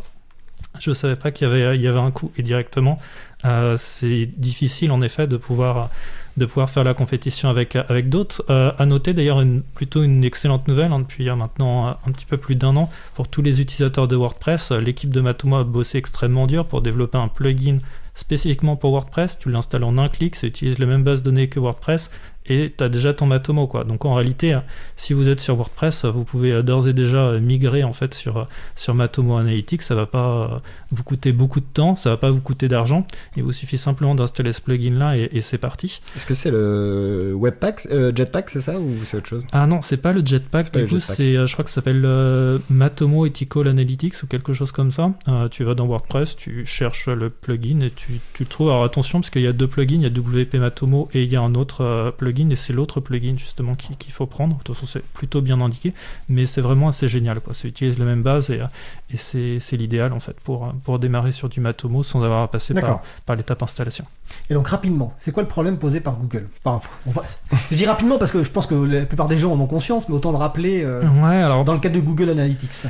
je 0.77 0.93
savais 0.93 1.15
pas 1.15 1.31
qu'il 1.31 1.47
y 1.47 1.51
avait 1.51 1.77
y 1.77 1.87
un 1.87 2.11
coût 2.11 2.31
et 2.37 2.43
directement 2.43 2.99
euh, 3.45 3.75
c'est 3.77 4.25
difficile 4.37 4.91
en 4.91 5.01
effet 5.01 5.27
de 5.27 5.37
pouvoir 5.37 5.89
de 6.37 6.45
pouvoir 6.45 6.69
faire 6.69 6.83
la 6.83 6.93
compétition 6.93 7.49
avec, 7.49 7.75
avec 7.75 8.09
d'autres. 8.09 8.43
Euh, 8.49 8.71
à 8.77 8.85
noter 8.85 9.13
d'ailleurs 9.13 9.41
une, 9.41 9.61
plutôt 9.61 10.03
une 10.03 10.23
excellente 10.23 10.67
nouvelle 10.67 10.91
hein, 10.91 10.99
depuis 10.99 11.29
euh, 11.29 11.35
maintenant 11.35 11.87
euh, 11.87 11.91
un 12.07 12.11
petit 12.11 12.25
peu 12.25 12.37
plus 12.37 12.55
d'un 12.55 12.75
an 12.77 12.89
pour 13.13 13.27
tous 13.27 13.41
les 13.41 13.61
utilisateurs 13.61 14.07
de 14.07 14.15
WordPress. 14.15 14.71
euh, 14.71 14.79
L'équipe 14.79 15.11
de 15.11 15.21
Matomo 15.21 15.57
a 15.57 15.63
bossé 15.63 15.97
extrêmement 15.97 16.47
dur 16.47 16.65
pour 16.65 16.81
développer 16.81 17.17
un 17.17 17.27
plugin 17.27 17.79
spécifiquement 18.15 18.75
pour 18.75 18.91
WordPress. 18.91 19.37
Tu 19.37 19.49
l'installes 19.49 19.83
en 19.83 19.97
un 19.97 20.07
clic, 20.07 20.35
ça 20.35 20.47
utilise 20.47 20.79
les 20.79 20.85
mêmes 20.85 21.03
bases 21.03 21.23
de 21.23 21.29
données 21.29 21.49
que 21.49 21.59
WordPress 21.59 22.09
et 22.49 22.73
tu 22.75 22.83
as 22.83 22.89
déjà 22.89 23.13
ton 23.13 23.25
Matomo. 23.25 23.67
Quoi. 23.67 23.83
Donc 23.83 24.05
en 24.05 24.13
réalité, 24.15 24.53
euh, 24.53 24.59
si 24.95 25.13
vous 25.13 25.29
êtes 25.29 25.39
sur 25.39 25.55
WordPress, 25.55 26.05
vous 26.05 26.23
pouvez 26.23 26.51
euh, 26.51 26.61
d'ores 26.61 26.87
et 26.87 26.93
déjà 26.93 27.19
euh, 27.19 27.39
migrer 27.39 27.83
en 27.83 27.93
fait 27.93 28.13
sur, 28.13 28.37
euh, 28.37 28.43
sur 28.75 28.93
Matomo 28.95 29.37
Analytics. 29.37 29.81
Ça 29.81 29.95
va 29.95 30.05
pas 30.05 30.61
vous 30.91 31.03
coûter 31.03 31.31
beaucoup 31.31 31.59
de 31.59 31.65
temps, 31.65 31.95
ça 31.95 32.09
va 32.09 32.17
pas 32.17 32.31
vous 32.31 32.41
coûter 32.41 32.67
d'argent. 32.67 33.05
Il 33.37 33.43
vous 33.43 33.51
suffit 33.51 33.77
simplement 33.77 34.15
d'installer 34.15 34.53
ce 34.53 34.61
plugin 34.61 34.97
là 34.97 35.17
et, 35.17 35.29
et 35.31 35.41
c'est 35.41 35.57
parti. 35.57 36.01
Est-ce 36.15 36.25
que 36.25 36.33
c'est 36.33 36.51
le 36.51 37.33
Webpack, 37.35 37.87
euh, 37.91 38.11
Jetpack, 38.15 38.49
c'est 38.49 38.61
ça 38.61 38.79
ou 38.79 38.91
c'est 39.05 39.17
autre 39.17 39.27
chose? 39.27 39.43
Ah 39.51 39.67
non, 39.67 39.81
c'est 39.81 39.97
pas 39.97 40.13
le 40.13 40.25
Jetpack, 40.25 40.71
pas 40.71 40.79
du 40.79 40.85
le 40.85 40.89
coup, 40.89 40.99
c'est, 40.99 41.45
je 41.45 41.53
crois 41.53 41.63
que 41.63 41.69
ça 41.69 41.75
s'appelle 41.75 42.03
euh, 42.05 42.57
Matomo 42.69 43.25
Ethical 43.25 43.67
Analytics 43.67 44.23
ou 44.23 44.27
quelque 44.27 44.53
chose 44.53 44.71
comme 44.71 44.91
ça. 44.91 45.11
Euh, 45.27 45.47
tu 45.49 45.63
vas 45.63 45.75
dans 45.75 45.85
WordPress, 45.85 46.35
tu 46.35 46.65
cherches 46.65 47.07
le 47.07 47.29
plugin 47.29 47.81
et 47.81 47.91
tu, 47.91 48.19
tu 48.33 48.43
le 48.43 48.49
trouves. 48.49 48.69
Alors 48.69 48.83
attention, 48.83 49.19
parce 49.19 49.29
qu'il 49.29 49.41
y 49.41 49.47
a 49.47 49.53
deux 49.53 49.67
plugins, 49.67 49.95
il 49.95 50.03
y 50.03 50.05
a 50.05 50.09
WP 50.09 50.55
Matomo 50.55 51.09
et 51.13 51.23
il 51.23 51.29
y 51.29 51.35
a 51.35 51.41
un 51.41 51.55
autre 51.55 51.81
euh, 51.81 52.11
plugin, 52.39 52.49
et 52.51 52.55
c'est 52.55 52.73
l'autre 52.73 52.99
plugin 52.99 53.35
justement 53.37 53.75
qui- 53.75 53.95
qu'il 53.97 54.13
faut 54.13 54.25
prendre. 54.25 54.57
De 54.57 54.63
toute 54.63 54.75
façon, 54.75 54.85
c'est 54.87 55.03
plutôt 55.03 55.41
bien 55.41 55.59
indiqué, 55.61 55.93
mais 56.27 56.45
c'est 56.45 56.61
vraiment 56.61 56.87
assez 56.87 57.07
génial. 57.07 57.39
Quoi. 57.39 57.53
Ça 57.53 57.67
utilise 57.67 57.99
la 57.99 58.05
même 58.05 58.23
base 58.23 58.49
et, 58.49 58.61
euh, 58.61 58.65
et 59.13 59.17
c'est, 59.17 59.77
l'idéal 59.77 60.13
en 60.13 60.19
fait 60.19 60.35
pour, 60.43 60.65
euh, 60.65 60.69
pour 60.83 60.99
démarrer 60.99 61.31
sur 61.31 61.49
du 61.49 61.59
Matomo 61.61 62.03
sans 62.03 62.23
avoir 62.23 62.43
à 62.43 62.47
passer 62.49 62.73
par, 62.81 63.01
par 63.25 63.35
l'étape 63.35 63.61
installation. 63.63 64.05
Et 64.49 64.53
donc 64.53 64.67
rapidement, 64.67 65.13
c'est 65.19 65.31
quoi 65.31 65.43
le 65.43 65.49
problème 65.49 65.77
posé 65.77 65.99
par 65.99 66.15
Google? 66.17 66.47
On 66.65 67.11
va- 67.11 67.23
Je 67.71 67.75
dis 67.75 67.85
rapidement 67.85 68.17
parce 68.17 68.31
que 68.31 68.43
je 68.43 68.51
pense 68.51 68.67
que 68.67 68.75
la 68.75 69.05
plupart 69.05 69.27
des 69.27 69.37
gens 69.37 69.53
en 69.53 69.59
ont 69.59 69.65
conscience, 69.67 70.07
mais 70.09 70.15
autant 70.15 70.31
le 70.31 70.37
rappeler 70.37 70.83
euh, 70.83 71.01
Ouais, 71.21 71.35
alors 71.37 71.63
dans 71.65 71.73
le 71.73 71.79
cadre 71.79 71.95
de 71.95 72.01
Google 72.01 72.29
Analytics. 72.29 72.87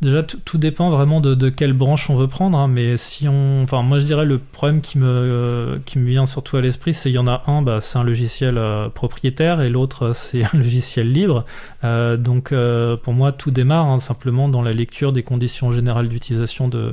Déjà, 0.00 0.22
tout, 0.22 0.58
dépend 0.58 0.90
vraiment 0.90 1.20
de, 1.20 1.48
quelle 1.48 1.72
branche 1.72 2.08
on 2.08 2.14
veut 2.14 2.28
prendre, 2.28 2.56
hein, 2.56 2.68
mais 2.68 2.96
si 2.96 3.26
on, 3.26 3.64
enfin, 3.64 3.82
moi 3.82 3.98
je 3.98 4.04
dirais 4.06 4.24
le 4.24 4.38
problème 4.38 4.80
qui 4.80 4.96
me, 4.96 5.06
euh, 5.08 5.78
qui 5.86 5.98
me 5.98 6.06
vient 6.08 6.24
surtout 6.24 6.56
à 6.56 6.60
l'esprit, 6.60 6.94
c'est 6.94 7.10
il 7.10 7.14
y 7.14 7.18
en 7.18 7.26
a 7.26 7.42
un, 7.48 7.62
bah, 7.62 7.80
c'est 7.80 7.98
un 7.98 8.04
logiciel 8.04 8.58
euh, 8.58 8.88
propriétaire 8.88 9.60
et 9.60 9.68
l'autre 9.68 10.02
euh, 10.04 10.12
c'est 10.14 10.44
un 10.54 10.56
logiciel 10.56 11.10
libre. 11.10 11.44
Donc 11.82 12.54
pour 13.02 13.12
moi, 13.12 13.32
tout 13.32 13.50
démarre 13.50 13.86
hein, 13.86 13.98
simplement 13.98 14.48
dans 14.48 14.62
la 14.62 14.72
lecture 14.72 15.12
des 15.12 15.24
conditions 15.24 15.72
générales 15.72 16.08
d'utilisation 16.08 16.68
de, 16.68 16.92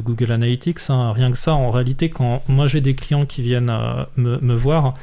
Google 0.00 0.32
Analytics. 0.32 0.78
hein. 0.88 1.12
Rien 1.12 1.30
que 1.30 1.38
ça, 1.38 1.54
en 1.54 1.70
réalité, 1.70 2.10
quand 2.10 2.42
moi 2.48 2.66
j'ai 2.66 2.80
des 2.80 2.94
clients 2.94 3.26
qui 3.26 3.42
viennent 3.42 3.72
me, 4.16 4.40
me 4.40 4.54
voir, 4.54 4.94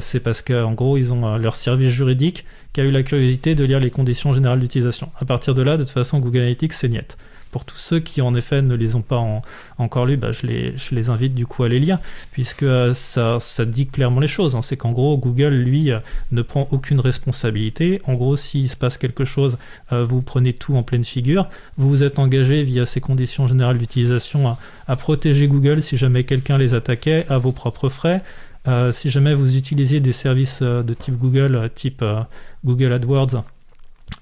c'est 0.00 0.20
parce 0.20 0.42
qu'en 0.42 0.72
gros 0.72 0.98
ils 0.98 1.14
ont 1.14 1.38
leur 1.38 1.54
service 1.54 1.90
juridique 1.90 2.44
qui 2.72 2.80
a 2.80 2.84
eu 2.84 2.90
la 2.90 3.02
curiosité 3.02 3.54
de 3.54 3.64
lire 3.64 3.80
les 3.80 3.90
conditions 3.90 4.32
générales 4.32 4.60
d'utilisation. 4.60 5.10
À 5.20 5.24
partir 5.24 5.54
de 5.54 5.62
là, 5.62 5.76
de 5.76 5.84
toute 5.84 5.92
façon, 5.92 6.18
Google 6.20 6.38
Analytics, 6.38 6.72
c'est 6.72 6.88
niet. 6.88 7.16
Pour 7.50 7.64
tous 7.64 7.78
ceux 7.78 7.98
qui, 7.98 8.22
en 8.22 8.36
effet, 8.36 8.62
ne 8.62 8.76
les 8.76 8.94
ont 8.94 9.02
pas 9.02 9.16
en- 9.16 9.42
encore 9.78 10.06
lus, 10.06 10.16
bah, 10.16 10.30
je, 10.30 10.46
les, 10.46 11.10
invite 11.10 11.34
du 11.34 11.46
coup 11.46 11.64
à 11.64 11.68
les 11.68 11.80
lire, 11.80 11.98
puisque 12.30 12.62
euh, 12.62 12.94
ça, 12.94 13.38
dit 13.66 13.88
clairement 13.88 14.20
les 14.20 14.28
choses. 14.28 14.54
hein. 14.54 14.62
C'est 14.62 14.76
qu'en 14.76 14.92
gros, 14.92 15.18
Google, 15.18 15.48
lui, 15.54 15.90
euh, 15.90 15.98
ne 16.30 16.42
prend 16.42 16.68
aucune 16.70 17.00
responsabilité. 17.00 18.02
En 18.06 18.14
gros, 18.14 18.36
s'il 18.36 18.70
se 18.70 18.76
passe 18.76 18.96
quelque 18.98 19.24
chose, 19.24 19.58
euh, 19.92 20.04
vous 20.04 20.22
prenez 20.22 20.52
tout 20.52 20.76
en 20.76 20.84
pleine 20.84 21.02
figure. 21.02 21.48
Vous 21.76 21.88
vous 21.88 22.04
êtes 22.04 22.20
engagé 22.20 22.62
via 22.62 22.86
ces 22.86 23.00
conditions 23.00 23.48
générales 23.48 23.78
d'utilisation 23.78 24.56
à 24.86 24.94
protéger 24.94 25.48
Google 25.48 25.82
si 25.82 25.96
jamais 25.96 26.22
quelqu'un 26.22 26.56
les 26.56 26.74
attaquait 26.74 27.26
à 27.28 27.38
vos 27.38 27.50
propres 27.50 27.88
frais. 27.88 28.22
Euh, 28.68 28.92
si 28.92 29.08
jamais 29.10 29.34
vous 29.34 29.56
utilisiez 29.56 30.00
des 30.00 30.12
services 30.12 30.60
euh, 30.62 30.82
de 30.82 30.92
type 30.94 31.16
Google, 31.16 31.54
euh, 31.54 31.68
type 31.74 32.04
Google 32.64 32.92
AdWords, 32.92 33.42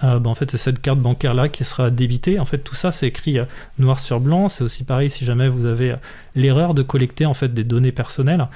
euh, 0.04 0.20
bah, 0.20 0.30
en 0.30 0.34
fait, 0.36 0.48
c'est 0.50 0.58
cette 0.58 0.80
carte 0.80 1.00
bancaire 1.00 1.34
là 1.34 1.48
qui 1.48 1.64
sera 1.64 1.90
débitée. 1.90 2.38
En 2.38 2.44
fait, 2.44 2.58
tout 2.58 2.76
ça, 2.76 2.92
c'est 2.92 3.08
écrit 3.08 3.38
noir 3.80 3.98
sur 3.98 4.20
blanc. 4.20 4.48
C'est 4.48 4.62
aussi 4.62 4.84
pareil 4.84 5.10
si 5.10 5.24
jamais 5.24 5.48
vous 5.48 5.66
avez 5.66 5.96
l'erreur 6.36 6.74
de 6.74 6.82
collecter 6.82 7.26
en 7.26 7.34
fait 7.34 7.52
des 7.52 7.64
données 7.64 7.90
personnelles. 7.90 8.46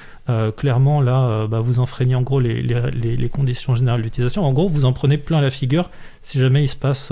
Clairement, 0.55 1.01
là, 1.01 1.25
euh, 1.27 1.47
bah, 1.47 1.59
vous 1.59 1.79
enfreignez 1.79 2.15
en 2.15 2.21
gros 2.21 2.39
les, 2.39 2.61
les- 2.61 3.17
les- 3.17 3.29
conditions 3.29 3.75
générales 3.75 4.03
d'utilisation. 4.03 4.45
En 4.45 4.53
gros, 4.53 4.69
vous 4.69 4.85
en 4.85 4.93
prenez 4.93 5.17
plein 5.17 5.41
la 5.41 5.49
figure 5.49 5.89
si 6.21 6.39
jamais 6.39 6.63
il 6.63 6.67
se 6.69 6.77
passe, 6.77 7.11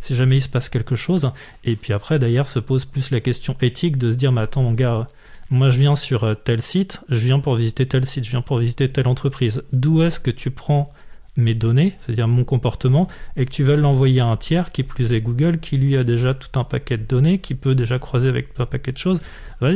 si 0.00 0.16
jamais 0.16 0.38
il 0.38 0.42
se 0.42 0.48
passe 0.48 0.68
quelque 0.68 0.96
chose. 0.96 1.30
Et 1.62 1.76
puis 1.76 1.92
après, 1.92 2.18
d'ailleurs, 2.18 2.48
se 2.48 2.58
pose 2.58 2.84
plus 2.84 3.12
la 3.12 3.20
question 3.20 3.54
éthique 3.60 3.96
de 3.98 4.10
se 4.10 4.16
dire, 4.16 4.32
mais 4.32 4.40
attends, 4.40 4.62
mon 4.62 4.72
gars. 4.72 5.06
Euh, 5.52 5.54
moi, 5.54 5.70
je 5.70 5.78
viens 5.78 5.96
sur 5.96 6.24
euh, 6.24 6.34
tel 6.34 6.62
site, 6.62 7.00
je 7.08 7.18
viens 7.18 7.40
pour 7.40 7.56
visiter 7.56 7.86
tel 7.86 8.06
site, 8.06 8.24
je 8.24 8.30
viens 8.30 8.42
pour 8.42 8.58
visiter 8.58 8.88
telle 8.90 9.08
entreprise. 9.08 9.62
D'où 9.72 10.02
est-ce 10.02 10.20
que 10.20 10.30
tu 10.30 10.50
prends 10.50 10.92
mes 11.36 11.54
données, 11.54 11.94
c'est-à-dire 12.00 12.26
mon 12.26 12.44
comportement, 12.44 13.06
et 13.36 13.46
que 13.46 13.50
tu 13.50 13.62
vas 13.62 13.76
l'envoyer 13.76 14.20
à 14.20 14.26
un 14.26 14.36
tiers, 14.36 14.72
qui 14.72 14.82
plus 14.82 15.12
est 15.12 15.20
Google, 15.20 15.58
qui 15.60 15.78
lui 15.78 15.96
a 15.96 16.02
déjà 16.02 16.34
tout 16.34 16.58
un 16.58 16.64
paquet 16.64 16.98
de 16.98 17.04
données, 17.04 17.38
qui 17.38 17.54
peut 17.54 17.76
déjà 17.76 17.98
croiser 18.00 18.28
avec 18.28 18.48
un 18.58 18.66
paquet 18.66 18.90
de 18.90 18.98
choses. 18.98 19.20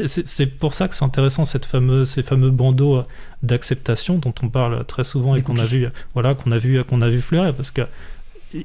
C'est 0.07 0.47
pour 0.47 0.75
ça 0.75 0.89
que 0.89 0.95
c'est 0.95 1.05
intéressant 1.05 1.45
cette 1.45 1.65
fameuse, 1.65 2.11
ces 2.11 2.23
fameux 2.23 2.51
bandeaux 2.51 2.97
euh, 2.97 3.07
d'acceptation 3.43 4.19
dont 4.19 4.35
on 4.43 4.49
parle 4.49 4.85
très 4.85 5.05
souvent 5.05 5.35
et 5.37 5.43
qu'on 5.43 5.57
a 5.59 5.65
vu, 5.65 5.87
voilà, 6.15 6.35
qu'on 6.35 6.51
a 6.51 6.59
vu, 6.59 6.83
qu'on 6.85 7.01
a 7.01 7.09
vu 7.09 7.21
fleurir, 7.21 7.55
parce 7.55 7.71
que 7.71 7.83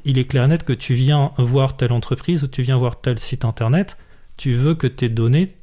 il 0.03 0.17
est 0.17 0.25
clair 0.25 0.43
et 0.43 0.47
net 0.47 0.63
que 0.63 0.73
tu 0.73 0.95
viens 0.95 1.31
voir 1.37 1.77
telle 1.77 1.93
entreprise 1.93 2.43
ou 2.43 2.47
tu 2.47 2.61
viens 2.61 2.77
voir 2.77 2.99
tel 2.99 3.19
site 3.19 3.45
internet, 3.45 3.97
tu 4.35 4.53
veux 4.53 4.75
que 4.75 4.87
tes 4.87 5.07
données 5.07 5.53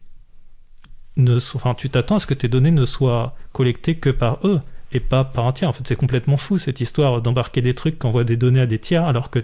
ne 1.17 1.37
enfin, 1.37 1.75
tu 1.75 1.91
t'attends 1.91 2.17
à 2.17 2.21
ce 2.21 2.27
que 2.27 2.35
tes 2.35 2.49
données 2.49 2.71
ne 2.71 2.85
soient 2.85 3.37
collectées 3.53 3.97
que 3.97 4.11
par 4.11 4.39
eux 4.45 4.61
et 4.93 5.01
pas 5.01 5.25
par 5.25 5.47
un 5.47 5.53
tiers. 5.53 5.69
En 5.69 5.73
fait, 5.73 5.87
c'est 5.87 5.97
complètement 5.97 6.37
fou 6.37 6.59
cette 6.59 6.81
histoire 6.81 7.23
d'embarquer 7.23 7.61
des 7.61 7.75
trucs 7.75 7.99
qui 7.99 8.07
envoient 8.07 8.25
des 8.25 8.37
données 8.37 8.61
à 8.61 8.67
des 8.67 8.79
tiers 8.79 9.05
alors 9.05 9.31
que, 9.31 9.41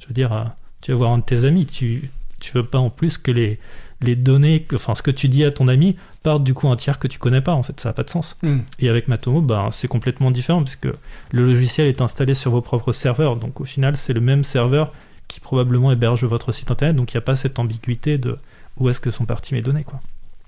je 0.00 0.06
veux 0.06 0.14
dire, 0.14 0.32
euh, 0.32 0.44
tu 0.80 0.92
vas 0.92 0.98
voir 0.98 1.12
un 1.12 1.18
de 1.18 1.24
tes 1.24 1.44
amis, 1.44 1.66
tu, 1.66 2.10
tu 2.40 2.52
veux 2.52 2.64
pas 2.64 2.78
en 2.78 2.90
plus 2.90 3.18
que 3.18 3.30
les, 3.30 3.58
les 4.00 4.16
données, 4.16 4.66
enfin 4.74 4.94
ce 4.94 5.02
que 5.02 5.10
tu 5.10 5.28
dis 5.28 5.44
à 5.44 5.50
ton 5.50 5.68
ami, 5.68 5.96
partent 6.22 6.44
du 6.44 6.54
coup 6.54 6.68
un 6.68 6.76
tiers 6.76 6.98
que 6.98 7.08
tu 7.08 7.18
connais 7.18 7.40
pas. 7.40 7.52
En 7.52 7.62
fait, 7.62 7.78
ça 7.80 7.90
n'a 7.90 7.92
pas 7.92 8.02
de 8.02 8.10
sens. 8.10 8.36
Hmm. 8.42 8.60
Et 8.78 8.88
avec 8.88 9.08
Matomo, 9.08 9.40
ben, 9.40 9.68
c'est 9.70 9.88
complètement 9.88 10.30
différent 10.30 10.60
parce 10.60 10.76
que 10.76 10.94
le 11.30 11.44
logiciel 11.44 11.86
est 11.88 12.00
installé 12.00 12.34
sur 12.34 12.50
vos 12.50 12.60
propres 12.60 12.92
serveurs. 12.92 13.36
Donc 13.36 13.60
au 13.60 13.64
final, 13.64 13.96
c'est 13.96 14.12
le 14.12 14.20
même 14.20 14.44
serveur 14.44 14.92
qui 15.28 15.40
probablement 15.40 15.92
héberge 15.92 16.24
votre 16.24 16.52
site 16.52 16.70
internet. 16.70 16.96
Donc 16.96 17.12
il 17.12 17.16
n'y 17.16 17.18
a 17.18 17.22
pas 17.22 17.36
cette 17.36 17.58
ambiguïté 17.58 18.18
de 18.18 18.38
où 18.78 18.88
est-ce 18.88 19.00
que 19.00 19.10
sont 19.10 19.24
parties 19.24 19.54
mes 19.54 19.62
données. 19.62 19.84
Quoi. 19.84 20.00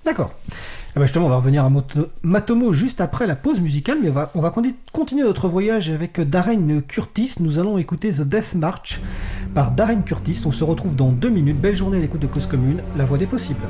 D'accord. 0.05 0.31
Ah 0.97 0.99
bah 1.01 1.07
justement, 1.07 1.25
on 1.25 1.29
va 1.29 1.37
revenir 1.37 1.65
à 1.65 1.71
Matomo 2.21 2.71
juste 2.71 3.01
après 3.01 3.27
la 3.27 3.35
pause 3.35 3.59
musicale, 3.59 3.97
mais 4.01 4.09
on 4.33 4.41
va, 4.41 4.53
continuer 4.93 5.23
notre 5.23 5.49
voyage 5.49 5.89
avec 5.89 6.21
Darren 6.21 6.81
Curtis. 6.87 7.35
Nous 7.41 7.59
allons 7.59 7.77
écouter 7.77 8.11
The 8.11 8.21
Death 8.21 8.55
March 8.55 9.01
par 9.53 9.71
Darren 9.71 10.03
Curtis. 10.03 10.41
On 10.45 10.53
se 10.53 10.63
retrouve 10.63 10.95
dans 10.95 11.09
deux 11.09 11.29
minutes. 11.29 11.59
Belle 11.59 11.75
journée 11.75 11.97
à 11.97 12.01
l'écoute 12.01 12.21
de 12.21 12.27
Cause 12.27 12.47
Commune, 12.47 12.81
la 12.97 13.03
voix 13.03 13.17
des 13.17 13.25
possibles. 13.25 13.65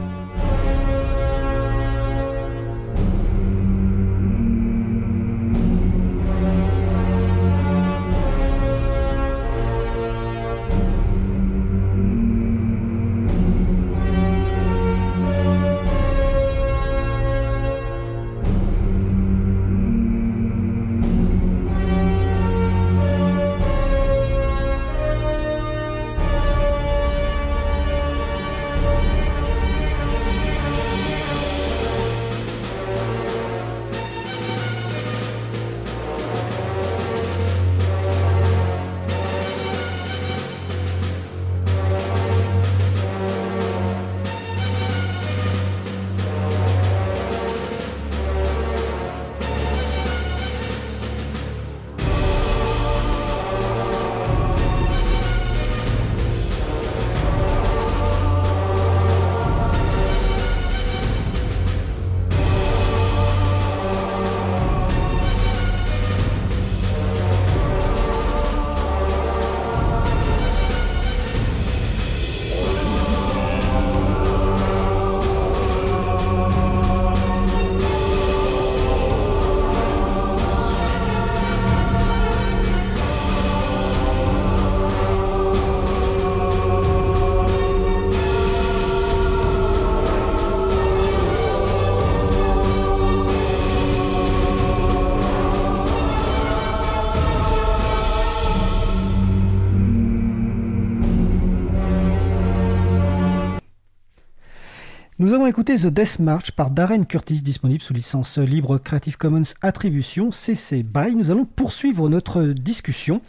Nous 105.26 105.34
avons 105.34 105.48
écouté 105.48 105.76
The 105.76 105.88
Death 105.88 106.20
March 106.20 106.52
par 106.52 106.70
Darren 106.70 107.04
Curtis, 107.04 107.42
disponible 107.42 107.82
sous 107.82 107.94
licence 107.94 108.38
libre 108.38 108.78
Creative 108.78 109.18
Commons 109.18 109.56
Attribution 109.64 110.30
CC 110.30 110.84
BY. 110.84 111.16
Nous 111.16 111.32
allons 111.32 111.46
poursuivre 111.46 112.10
notre 112.10 112.44
discussion. 112.44 113.22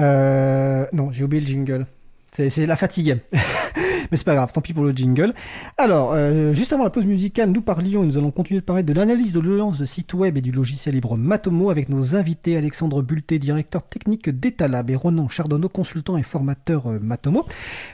Euh, 0.00 0.84
non, 0.92 1.12
j'ai 1.12 1.22
oublié 1.22 1.40
le 1.40 1.46
jingle. 1.46 1.86
C'est 2.32 2.50
c'est 2.50 2.66
la 2.66 2.74
fatigue. 2.74 3.20
Mais 4.12 4.18
c'est 4.18 4.24
pas 4.26 4.34
grave, 4.34 4.52
tant 4.52 4.60
pis 4.60 4.74
pour 4.74 4.84
le 4.84 4.92
jingle. 4.92 5.32
Alors, 5.78 6.12
euh, 6.14 6.52
juste 6.52 6.72
avant 6.74 6.84
la 6.84 6.90
pause 6.90 7.06
musicale, 7.06 7.50
nous 7.50 7.62
parlions 7.62 8.02
et 8.04 8.06
nous 8.06 8.18
allons 8.18 8.30
continuer 8.30 8.60
de 8.60 8.64
parler 8.64 8.82
de 8.82 8.92
l'analyse 8.92 9.32
de 9.32 9.40
l'audience 9.40 9.78
de 9.78 9.86
site 9.86 10.12
web 10.12 10.36
et 10.36 10.42
du 10.42 10.52
logiciel 10.52 10.94
libre 10.94 11.16
Matomo 11.16 11.70
avec 11.70 11.88
nos 11.88 12.14
invités 12.14 12.58
Alexandre 12.58 13.00
Bulté, 13.00 13.38
directeur 13.38 13.82
technique 13.82 14.28
d'Etalab 14.28 14.90
et 14.90 14.96
Ronan 14.96 15.30
Chardonneau, 15.30 15.70
consultant 15.70 16.18
et 16.18 16.22
formateur 16.22 16.88
euh, 16.90 16.98
Matomo. 17.00 17.46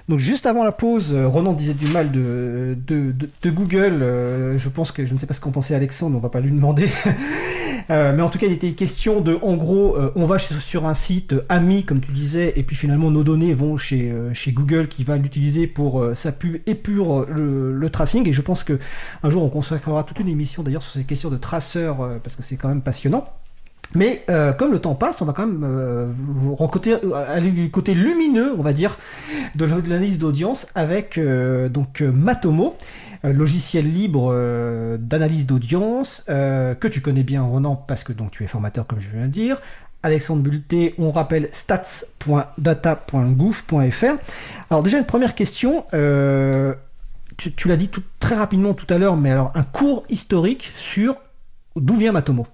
Donc 0.08 0.18
juste 0.18 0.44
avant 0.46 0.64
la 0.64 0.72
pause, 0.72 1.14
euh, 1.14 1.28
Ronan 1.28 1.52
disait 1.52 1.74
du 1.74 1.86
mal 1.86 2.10
de, 2.10 2.76
de, 2.86 3.14
de- 3.42 3.50
Google. 3.50 4.00
euh, 4.02 4.58
je 4.58 4.68
pense 4.68 4.90
que 4.90 5.04
je 5.04 5.14
ne 5.14 5.20
sais 5.20 5.26
pas 5.26 5.34
ce 5.34 5.40
qu'en 5.40 5.52
pensait 5.52 5.76
Alexandre, 5.76 6.16
on 6.16 6.20
va 6.20 6.30
pas 6.30 6.40
lui 6.40 6.50
demander. 6.50 6.88
Mais 7.88 8.20
en 8.20 8.28
tout 8.28 8.38
cas, 8.38 8.46
il 8.46 8.52
était 8.52 8.72
question 8.72 9.20
de, 9.22 9.38
en 9.40 9.56
gros, 9.56 9.96
on 10.14 10.26
va 10.26 10.36
sur 10.38 10.84
un 10.86 10.92
site 10.92 11.34
ami, 11.48 11.84
comme 11.84 12.00
tu 12.00 12.12
disais, 12.12 12.52
et 12.56 12.62
puis 12.62 12.76
finalement 12.76 13.10
nos 13.10 13.24
données 13.24 13.54
vont 13.54 13.78
chez, 13.78 14.12
chez 14.34 14.52
Google 14.52 14.88
qui 14.88 15.04
va 15.04 15.16
l'utiliser 15.16 15.66
pour 15.66 16.07
euh, 16.08 16.14
sa 16.14 16.32
pub 16.32 16.56
et 16.66 16.74
pour 16.74 17.20
euh, 17.20 17.72
le, 17.72 17.90
tracing. 17.90 18.28
Et 18.28 18.32
je 18.32 18.42
pense 18.42 18.64
que 18.64 18.78
un 19.22 19.30
jour 19.30 19.42
on 19.42 19.48
consacrera 19.48 20.04
toute 20.04 20.20
une 20.20 20.28
émission 20.28 20.62
d'ailleurs 20.62 20.82
sur 20.82 20.92
ces 20.92 21.04
questions 21.04 21.30
de 21.30 21.36
traceurs 21.36 22.02
euh, 22.02 22.18
parce 22.22 22.36
que 22.36 22.42
c'est 22.42 22.56
quand 22.56 22.68
même 22.68 22.82
passionnant. 22.82 23.28
Mais 23.94 24.26
comme 24.58 24.70
le 24.70 24.80
temps 24.80 24.94
passe, 24.94 25.22
on 25.22 25.24
va 25.24 25.32
quand 25.32 25.46
même 25.46 25.64
aller 27.14 27.50
du 27.50 27.70
côté 27.70 27.94
lumineux, 27.94 28.52
on 28.58 28.62
va 28.62 28.74
dire, 28.74 28.98
de 29.54 29.64
l'analyse 29.64 30.18
d'audience 30.18 30.66
avec 30.74 31.18
donc 31.18 32.02
Matomo, 32.02 32.76
logiciel 33.24 33.90
libre 33.90 34.34
d'analyse 34.98 35.46
d'audience 35.46 36.22
que 36.26 36.86
tu 36.86 37.00
connais 37.00 37.22
bien 37.22 37.42
Ronan 37.42 37.76
parce 37.76 38.04
que 38.04 38.12
donc 38.12 38.30
tu 38.30 38.44
es 38.44 38.46
formateur 38.46 38.86
comme 38.86 39.00
je 39.00 39.08
viens 39.08 39.22
de 39.22 39.32
dire. 39.32 39.58
Alexandre 40.02 40.42
Bulté, 40.42 40.94
on 40.98 41.10
rappelle 41.10 41.48
stats.data.gouv.fr. 41.52 44.14
Alors 44.70 44.82
déjà 44.82 44.98
une 44.98 45.06
première 45.06 45.34
question. 45.34 45.86
euh, 45.94 46.74
tu, 47.36 47.68
l'as 47.68 47.76
dit 47.76 47.90
très 48.18 48.34
rapidement 48.34 48.74
tout 48.74 48.92
à 48.92 48.98
l'heure, 48.98 49.16
mais 49.16 49.30
alors 49.30 49.52
un 49.54 49.62
cours 49.62 50.04
historique 50.08 50.72
sur 50.74 51.14
d'où 51.76 51.94
vient 51.94 52.10
Matomo? 52.12 52.48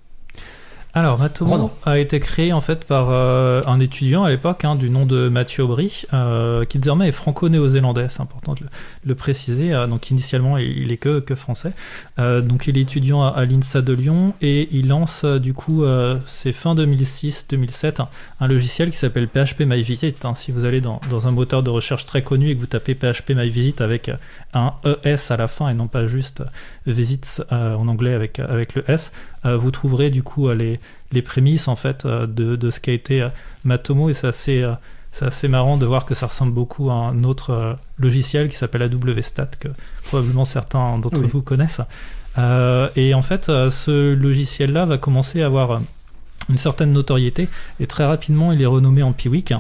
Alors, 0.96 1.18
Matomo 1.18 1.72
a 1.84 1.98
été 1.98 2.20
créé 2.20 2.52
en 2.52 2.60
fait 2.60 2.84
par 2.84 3.08
euh, 3.10 3.62
un 3.66 3.80
étudiant 3.80 4.22
à 4.22 4.30
l'époque 4.30 4.64
hein, 4.64 4.76
du 4.76 4.90
nom 4.90 5.06
de 5.06 5.28
Mathieu 5.28 5.64
Aubry, 5.64 6.04
euh, 6.12 6.64
qui 6.64 6.78
désormais 6.78 7.08
est 7.08 7.12
franco-néo-zélandais, 7.12 8.06
c'est 8.08 8.20
important 8.20 8.54
de 8.54 8.60
le, 8.60 8.66
de 8.66 9.08
le 9.08 9.14
préciser. 9.16 9.72
euh, 9.72 9.88
donc, 9.88 10.10
initialement, 10.12 10.56
il, 10.56 10.92
est 10.92 10.96
que, 10.96 11.18
que 11.18 11.34
français. 11.34 11.72
Euh, 12.20 12.40
donc, 12.40 12.68
il 12.68 12.78
est 12.78 12.82
étudiant 12.82 13.24
à, 13.24 13.30
à 13.30 13.44
l'INSA 13.44 13.82
de 13.82 13.92
Lyon 13.92 14.34
et 14.40 14.68
il 14.70 14.86
lance 14.86 15.22
euh, 15.24 15.40
du 15.40 15.52
coup, 15.52 15.82
euh, 15.82 16.16
c'est 16.26 16.52
fin 16.52 16.76
2006-2007, 16.76 18.00
un, 18.00 18.08
un 18.40 18.46
logiciel 18.46 18.90
qui 18.90 18.96
s'appelle 18.96 19.26
PHP 19.26 19.62
My 19.66 19.82
Visit. 19.82 20.24
hein. 20.24 20.34
si 20.34 20.52
vous 20.52 20.64
allez 20.64 20.80
dans, 20.80 21.00
dans 21.10 21.26
un 21.26 21.32
moteur 21.32 21.64
de 21.64 21.70
recherche 21.70 22.06
très 22.06 22.22
connu 22.22 22.50
et 22.50 22.54
que 22.54 22.60
vous 22.60 22.66
tapez 22.66 22.94
PHP 22.94 23.30
My 23.30 23.48
Visit 23.48 23.80
avec 23.80 24.12
un 24.54 24.74
ES 25.04 25.30
à 25.30 25.36
la 25.36 25.46
fin 25.48 25.68
et 25.68 25.74
non 25.74 25.88
pas 25.88 26.06
juste 26.06 26.42
Visits 26.86 27.40
euh, 27.52 27.74
en 27.74 27.88
anglais 27.88 28.14
avec, 28.14 28.38
avec 28.38 28.74
le 28.74 28.84
S, 28.88 29.12
euh, 29.44 29.56
vous 29.56 29.70
trouverez 29.70 30.10
du 30.10 30.22
coup 30.22 30.48
euh, 30.48 30.54
les, 30.54 30.80
les 31.12 31.22
prémices 31.22 31.68
en 31.68 31.76
fait 31.76 32.04
euh, 32.04 32.26
de, 32.26 32.56
de 32.56 32.70
ce 32.70 32.80
qu'a 32.80 32.92
été 32.92 33.22
euh, 33.22 33.28
Matomo 33.64 34.08
et 34.10 34.14
c'est 34.14 34.26
assez, 34.28 34.62
euh, 34.62 34.72
c'est 35.12 35.24
assez 35.26 35.48
marrant 35.48 35.76
de 35.76 35.86
voir 35.86 36.04
que 36.04 36.14
ça 36.14 36.26
ressemble 36.26 36.52
beaucoup 36.52 36.90
à 36.90 36.94
un 36.94 37.24
autre 37.24 37.50
euh, 37.50 37.74
logiciel 37.98 38.48
qui 38.48 38.56
s'appelle 38.56 38.82
AWStat 38.82 39.46
que 39.60 39.68
probablement 40.04 40.44
certains 40.44 40.98
d'entre 40.98 41.20
Oui. 41.20 41.28
vous 41.32 41.42
connaissent. 41.42 41.80
Euh, 42.36 42.88
et 42.96 43.14
en 43.14 43.22
fait, 43.22 43.48
euh, 43.48 43.70
ce 43.70 44.12
logiciel-là 44.14 44.86
va 44.86 44.98
commencer 44.98 45.42
à 45.42 45.46
avoir 45.46 45.70
euh, 45.70 45.78
une 46.48 46.58
certaine 46.58 46.92
notoriété 46.92 47.48
et 47.80 47.86
très 47.86 48.04
rapidement 48.04 48.52
il 48.52 48.60
est 48.60 48.66
renommé 48.66 49.02
en 49.02 49.12
Piwik. 49.12 49.54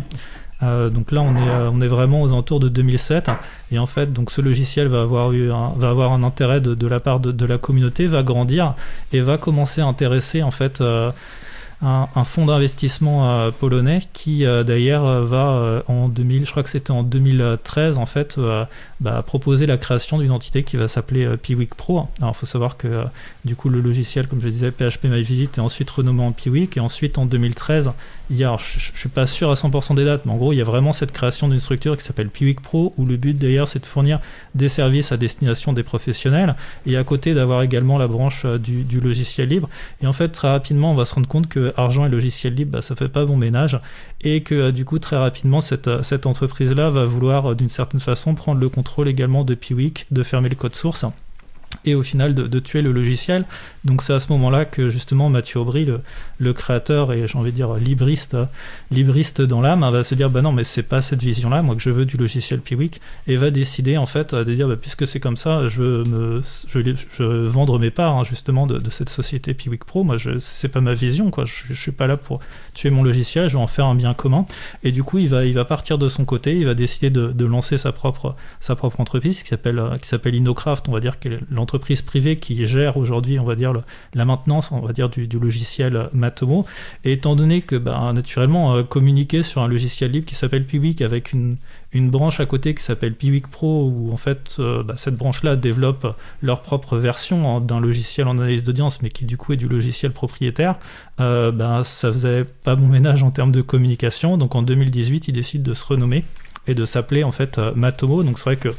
Euh, 0.62 0.88
donc 0.88 1.10
là, 1.10 1.20
on 1.20 1.34
est, 1.34 1.48
euh, 1.48 1.70
on 1.72 1.80
est 1.80 1.88
vraiment 1.88 2.22
aux 2.22 2.32
alentours 2.32 2.60
de 2.60 2.68
2007. 2.68 3.30
Et 3.72 3.78
en 3.78 3.86
fait, 3.86 4.12
donc 4.12 4.30
ce 4.30 4.40
logiciel 4.40 4.88
va 4.88 5.02
avoir, 5.02 5.32
eu 5.32 5.50
un, 5.50 5.72
va 5.76 5.90
avoir 5.90 6.12
un 6.12 6.22
intérêt 6.22 6.60
de, 6.60 6.86
la 6.86 7.00
part 7.00 7.20
de, 7.20 7.32
de 7.32 7.46
la 7.46 7.58
communauté, 7.58 8.06
va 8.06 8.22
grandir 8.22 8.74
et 9.12 9.20
va 9.20 9.36
commencer 9.36 9.80
à 9.80 9.86
intéresser 9.86 10.42
en 10.42 10.50
fait 10.50 10.80
euh, 10.80 11.10
un, 11.82 12.24
fonds 12.24 12.46
d'investissement 12.46 13.28
euh, 13.28 13.50
polonais 13.50 14.00
qui 14.12 14.44
euh, 14.44 14.62
d'ailleurs 14.62 15.06
euh, 15.06 15.24
va 15.24 15.82
en 15.88 16.08
2000, 16.08 16.46
je 16.46 16.50
crois 16.50 16.62
que 16.62 16.68
c'était 16.68 16.90
en 16.90 17.02
2013 17.02 17.98
en 17.98 18.06
fait, 18.06 18.38
bah, 19.00 19.22
proposer 19.26 19.66
la 19.66 19.76
création 19.76 20.18
d'une 20.18 20.30
entité 20.30 20.62
qui 20.62 20.76
va 20.76 20.88
s'appeler 20.88 21.36
Piwik 21.36 21.74
Pro. 21.74 22.08
Alors 22.20 22.34
il 22.34 22.38
faut 22.38 22.46
savoir 22.46 22.76
que 22.76 23.04
du 23.44 23.56
coup 23.56 23.68
le 23.68 23.80
logiciel, 23.80 24.26
comme 24.26 24.40
je 24.40 24.48
disais, 24.48 24.70
PHP 24.70 25.04
MyVisit 25.04 25.50
est 25.56 25.60
ensuite 25.60 25.90
renommé 25.90 26.22
en 26.22 26.32
Piwik 26.32 26.76
et 26.76 26.80
ensuite 26.80 27.18
en 27.18 27.26
2013, 27.26 27.90
il 28.30 28.36
y 28.36 28.44
a, 28.44 28.56
je, 28.56 28.78
je, 28.78 28.98
suis 28.98 29.08
pas 29.08 29.26
sûr 29.26 29.50
à 29.50 29.54
100% 29.54 29.94
des 29.94 30.04
dates, 30.04 30.24
mais 30.24 30.32
en 30.32 30.36
gros 30.36 30.52
il 30.52 30.56
y 30.56 30.62
a 30.62 30.64
vraiment 30.64 30.92
cette 30.92 31.12
création 31.12 31.48
d'une 31.48 31.60
structure 31.60 31.96
qui 31.96 32.04
s'appelle 32.04 32.28
Piwik 32.28 32.60
Pro 32.60 32.94
où 32.96 33.04
le 33.04 33.16
but 33.16 33.36
d'ailleurs 33.36 33.68
c'est 33.68 33.80
de 33.80 33.86
fournir 33.86 34.20
des 34.54 34.68
services 34.68 35.12
à 35.12 35.16
destination 35.16 35.72
des 35.72 35.82
professionnels 35.82 36.54
et 36.86 36.96
à 36.96 37.04
côté 37.04 37.34
d'avoir 37.34 37.62
également 37.62 37.98
la 37.98 38.06
branche 38.06 38.46
du 38.46 39.00
logiciel 39.00 39.48
libre. 39.48 39.68
Et 40.02 40.06
en 40.06 40.12
fait 40.12 40.28
très 40.28 40.48
rapidement 40.48 40.92
on 40.92 40.94
va 40.94 41.04
se 41.04 41.14
rendre 41.14 41.28
compte 41.28 41.48
que 41.48 41.63
argent 41.76 42.06
et 42.06 42.08
logiciel 42.08 42.54
libre, 42.54 42.72
bah, 42.72 42.82
ça 42.82 42.96
fait 42.96 43.08
pas 43.08 43.24
bon 43.24 43.36
ménage, 43.36 43.78
et 44.22 44.42
que 44.42 44.54
euh, 44.54 44.72
du 44.72 44.84
coup 44.84 44.98
très 44.98 45.16
rapidement 45.16 45.60
cette, 45.60 45.88
euh, 45.88 46.18
entreprise-là 46.24 46.90
va 46.90 47.04
vouloir 47.04 47.52
euh, 47.52 47.54
d'une 47.54 47.68
certaine 47.68 48.00
façon 48.00 48.34
prendre 48.34 48.60
le 48.60 48.68
contrôle 48.68 49.08
également 49.08 49.44
de 49.44 49.54
Piwik, 49.54 50.06
de 50.10 50.22
fermer 50.22 50.48
le 50.48 50.56
code 50.56 50.74
source 50.74 51.04
et 51.84 51.94
au 51.94 52.02
final 52.02 52.34
de, 52.34 52.58
tuer 52.60 52.82
le 52.82 52.92
logiciel. 52.92 53.44
Donc 53.84 54.02
c'est 54.02 54.14
à 54.14 54.20
ce 54.20 54.32
moment-là 54.32 54.64
que 54.64 54.88
justement 54.88 55.28
Mathieu 55.28 55.60
Aubry, 55.60 55.86
le, 56.38 56.52
créateur 56.52 57.12
et 57.12 57.26
j'ai 57.26 57.36
envie 57.38 57.50
de 57.50 57.56
dire 57.56 57.74
libriste, 57.74 58.36
libriste 58.90 59.42
dans 59.42 59.60
l'âme, 59.60 59.82
hein, 59.82 59.90
va 59.90 60.02
se 60.02 60.14
dire 60.14 60.30
bah 60.30 60.40
non 60.40 60.52
mais 60.52 60.64
c'est 60.64 60.82
pas 60.82 61.02
cette 61.02 61.22
vision-là, 61.22 61.62
moi 61.62 61.74
que 61.74 61.82
je 61.82 61.90
veux 61.90 62.06
du 62.06 62.16
logiciel 62.16 62.60
Piwik 62.60 63.00
et 63.26 63.36
va 63.36 63.50
décider 63.50 63.96
en 63.96 64.06
fait 64.06 64.34
de 64.34 64.54
dire 64.54 64.68
bah, 64.68 64.76
puisque 64.76 65.06
c'est 65.06 65.20
comme 65.20 65.36
ça, 65.36 65.66
je 65.66 66.02
veux 66.02 66.40
vendre 67.48 67.78
mes 67.78 67.90
parts 67.90 68.16
hein, 68.16 68.24
justement 68.24 68.66
de, 68.66 68.90
cette 68.90 69.10
société 69.10 69.52
Piwik 69.52 69.84
Pro. 69.84 70.04
Moi 70.04 70.16
je 70.16 70.38
c'est 70.38 70.68
pas 70.68 70.80
ma 70.80 70.94
vision 70.94 71.30
quoi, 71.30 71.44
je, 71.44 71.52
je, 71.68 71.74
suis 71.74 71.92
pas 71.92 72.06
là 72.06 72.16
pour 72.16 72.40
tuer 72.74 72.90
mon 72.90 73.02
logiciel, 73.02 73.48
je 73.48 73.56
vais 73.56 73.62
en 73.62 73.66
faire 73.66 73.86
un 73.86 73.94
bien 73.94 74.14
commun. 74.14 74.46
Et 74.82 74.92
du 74.92 75.02
coup 75.02 75.18
il 75.18 75.28
va 75.28 75.44
il 75.44 75.54
va 75.54 75.64
partir 75.64 75.98
de 75.98 76.08
son 76.08 76.24
côté, 76.24 76.56
il 76.56 76.64
va 76.64 76.74
décider 76.74 77.10
de, 77.10 77.44
lancer 77.44 77.76
sa 77.76 77.92
propre 77.92 78.34
sa 78.60 78.76
propre 78.76 79.00
entreprise 79.00 79.42
qui 79.42 79.48
s'appelle 79.50 79.82
qui 80.00 80.08
s'appelle 80.08 80.34
Innocraft, 80.34 80.88
on 80.88 80.92
va 80.92 81.00
dire 81.00 81.18
qu'elle 81.18 81.42
entreprise 81.56 82.02
privée 82.02 82.36
qui 82.36 82.64
gère 82.66 82.96
aujourd'hui, 82.96 83.38
on 83.38 83.44
va 83.44 83.56
dire, 83.56 83.73
la 84.14 84.24
maintenance, 84.24 84.70
on 84.72 84.80
va 84.80 84.92
dire, 84.92 85.08
du, 85.08 85.26
logiciel 85.38 86.08
Matomo. 86.12 86.64
Et 87.04 87.12
étant 87.12 87.36
donné 87.36 87.62
que, 87.62 87.76
bah, 87.76 88.12
naturellement, 88.14 88.74
euh, 88.74 88.82
communiquer 88.82 89.42
sur 89.42 89.62
un 89.62 89.68
logiciel 89.68 90.10
libre 90.10 90.26
qui 90.26 90.34
s'appelle 90.34 90.64
Piwik 90.64 91.02
avec 91.02 91.32
une, 91.32 91.56
branche 91.94 92.40
à 92.40 92.46
côté 92.46 92.74
qui 92.74 92.82
s'appelle 92.82 93.14
Piwik 93.14 93.48
Pro, 93.48 93.88
où 93.88 94.12
en 94.12 94.16
fait, 94.16 94.56
euh, 94.58 94.82
bah, 94.82 94.94
cette 94.96 95.16
branche-là 95.16 95.56
développe 95.56 96.16
leur 96.42 96.62
propre 96.62 96.96
version 96.96 97.60
d'un 97.60 97.80
logiciel 97.80 98.26
en 98.26 98.38
analyse 98.38 98.62
d'audience, 98.64 99.00
mais 99.02 99.10
qui 99.10 99.24
du 99.24 99.36
coup 99.36 99.52
est 99.52 99.56
du 99.56 99.68
logiciel 99.68 100.12
propriétaire, 100.12 100.76
euh, 101.20 101.52
bah, 101.52 101.82
ça 101.84 102.10
faisait 102.10 102.44
pas 102.44 102.74
bon 102.74 102.88
ménage 102.88 103.22
en 103.22 103.30
termes 103.30 103.52
de 103.52 103.62
communication. 103.62 104.36
Donc 104.36 104.54
en 104.54 104.62
2018, 104.62 105.28
ils 105.28 105.32
décident 105.32 105.64
de 105.64 105.74
se 105.74 105.84
renommer 105.84 106.24
et 106.66 106.74
de 106.74 106.84
s'appeler 106.84 107.22
en 107.24 107.32
fait 107.32 107.58
Matomo. 107.58 108.22
Donc 108.22 108.38
c'est 108.38 108.44
vrai 108.44 108.56
que 108.56 108.70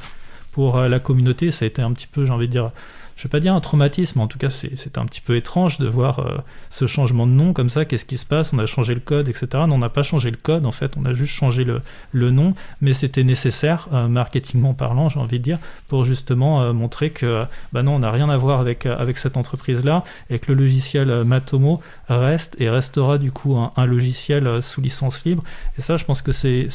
pour 0.51 0.77
la 0.77 0.99
communauté, 0.99 1.51
ça 1.51 1.65
a 1.65 1.67
été 1.67 1.81
un 1.81 1.91
petit 1.91 2.07
peu, 2.07 2.25
j'ai 2.25 2.31
envie 2.31 2.47
de 2.47 2.51
dire, 2.51 2.71
je 3.15 3.23
vais 3.23 3.29
pas 3.29 3.39
dire 3.39 3.55
un 3.55 3.61
traumatisme, 3.61 4.19
en 4.19 4.27
tout 4.27 4.37
cas 4.37 4.49
c'est 4.49 4.97
un 4.97 5.05
petit 5.05 5.21
peu 5.21 5.37
étrange 5.37 5.77
de 5.77 5.87
voir 5.87 6.19
euh, 6.19 6.37
ce 6.69 6.85
changement 6.85 7.25
de 7.25 7.31
nom 7.31 7.53
comme 7.53 7.69
ça, 7.69 7.85
qu'est-ce 7.85 8.05
qui 8.05 8.17
se 8.17 8.25
passe, 8.25 8.51
on 8.51 8.59
a 8.59 8.65
changé 8.65 8.93
le 8.93 8.99
code, 8.99 9.29
etc. 9.29 9.47
Non, 9.53 9.75
on 9.75 9.77
n'a 9.77 9.89
pas 9.89 10.03
changé 10.03 10.29
le 10.29 10.37
code, 10.37 10.65
en 10.65 10.73
fait, 10.73 10.93
on 10.97 11.05
a 11.05 11.13
juste 11.13 11.33
changé 11.33 11.63
le, 11.63 11.81
le 12.11 12.31
nom, 12.31 12.53
mais 12.81 12.91
c'était 12.93 13.23
nécessaire, 13.23 13.87
euh, 13.93 14.09
marketingment 14.09 14.73
parlant, 14.73 15.07
j'ai 15.07 15.19
envie 15.19 15.39
de 15.39 15.43
dire, 15.43 15.59
pour 15.87 16.03
justement 16.03 16.61
euh, 16.61 16.73
montrer 16.73 17.09
que 17.09 17.45
bah 17.71 17.83
non, 17.83 17.95
on 17.95 17.99
n'a 17.99 18.11
rien 18.11 18.29
à 18.29 18.35
voir 18.35 18.59
avec, 18.59 18.85
avec 18.85 19.17
cette 19.17 19.37
entreprise-là, 19.37 20.03
et 20.29 20.39
que 20.39 20.51
le 20.51 20.59
logiciel 20.59 21.23
Matomo 21.23 21.81
reste 22.09 22.57
et 22.59 22.69
restera 22.69 23.17
du 23.17 23.31
coup 23.31 23.55
un, 23.55 23.85
logiciel 23.85 24.61
sous 24.61 24.81
licence 24.81 25.23
libre. 25.25 25.43
Et 25.77 25.81
ça, 25.81 25.95
je 25.95 26.03
pense 26.03 26.21
que 26.21 26.31
c'est 26.31 26.67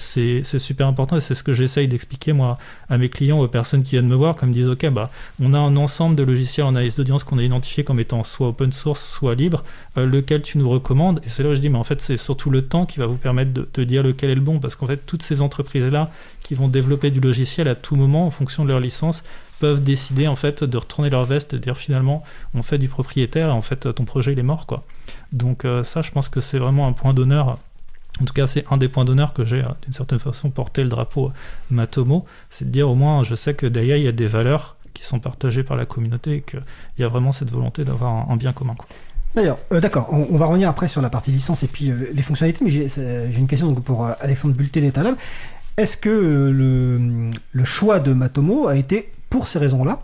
super 0.43 0.86
important, 0.86 1.16
et 1.16 1.20
c'est 1.20 1.34
ce 1.34 1.43
que 1.43 1.53
j'essaye 1.53 1.88
d'expliquer 1.88 2.32
moi 2.32 2.59
à 2.88 2.97
mes 2.97 3.09
clients, 3.09 3.41
aux 3.41 3.49
personnes 3.49 3.82
qui 3.82 3.93
viennent 3.93 4.09
me 4.09 4.14
voir, 4.14 4.36
comme 4.36 4.53
disent, 4.53 4.68
ok, 4.68 4.88
bah, 4.91 5.11
on 5.43 5.53
a 5.53 5.59
un 5.59 5.76
ensemble 5.76 6.16
de 6.16 6.29
logiciel 6.30 6.66
en 6.66 6.70
analyse 6.70 6.96
d'audience 6.96 7.24
qu'on 7.24 7.38
a 7.38 7.42
identifié 7.42 7.84
comme 7.84 8.00
étant 8.00 8.24
soit 8.24 8.48
open 8.48 8.72
source, 8.72 9.04
soit 9.04 9.34
libre, 9.34 9.64
euh, 9.96 10.06
lequel 10.06 10.42
tu 10.42 10.58
nous 10.58 10.68
recommandes 10.68 11.20
Et 11.24 11.28
c'est 11.28 11.42
là 11.42 11.50
où 11.50 11.54
je 11.54 11.60
dis, 11.60 11.68
mais 11.68 11.78
en 11.78 11.84
fait, 11.84 12.00
c'est 12.00 12.16
surtout 12.16 12.50
le 12.50 12.62
temps 12.62 12.86
qui 12.86 12.98
va 12.98 13.06
vous 13.06 13.16
permettre 13.16 13.52
de 13.52 13.62
te 13.62 13.80
dire 13.80 14.02
lequel 14.02 14.30
est 14.30 14.34
le 14.34 14.40
bon, 14.40 14.58
parce 14.58 14.76
qu'en 14.76 14.86
fait, 14.86 14.98
toutes 15.06 15.22
ces 15.22 15.42
entreprises-là 15.42 16.10
qui 16.42 16.54
vont 16.54 16.68
développer 16.68 17.10
du 17.10 17.20
logiciel 17.20 17.68
à 17.68 17.74
tout 17.74 17.96
moment 17.96 18.26
en 18.26 18.30
fonction 18.30 18.64
de 18.64 18.68
leur 18.68 18.80
licence 18.80 19.22
peuvent 19.58 19.82
décider 19.82 20.26
en 20.26 20.36
fait 20.36 20.64
de 20.64 20.78
retourner 20.78 21.10
leur 21.10 21.26
veste, 21.26 21.54
de 21.54 21.58
dire 21.58 21.76
finalement 21.76 22.22
on 22.54 22.62
fait 22.62 22.78
du 22.78 22.88
propriétaire 22.88 23.54
en 23.54 23.60
fait 23.60 23.92
ton 23.94 24.06
projet 24.06 24.32
il 24.32 24.38
est 24.38 24.42
mort 24.42 24.64
quoi. 24.64 24.84
Donc 25.32 25.66
euh, 25.66 25.84
ça 25.84 26.00
je 26.00 26.10
pense 26.10 26.30
que 26.30 26.40
c'est 26.40 26.58
vraiment 26.58 26.88
un 26.88 26.94
point 26.94 27.12
d'honneur 27.12 27.58
en 28.20 28.24
tout 28.24 28.34
cas, 28.34 28.46
c'est 28.46 28.64
un 28.70 28.76
des 28.76 28.88
points 28.88 29.04
d'honneur 29.04 29.32
que 29.32 29.44
j'ai, 29.44 29.60
euh, 29.60 29.68
d'une 29.82 29.92
certaine 29.92 30.18
façon, 30.18 30.50
porté 30.50 30.82
le 30.82 30.88
drapeau 30.90 31.32
Matomo. 31.70 32.26
C'est 32.50 32.66
de 32.66 32.70
dire 32.70 32.88
au 32.88 32.94
moins, 32.94 33.22
je 33.22 33.34
sais 33.34 33.54
que 33.54 33.66
derrière, 33.66 33.96
il 33.96 34.02
y 34.02 34.08
a 34.08 34.12
des 34.12 34.26
valeurs 34.26 34.76
qui 35.01 35.07
sont 35.07 35.18
partagés 35.18 35.62
par 35.62 35.76
la 35.76 35.86
communauté 35.86 36.36
et 36.36 36.40
qu'il 36.42 36.62
y 36.98 37.03
a 37.03 37.09
vraiment 37.09 37.32
cette 37.32 37.51
volonté 37.51 37.84
d'avoir 37.84 38.30
un, 38.30 38.36
bien 38.36 38.53
commun. 38.53 38.76
D'ailleurs, 39.34 39.59
euh, 39.72 39.80
d'accord, 39.80 40.12
on, 40.12 40.36
va 40.36 40.46
revenir 40.46 40.68
après 40.68 40.88
sur 40.88 41.01
la 41.01 41.09
partie 41.09 41.30
licence 41.30 41.62
et 41.62 41.68
puis 41.68 41.90
euh, 41.90 42.11
les 42.12 42.22
fonctionnalités, 42.22 42.64
mais 42.64 42.70
j'ai 42.70 43.38
une 43.38 43.46
question 43.46 43.72
pour 43.74 44.07
euh, 44.07 44.12
Alexandre 44.20 44.55
Bulté 44.55 44.80
d'Etalab. 44.80 45.16
Est-ce 45.76 45.96
que 45.96 46.11
le, 46.11 47.64
choix 47.64 48.01
de 48.01 48.12
Matomo 48.12 48.68
a 48.68 48.76
été 48.76 49.11
pour 49.30 49.48
ces 49.48 49.59
raisons-là? 49.59 50.03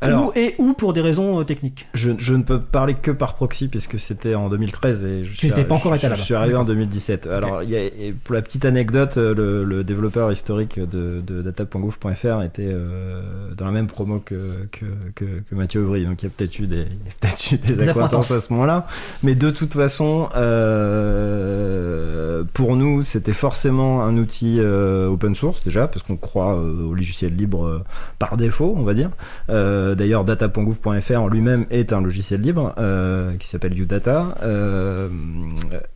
Alors, 0.00 0.32
et 0.36 0.54
ou 0.58 0.74
pour 0.74 0.92
des 0.92 1.00
raisons 1.00 1.40
euh, 1.40 1.44
techniques 1.44 1.88
je, 1.92 2.12
je, 2.18 2.34
ne 2.34 2.44
peux 2.44 2.60
parler 2.60 2.94
que 2.94 3.10
par 3.10 3.34
proxy 3.34 3.66
puisque 3.66 3.98
c'était 3.98 4.36
en 4.36 4.48
2013 4.48 5.04
et 5.04 5.24
je 5.24 5.34
suis, 5.34 5.50
pas 5.50 5.74
encore 5.74 5.94
été 5.94 6.08
je, 6.14 6.20
suis 6.20 6.34
arrivé 6.34 6.56
en 6.56 6.64
2017. 6.64 7.26
Alors, 7.26 7.64
y 7.64 7.76
a, 7.76 7.90
pour 8.22 8.34
la 8.34 8.42
petite 8.42 8.64
anecdote, 8.64 9.16
euh, 9.16 9.34
le, 9.34 9.64
le 9.64 9.82
développeur 9.82 10.30
historique 10.30 10.78
de, 10.78 11.20
de 11.20 11.42
data.gouv.fr 11.42 12.42
était 12.42 12.62
euh, 12.62 13.52
dans 13.56 13.64
la 13.64 13.72
même 13.72 13.88
promo 13.88 14.20
que, 14.20 14.36
que, 14.70 14.86
que, 15.16 15.24
que 15.24 15.54
Mathieu 15.54 15.84
Aubry, 15.84 16.04
donc 16.04 16.22
il 16.22 16.26
y 16.26 16.28
a 16.28 16.32
peut-être 16.36 16.58
eu 16.60 16.68
des, 16.68 16.86
peut 17.20 17.28
eu 17.52 17.58
des, 17.58 17.74
des 17.74 17.88
acquaintances 17.88 18.30
à 18.30 18.38
ce 18.38 18.52
moment-là. 18.52 18.86
Mais 19.24 19.34
de 19.34 19.50
toute 19.50 19.74
façon, 19.74 20.28
euh, 20.36 22.44
pour 22.54 22.76
nous, 22.76 23.02
c'était 23.02 23.32
forcément 23.32 24.04
un 24.04 24.16
outil 24.16 24.58
euh, 24.60 25.08
open 25.08 25.34
source 25.34 25.64
déjà, 25.64 25.88
parce 25.88 26.04
qu'on 26.04 26.16
croit 26.16 26.54
au 26.54 26.94
logiciel 26.94 27.34
libre 27.34 27.82
par 28.20 28.36
défaut, 28.36 28.74
on 28.76 28.84
va 28.84 28.94
dire. 28.94 29.10
Euh, 29.50 29.87
euh, 29.88 29.94
d'ailleurs, 29.94 30.24
data.gouv.fr 30.24 31.20
en 31.20 31.28
lui-même 31.28 31.66
est 31.70 31.92
un 31.92 32.00
logiciel 32.00 32.40
libre 32.40 32.74
euh, 32.78 33.36
qui 33.36 33.46
s'appelle 33.48 33.78
UData. 33.78 34.34
Euh, 34.42 35.08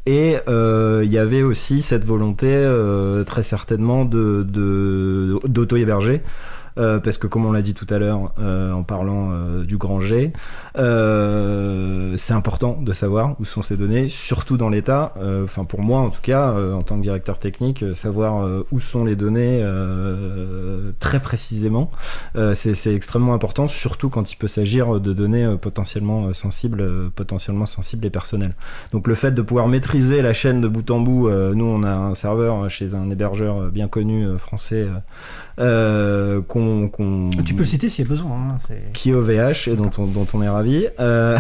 et 0.07 0.37
il 0.47 1.13
y 1.13 1.19
avait 1.19 1.43
aussi 1.43 1.83
cette 1.83 2.05
volonté 2.05 2.65
très 3.27 3.43
certainement 3.43 4.05
d'auto-héberger. 4.05 6.23
Euh, 6.79 6.99
parce 7.01 7.19
que 7.19 7.27
comme 7.27 7.45
on 7.45 7.53
l'a 7.53 7.63
dit 7.63 7.75
tout 7.75 7.87
à 7.91 7.99
l'heure 7.99 8.33
euh, 8.39 8.73
en 8.73 8.83
parlant 8.83 9.31
euh, 9.33 9.65
du 9.65 9.77
grand 9.77 10.01
G, 10.01 10.33
c'est 10.75 12.33
important 12.33 12.79
de 12.81 12.93
savoir 12.93 13.37
où 13.41 13.45
sont 13.45 13.63
ces 13.63 13.77
données, 13.77 14.09
surtout 14.09 14.57
dans 14.57 14.69
l'état. 14.69 15.15
Enfin 15.45 15.65
pour 15.65 15.81
moi 15.81 16.01
en 16.01 16.11
tout 16.11 16.21
cas, 16.23 16.53
en 16.53 16.83
tant 16.83 16.97
que 16.97 17.03
directeur 17.03 17.39
technique, 17.39 17.85
savoir 17.95 18.65
où 18.71 18.81
sont 18.81 19.05
les 19.05 19.17
données 19.17 19.65
très 21.01 21.21
précisément, 21.21 21.91
c'est 22.55 22.95
extrêmement 22.95 23.35
important, 23.35 23.69
surtout 23.69 24.09
quand 24.09 24.33
il 24.33 24.37
peut 24.37 24.49
s'agir 24.49 25.01
de 25.01 25.13
données 25.13 25.57
potentiellement 25.61 26.33
sensibles, 26.33 27.11
potentiellement 27.11 27.67
sensibles 27.67 28.07
et 28.07 28.11
personnelles. 28.11 28.55
Donc 28.93 29.07
le 29.07 29.15
fait 29.15 29.33
de 29.33 29.43
pouvoir 29.43 29.69
maîtriser 29.69 30.23
la 30.23 30.33
chaîne 30.33 30.61
de 30.61 30.69
bout 30.69 30.91
en 30.91 31.01
bout, 31.01 31.31
nous 31.31 31.65
on 31.65 31.83
a 31.83 31.93
un 31.93 32.15
serveur 32.15 32.69
chez 32.71 32.95
un 32.95 33.11
hébergeur 33.11 33.71
bien 33.71 33.89
connu 33.89 34.27
français 34.39 34.89
euh, 35.59 36.41
qu'on, 36.43 37.31
Tu 37.45 37.55
peux 37.55 37.61
le 37.61 37.67
citer 37.67 37.89
s'il 37.89 38.05
y 38.05 38.09
a 38.09 38.11
besoin. 38.11 38.33
Hein, 38.33 38.75
qui 38.93 39.11
est 39.11 39.15
OVH 39.15 39.69
et 39.69 39.77
dont 39.77 39.91
on, 39.99 40.07
dont 40.07 40.27
on 40.33 40.43
est 40.43 40.49
ravi. 40.49 40.87
Euh, 41.01 41.39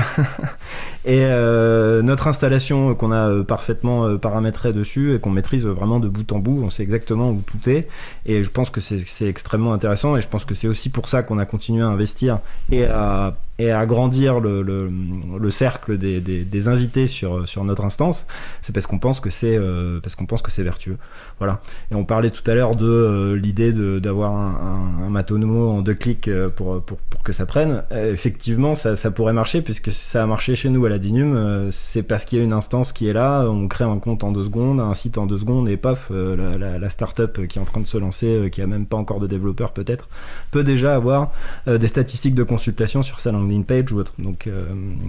et 1.04 1.24
euh, 1.24 2.02
notre 2.02 2.28
installation 2.28 2.94
qu'on 2.94 3.12
a 3.12 3.42
parfaitement 3.44 4.16
paramétrée 4.18 4.72
dessus 4.72 5.14
et 5.14 5.18
qu'on 5.18 5.30
maîtrise 5.30 5.64
vraiment 5.66 6.00
de 6.00 6.08
bout 6.08 6.30
en 6.32 6.38
bout, 6.38 6.62
on 6.64 6.70
sait 6.70 6.82
exactement 6.82 7.30
où 7.30 7.42
tout 7.44 7.68
est. 7.68 7.88
Et 8.26 8.44
je 8.44 8.50
pense 8.50 8.70
que 8.70 8.80
c'est, 8.80 9.02
c'est 9.06 9.28
extrêmement 9.28 9.72
intéressant 9.72 10.16
et 10.16 10.20
je 10.20 10.28
pense 10.28 10.44
que 10.44 10.54
c'est 10.54 10.68
aussi 10.68 10.90
pour 10.90 11.08
ça 11.08 11.22
qu'on 11.22 11.38
a 11.38 11.46
continué 11.46 11.82
à 11.82 11.86
investir 11.86 12.40
et 12.70 12.84
à 12.84 13.36
et 13.58 13.70
à 13.70 13.80
agrandir 13.80 14.40
le, 14.40 14.62
le, 14.62 14.90
le 15.38 15.50
cercle 15.50 15.98
des, 15.98 16.68
invités 16.68 17.06
sur, 17.06 17.64
notre 17.64 17.84
instance, 17.84 18.26
c'est 18.62 18.72
parce 18.72 18.86
qu'on 18.86 18.98
pense 18.98 19.20
que 19.20 19.30
c'est 19.30 19.56
euh, 19.56 20.00
parce 20.00 20.14
qu'on 20.14 20.26
pense 20.26 20.42
que 20.42 20.50
c'est 20.50 20.62
vertueux. 20.62 20.96
Voilà. 21.38 21.60
Et 21.90 21.94
on 21.94 22.04
parlait 22.04 22.30
tout 22.30 22.48
à 22.50 22.54
l'heure 22.54 22.76
de 22.76 22.86
euh, 22.86 23.36
l'idée 23.36 23.72
d'avoir 23.72 24.32
un, 24.32 25.04
un, 25.04 25.10
matonomo 25.10 25.70
en 25.70 25.82
deux 25.82 25.94
clics 25.94 26.28
euh, 26.28 26.48
pour, 26.48 26.82
que 27.24 27.32
ça 27.32 27.46
prenne. 27.46 27.82
effectivement, 27.92 28.74
ça, 28.74 29.10
pourrait 29.10 29.32
marcher 29.32 29.60
puisque 29.62 29.92
ça 29.92 30.22
a 30.22 30.26
marché 30.26 30.56
chez 30.56 30.70
nous 30.70 30.84
à 30.86 30.88
la 30.88 30.98
Dinum. 30.98 31.68
c'est 31.70 32.02
parce 32.02 32.24
qu'il 32.24 32.38
y 32.38 32.40
a 32.40 32.44
une 32.44 32.52
instance 32.52 32.92
qui 32.92 33.08
est 33.08 33.12
là, 33.12 33.44
on 33.48 33.68
crée 33.68 33.84
un 33.84 33.98
compte 33.98 34.24
en 34.24 34.32
deux 34.32 34.44
secondes, 34.44 34.80
un 34.80 34.94
site 34.94 35.18
en 35.18 35.26
deux 35.26 35.38
secondes 35.38 35.68
et 35.68 35.76
paf, 35.76 36.10
la, 36.10 36.90
start-up 36.90 37.46
qui 37.46 37.58
est 37.58 37.62
en 37.62 37.64
train 37.64 37.80
de 37.80 37.86
se 37.86 37.98
lancer, 37.98 38.48
qui 38.50 38.60
a 38.60 38.66
même 38.66 38.86
pas 38.86 38.96
encore 38.96 39.20
de 39.20 39.26
développeurs 39.26 39.72
peut-être, 39.72 40.08
peut 40.50 40.64
déjà 40.64 40.94
avoir 40.96 41.32
des 41.66 41.88
statistiques 41.88 42.34
de 42.34 42.42
consultation 42.42 43.02
sur 43.02 43.20
sa 43.20 43.30
landing 43.42 43.64
page 43.64 43.92
ou 43.92 43.98
autre. 43.98 44.12
Donc, 44.18 44.48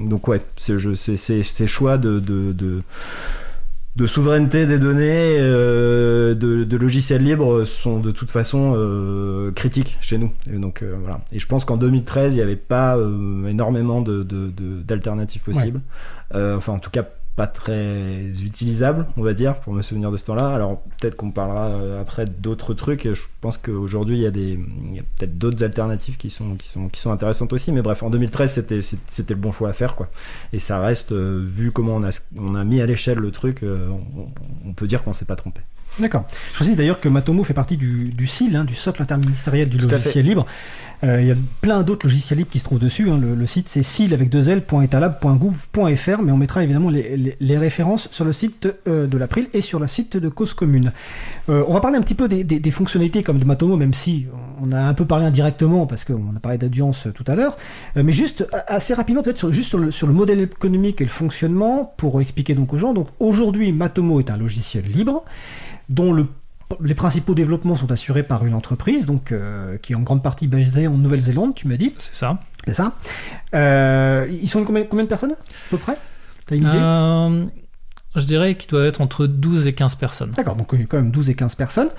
donc 0.05 0.27
ouais, 0.27 0.41
ces 0.57 1.67
choix 1.67 1.97
de, 1.97 2.19
de, 2.19 2.51
de 2.51 2.84
de 3.95 4.07
souveraineté 4.07 4.65
des 4.65 4.79
données, 4.79 5.38
euh, 5.39 6.34
de, 6.34 6.77
logiciels 6.77 7.23
libres 7.23 7.63
sont 7.63 7.99
de 7.99 8.11
toute 8.11 8.31
façon 8.31 8.73
euh, 8.75 9.51
critiques 9.51 9.97
chez 10.01 10.17
nous. 10.17 10.31
Et 10.51 10.57
donc 10.57 10.81
euh, 10.81 10.95
voilà. 10.99 11.21
Et 11.31 11.39
je 11.39 11.45
pense 11.45 11.63
qu'en 11.63 11.77
2013, 11.77 12.34
il 12.34 12.38
n'y 12.38 12.41
avait 12.41 12.55
pas 12.55 12.97
énormément 13.47 14.01
d'alternatives 14.01 15.41
de, 15.45 15.51
possibles. 15.51 15.81
enfin, 16.34 16.73
en 16.73 16.79
tout 16.79 16.89
cas, 16.89 17.05
pas 17.36 17.47
très 17.47 18.27
utilisable, 18.43 19.07
on 19.17 19.23
va 19.23 19.34
dire, 19.34 19.59
pour 19.59 19.73
me 19.73 19.81
souvenir 19.81 20.11
de 20.11 20.17
ce 20.17 20.25
temps-là. 20.25 20.49
Alors 20.49 20.81
peut-être 20.99 21.15
qu'on 21.15 21.31
parlera 21.31 21.69
euh, 21.69 21.99
après 21.99 22.25
d'autres 22.25 22.73
trucs. 22.75 23.11
Je 23.11 23.21
pense 23.41 23.57
qu'aujourd'hui 23.57 24.17
il 24.17 24.21
y 24.21 24.27
a 24.99 25.03
peut-être 25.17 25.38
d'autres 25.38 25.63
alternatives 25.63 26.17
qui 26.17 26.29
sont, 26.29 26.55
qui 26.55 26.69
sont, 26.69 26.89
qui 26.89 26.99
sont 27.01 27.11
intéressantes 27.11 27.51
aussi. 27.51 27.71
Mais 27.71 27.81
bref, 27.81 28.03
en 28.03 28.11
2013 28.11 28.53
c'était, 28.53 28.79
le 29.34 29.36
bon 29.36 29.51
choix 29.51 29.69
à 29.69 29.73
faire, 29.73 29.95
quoi. 29.95 30.09
Et 30.51 30.59
ça 30.59 30.79
reste, 30.79 31.11
euh, 31.11 31.43
vu 31.43 31.71
comment 31.71 31.95
on 31.95 32.03
a, 32.03 32.21
on 32.38 32.53
a 32.55 32.63
mis 32.63 32.81
à 32.81 32.86
l'échelle 32.86 33.17
le 33.17 33.31
truc, 33.31 33.63
euh, 33.63 33.89
on, 34.65 34.73
peut 34.73 34.88
dire 34.88 35.03
qu'on 35.03 35.13
s'est 35.13 35.25
pas 35.25 35.36
trompé. 35.36 35.61
D'accord. 35.99 36.25
Je 36.51 36.55
précise 36.55 36.75
d'ailleurs 36.75 36.99
que 36.99 37.09
Matomo 37.09 37.43
fait 37.43 37.53
partie 37.53 37.77
du, 37.77 38.09
du 38.09 38.25
CIL, 38.25 38.55
hein, 38.55 38.63
du 38.63 38.75
socle 38.75 39.01
interministériel 39.01 39.69
du 39.69 39.77
logiciel 39.77 40.25
libre. 40.25 40.45
Euh, 41.03 41.21
il 41.21 41.27
y 41.27 41.31
a 41.31 41.35
plein 41.61 41.83
d'autres 41.83 42.07
logiciels 42.07 42.39
libres 42.39 42.49
qui 42.49 42.59
se 42.59 42.63
trouvent 42.63 42.79
dessus. 42.79 43.09
Hein. 43.09 43.19
Le, 43.19 43.45
site 43.45 43.67
c'est 43.67 43.83
sil 43.83 44.13
avec 44.13 44.29
deux 44.29 44.49
L.etalab.gouv.fr, 44.49 46.21
mais 46.21 46.31
on 46.31 46.37
mettra 46.37 46.63
évidemment 46.63 46.89
les, 46.89 47.57
références 47.57 48.07
sur 48.11 48.25
le 48.25 48.33
site 48.33 48.67
euh, 48.87 49.05
de 49.05 49.17
l'April 49.17 49.47
et 49.53 49.61
sur 49.61 49.79
le 49.79 49.87
site 49.87 50.17
de 50.17 50.29
Cause 50.29 50.53
Commune. 50.53 50.93
Euh, 51.49 51.63
on 51.67 51.73
va 51.73 51.81
parler 51.81 51.97
un 51.97 52.01
petit 52.01 52.15
peu 52.15 52.27
des, 52.27 52.71
fonctionnalités 52.71 53.21
comme 53.21 53.37
de 53.37 53.45
Matomo, 53.45 53.75
même 53.75 53.93
si 53.93 54.25
on 54.61 54.71
a 54.71 54.79
un 54.79 54.93
peu 54.93 55.05
parlé 55.05 55.25
indirectement 55.25 55.85
parce 55.85 56.05
qu'on 56.05 56.35
a 56.35 56.39
parlé 56.39 56.57
d'audience 56.57 57.07
tout 57.13 57.25
à 57.27 57.35
l'heure. 57.35 57.57
mais 57.95 58.11
juste 58.11 58.47
assez 58.67 58.93
rapidement, 58.93 59.21
peut-être 59.21 59.51
juste 59.51 59.69
sur 59.69 59.77
le, 59.77 59.91
sur 59.91 60.07
le, 60.07 60.13
modèle 60.13 60.41
économique 60.41 61.01
et 61.01 61.03
le 61.03 61.09
fonctionnement 61.09 61.93
pour 61.97 62.21
expliquer 62.21 62.55
donc 62.55 62.73
aux 62.73 62.77
gens. 62.77 62.93
Donc 62.93 63.09
aujourd'hui, 63.19 63.71
Matomo 63.71 64.19
est 64.19 64.31
un 64.31 64.37
logiciel 64.37 64.85
libre 64.85 65.25
dont 65.93 66.11
le 66.11 66.27
les 66.81 66.95
principaux 66.95 67.35
développements 67.35 67.75
sont 67.75 67.91
assurés 67.91 68.23
par 68.23 68.45
une 68.45 68.53
entreprise, 68.53 69.05
donc 69.05 69.31
euh, 69.31 69.77
qui 69.77 69.93
est 69.93 69.95
en 69.95 70.01
grande 70.01 70.23
partie 70.23 70.47
basée 70.47 70.87
en 70.87 70.97
Nouvelle-Zélande, 70.97 71.53
tu 71.53 71.67
m'as 71.67 71.77
dit. 71.77 71.93
C'est 71.99 72.15
ça. 72.15 72.39
C'est 72.65 72.73
ça. 72.73 72.93
Euh, 73.53 74.27
ils 74.41 74.49
sont 74.49 74.63
combien, 74.63 74.83
combien, 74.83 75.03
de 75.03 75.09
personnes, 75.09 75.33
à 75.33 75.69
peu 75.69 75.77
près? 75.77 75.95
T'as 76.45 76.55
une 76.55 76.63
idée? 76.63 76.71
Euh, 76.73 77.45
Je 78.16 78.26
dirais 78.26 78.55
qu'ils 78.55 78.70
doivent 78.70 78.86
être 78.86 79.01
entre 79.01 79.26
12 79.26 79.68
et 79.68 79.74
15 79.74 79.95
personnes. 79.95 80.32
D'accord, 80.32 80.55
donc 80.55 80.76
quand 80.88 80.97
même 80.97 81.11
12 81.11 81.30
et 81.30 81.36
15 81.36 81.55
personnes. 81.55 81.89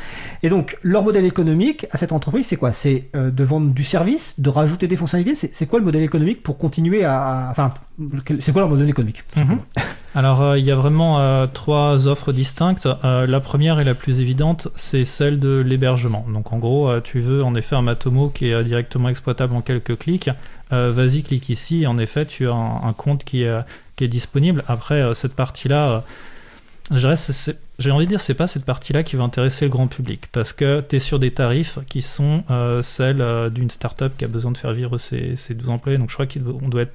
Et 0.43 0.49
donc, 0.49 0.79
leur 0.83 1.05
modèle 1.05 1.25
économique 1.25 1.87
à 1.91 1.97
cette 1.97 2.13
entreprise, 2.13 2.47
c'est 2.47 2.57
quoi? 2.57 2.73
C'est 2.73 3.11
de 3.15 3.45
vendre 3.45 3.73
du 3.73 3.85
service, 3.85 4.39
de 4.39 4.49
rajouter 4.49 4.87
des 4.87 4.97
fonctionnalités? 4.97 5.35
C'est 5.35 5.67
quoi 5.67 5.79
le 5.79 5.85
modèle 5.85 6.03
économique 6.03 6.43
pour 6.43 6.59
continuer 6.59 7.05
à... 7.05 7.49
Enfin, 7.51 7.71
c'est 8.39 8.53
quoi 8.53 8.63
leur 8.63 8.71
modèle 8.71 8.89
économique? 8.89 9.25
Mhm. 9.37 9.59
Alors, 10.17 10.43
euh, 10.43 10.59
il 10.59 10.65
y 10.65 10.71
a 10.71 10.77
vraiment 10.77 11.19
euh, 11.19 11.47
trois 11.53 12.07
offres 12.07 12.33
distinctes. 12.33 12.87
Euh, 12.87 13.27
la 13.27 13.41
première 13.41 13.81
et 13.81 13.85
la 13.85 13.95
plus 13.95 14.21
évidente, 14.21 14.69
c'est 14.77 15.05
celle 15.05 15.41
de 15.41 15.59
l'hébergement. 15.59 16.25
Donc, 16.33 16.53
en 16.53 16.59
gros, 16.59 17.01
tu 17.01 17.21
veux 17.21 17.43
en 17.43 17.55
effet 17.57 17.75
un 17.75 17.83
Matomo 17.83 18.29
qui 18.29 18.49
est 18.49 18.65
directement 18.65 19.09
exploitable 19.09 19.55
en 19.55 19.61
quelques 19.61 19.99
clics. 19.99 20.31
Vas-y, 20.71 21.23
clique 21.23 21.49
ici. 21.51 21.83
Et 21.83 21.87
en 21.87 21.99
effet, 21.99 22.27
tu 22.27 22.49
as 22.49 22.55
un, 22.55 22.93
compte 22.93 23.23
qui 23.23 23.43
est, 23.43 23.59
qui 23.97 24.05
est, 24.05 24.09
disponible. 24.09 24.65
Après, 24.69 25.15
cette 25.15 25.35
partie-là, 25.35 26.05
j'ai 26.91 27.91
envie 27.91 28.05
de 28.05 28.11
dire, 28.11 28.21
c'est 28.21 28.35
pas 28.35 28.47
cette 28.47 28.65
partie-là 28.65 29.03
qui 29.03 29.17
va 29.17 29.25
intéresser 29.25 29.65
le 29.65 29.71
grand 29.71 29.87
public. 29.87 30.29
Parce 30.33 30.53
que 30.53 30.83
tu 30.87 30.97
es 30.97 30.99
sur 30.99 31.19
des 31.19 31.33
tarifs 31.33 31.79
qui 31.89 32.03
sont 32.03 32.45
celles 32.83 33.51
d'une 33.51 33.71
startup 33.71 34.17
qui 34.17 34.25
a 34.25 34.29
besoin 34.29 34.53
de 34.53 34.59
faire 34.59 34.73
vivre 34.73 34.99
ses, 34.99 35.37
ses 35.37 35.55
12 35.55 35.71
employés. 35.71 35.99
Donc, 35.99 36.11
je 36.11 36.15
crois 36.15 36.27
qu'on 36.27 36.69
doit 36.69 36.83
être 36.83 36.95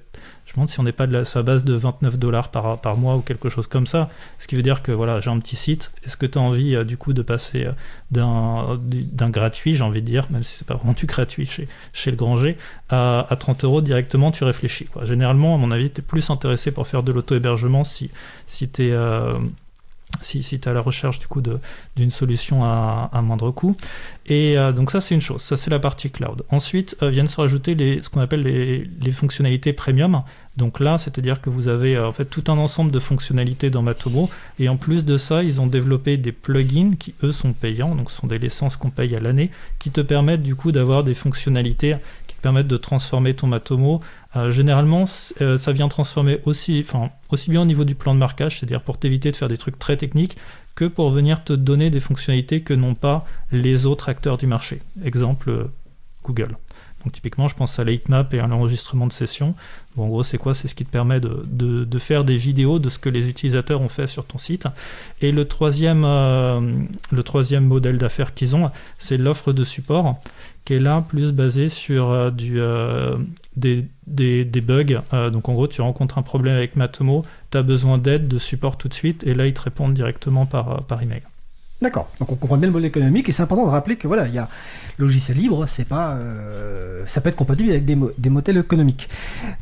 je 0.49 0.53
me 0.53 0.55
demande 0.55 0.69
si 0.69 0.79
on 0.79 0.83
n'est 0.83 0.91
pas 0.91 1.05
de 1.05 1.13
la, 1.13 1.43
base 1.43 1.63
de 1.63 1.75
29 1.75 2.17
dollars 2.17 2.49
par, 2.49 2.81
par 2.81 2.97
mois 2.97 3.15
ou 3.15 3.21
quelque 3.21 3.49
chose 3.49 3.67
comme 3.67 3.85
ça. 3.85 4.09
Ce 4.39 4.47
qui 4.47 4.55
veut 4.55 4.63
dire 4.63 4.81
que 4.81 4.91
voilà, 4.91 5.19
j'ai 5.21 5.29
un 5.29 5.37
petit 5.37 5.55
site. 5.55 5.91
Est-ce 6.03 6.17
que 6.17 6.25
tu 6.25 6.39
as 6.39 6.41
envie 6.41 6.75
euh, 6.75 6.83
du 6.83 6.97
coup 6.97 7.13
de 7.13 7.21
passer 7.21 7.67
euh, 7.67 8.77
d'un 9.11 9.29
gratuit, 9.29 9.75
j'ai 9.75 9.83
envie 9.83 10.01
de 10.01 10.07
dire, 10.07 10.25
même 10.31 10.43
si 10.43 10.55
c'est 10.55 10.67
pas 10.67 10.73
vraiment 10.73 10.93
du 10.93 11.05
gratuit 11.05 11.45
chez, 11.45 11.67
chez 11.93 12.09
le 12.09 12.17
Granger, 12.17 12.57
à, 12.89 13.27
à 13.29 13.35
30 13.35 13.63
euros 13.63 13.81
directement, 13.81 14.31
tu 14.31 14.43
réfléchis. 14.43 14.87
Généralement, 15.03 15.53
à 15.53 15.57
mon 15.59 15.69
avis, 15.69 15.91
tu 15.91 15.99
es 15.99 16.03
plus 16.03 16.31
intéressé 16.31 16.71
pour 16.71 16.87
faire 16.87 17.03
de 17.03 17.11
l'auto-hébergement 17.11 17.83
si, 17.83 18.09
si 18.47 18.67
tu 18.69 18.87
es. 18.87 18.97
Si, 20.21 20.41
tu 20.41 20.55
es 20.55 20.67
à 20.67 20.73
la 20.73 20.81
recherche 20.81 21.19
d'une 21.95 22.11
solution 22.11 22.63
à, 22.63 23.21
moindre 23.21 23.51
coût. 23.51 23.75
Et 24.25 24.57
euh, 24.57 24.71
donc 24.71 24.91
ça 24.91 25.01
c'est 25.01 25.15
une 25.15 25.21
chose, 25.21 25.41
ça 25.41 25.55
c'est 25.55 25.69
la 25.69 25.79
partie 25.79 26.11
cloud. 26.11 26.43
Ensuite 26.49 26.97
euh, 27.01 27.09
viennent 27.09 27.27
se 27.27 27.39
rajouter 27.39 27.73
les, 27.73 28.01
ce 28.01 28.09
qu'on 28.09 28.19
appelle 28.19 28.41
les, 28.41 29.11
fonctionnalités 29.11 29.73
premium. 29.73 30.23
Donc 30.57 30.79
là, 30.81 30.97
c'est-à-dire 30.97 31.39
que 31.39 31.49
vous 31.49 31.67
avez 31.67 31.95
euh, 31.95 32.11
tout 32.29 32.43
un 32.47 32.57
ensemble 32.57 32.91
de 32.91 32.99
fonctionnalités 32.99 33.69
dans 33.69 33.81
Matomo. 33.81 34.29
Et 34.59 34.67
en 34.67 34.75
plus 34.75 35.05
de 35.05 35.15
ça, 35.15 35.41
ils 35.41 35.61
ont 35.61 35.67
développé 35.67 36.17
des 36.17 36.33
plugins 36.33 36.95
qui 36.99 37.13
eux 37.23 37.31
sont 37.31 37.53
payants, 37.53 37.95
donc 37.95 38.11
sont 38.11 38.27
des 38.27 38.39
licences 38.39 38.75
qu'on 38.75 38.89
paye 38.89 39.15
à 39.15 39.19
l'année, 39.19 39.51
qui 39.79 39.89
te 39.89 40.01
permettent 40.01 40.43
du 40.43 40.55
coup 40.55 40.71
d'avoir 40.71 41.03
des 41.03 41.13
fonctionnalités 41.13 41.95
qui 42.27 42.35
te 42.35 42.41
permettent 42.41 42.67
de 42.67 42.77
transformer 42.77 43.33
ton 43.33 43.47
Matomo 43.47 44.01
euh, 44.35 44.51
généralement, 44.51 45.05
euh, 45.41 45.57
ça 45.57 45.71
vient 45.71 45.87
transformer 45.87 46.39
aussi, 46.45 46.83
enfin, 46.85 47.09
aussi 47.31 47.49
bien 47.49 47.61
au 47.61 47.65
niveau 47.65 47.83
du 47.83 47.95
plan 47.95 48.13
de 48.13 48.19
marquage, 48.19 48.59
c'est-à-dire 48.59 48.81
pour 48.81 48.97
t'éviter 48.97 49.31
de 49.31 49.35
faire 49.35 49.47
des 49.47 49.57
trucs 49.57 49.79
très 49.79 49.97
techniques, 49.97 50.37
que 50.75 50.85
pour 50.85 51.09
venir 51.09 51.43
te 51.43 51.53
donner 51.53 51.89
des 51.89 51.99
fonctionnalités 51.99 52.61
que 52.61 52.73
n'ont 52.73 52.95
pas 52.95 53.25
les 53.51 53.85
autres 53.85 54.07
acteurs 54.07 54.37
du 54.37 54.45
marché. 54.45 54.81
Exemple, 55.03 55.49
euh, 55.49 55.63
Google. 56.23 56.57
Donc 57.03 57.13
typiquement, 57.13 57.47
je 57.47 57.55
pense 57.55 57.79
à 57.79 57.85
l'heatmap 57.85 58.33
et 58.33 58.39
à 58.39 58.45
l'enregistrement 58.45 59.07
de 59.07 59.13
session. 59.13 59.55
Bon, 59.95 60.03
en 60.03 60.07
gros, 60.09 60.23
c'est 60.23 60.37
quoi? 60.37 60.53
C'est 60.53 60.67
ce 60.67 60.75
qui 60.75 60.85
te 60.85 60.91
permet 60.91 61.19
de, 61.19 61.45
de, 61.47 61.99
faire 61.99 62.25
des 62.25 62.35
vidéos 62.35 62.77
de 62.77 62.89
ce 62.89 62.99
que 62.99 63.07
les 63.07 63.29
utilisateurs 63.29 63.81
ont 63.81 63.87
fait 63.87 64.05
sur 64.05 64.25
ton 64.25 64.37
site. 64.37 64.67
Et 65.21 65.31
le 65.31 65.45
troisième, 65.45 66.01
le 66.01 67.23
troisième 67.23 67.63
modèle 67.63 67.97
d'affaires 67.97 68.33
qu'ils 68.33 68.57
ont, 68.57 68.69
c'est 68.97 69.15
l'offre 69.15 69.53
de 69.53 69.63
support, 69.63 70.19
qui 70.65 70.73
est 70.73 70.79
là 70.79 71.01
plus 71.07 71.31
basée 71.31 71.69
sur 71.69 72.33
du, 72.33 72.59
des, 73.55 73.85
des, 74.07 74.61
bugs. 74.61 75.01
Euh, 75.13 75.29
donc 75.29 75.49
en 75.49 75.53
gros, 75.53 75.67
tu 75.67 75.81
rencontres 75.81 76.17
un 76.17 76.21
problème 76.21 76.55
avec 76.55 76.75
Matomo, 76.75 77.23
tu 77.51 77.57
as 77.57 77.63
besoin 77.63 77.97
d'aide, 77.97 78.27
de 78.27 78.37
support 78.37 78.77
tout 78.77 78.87
de 78.87 78.93
suite, 78.93 79.25
et 79.25 79.33
là, 79.33 79.47
ils 79.47 79.53
te 79.53 79.61
répondent 79.61 79.93
directement 79.93 80.45
par, 80.45 80.71
euh, 80.71 80.77
par 80.81 81.01
email. 81.01 81.21
D'accord. 81.81 82.09
Donc 82.19 82.31
on 82.31 82.35
comprend 82.35 82.57
bien 82.57 82.67
le 82.67 82.73
modèle 82.73 82.89
économique 82.89 83.29
et 83.29 83.31
c'est 83.31 83.41
important 83.41 83.65
de 83.65 83.71
rappeler 83.71 83.95
que 83.95 84.07
voilà, 84.07 84.27
il 84.27 84.33
y 84.33 84.37
a 84.37 84.49
logiciel 84.97 85.37
libre, 85.37 85.65
c'est 85.65 85.87
pas, 85.87 86.15
euh, 86.15 87.03
ça 87.05 87.21
peut 87.21 87.29
être 87.29 87.37
compatible 87.37 87.69
avec 87.69 87.85
des, 87.85 87.97
des 88.17 88.29
modèles 88.29 88.57
économiques. 88.57 89.07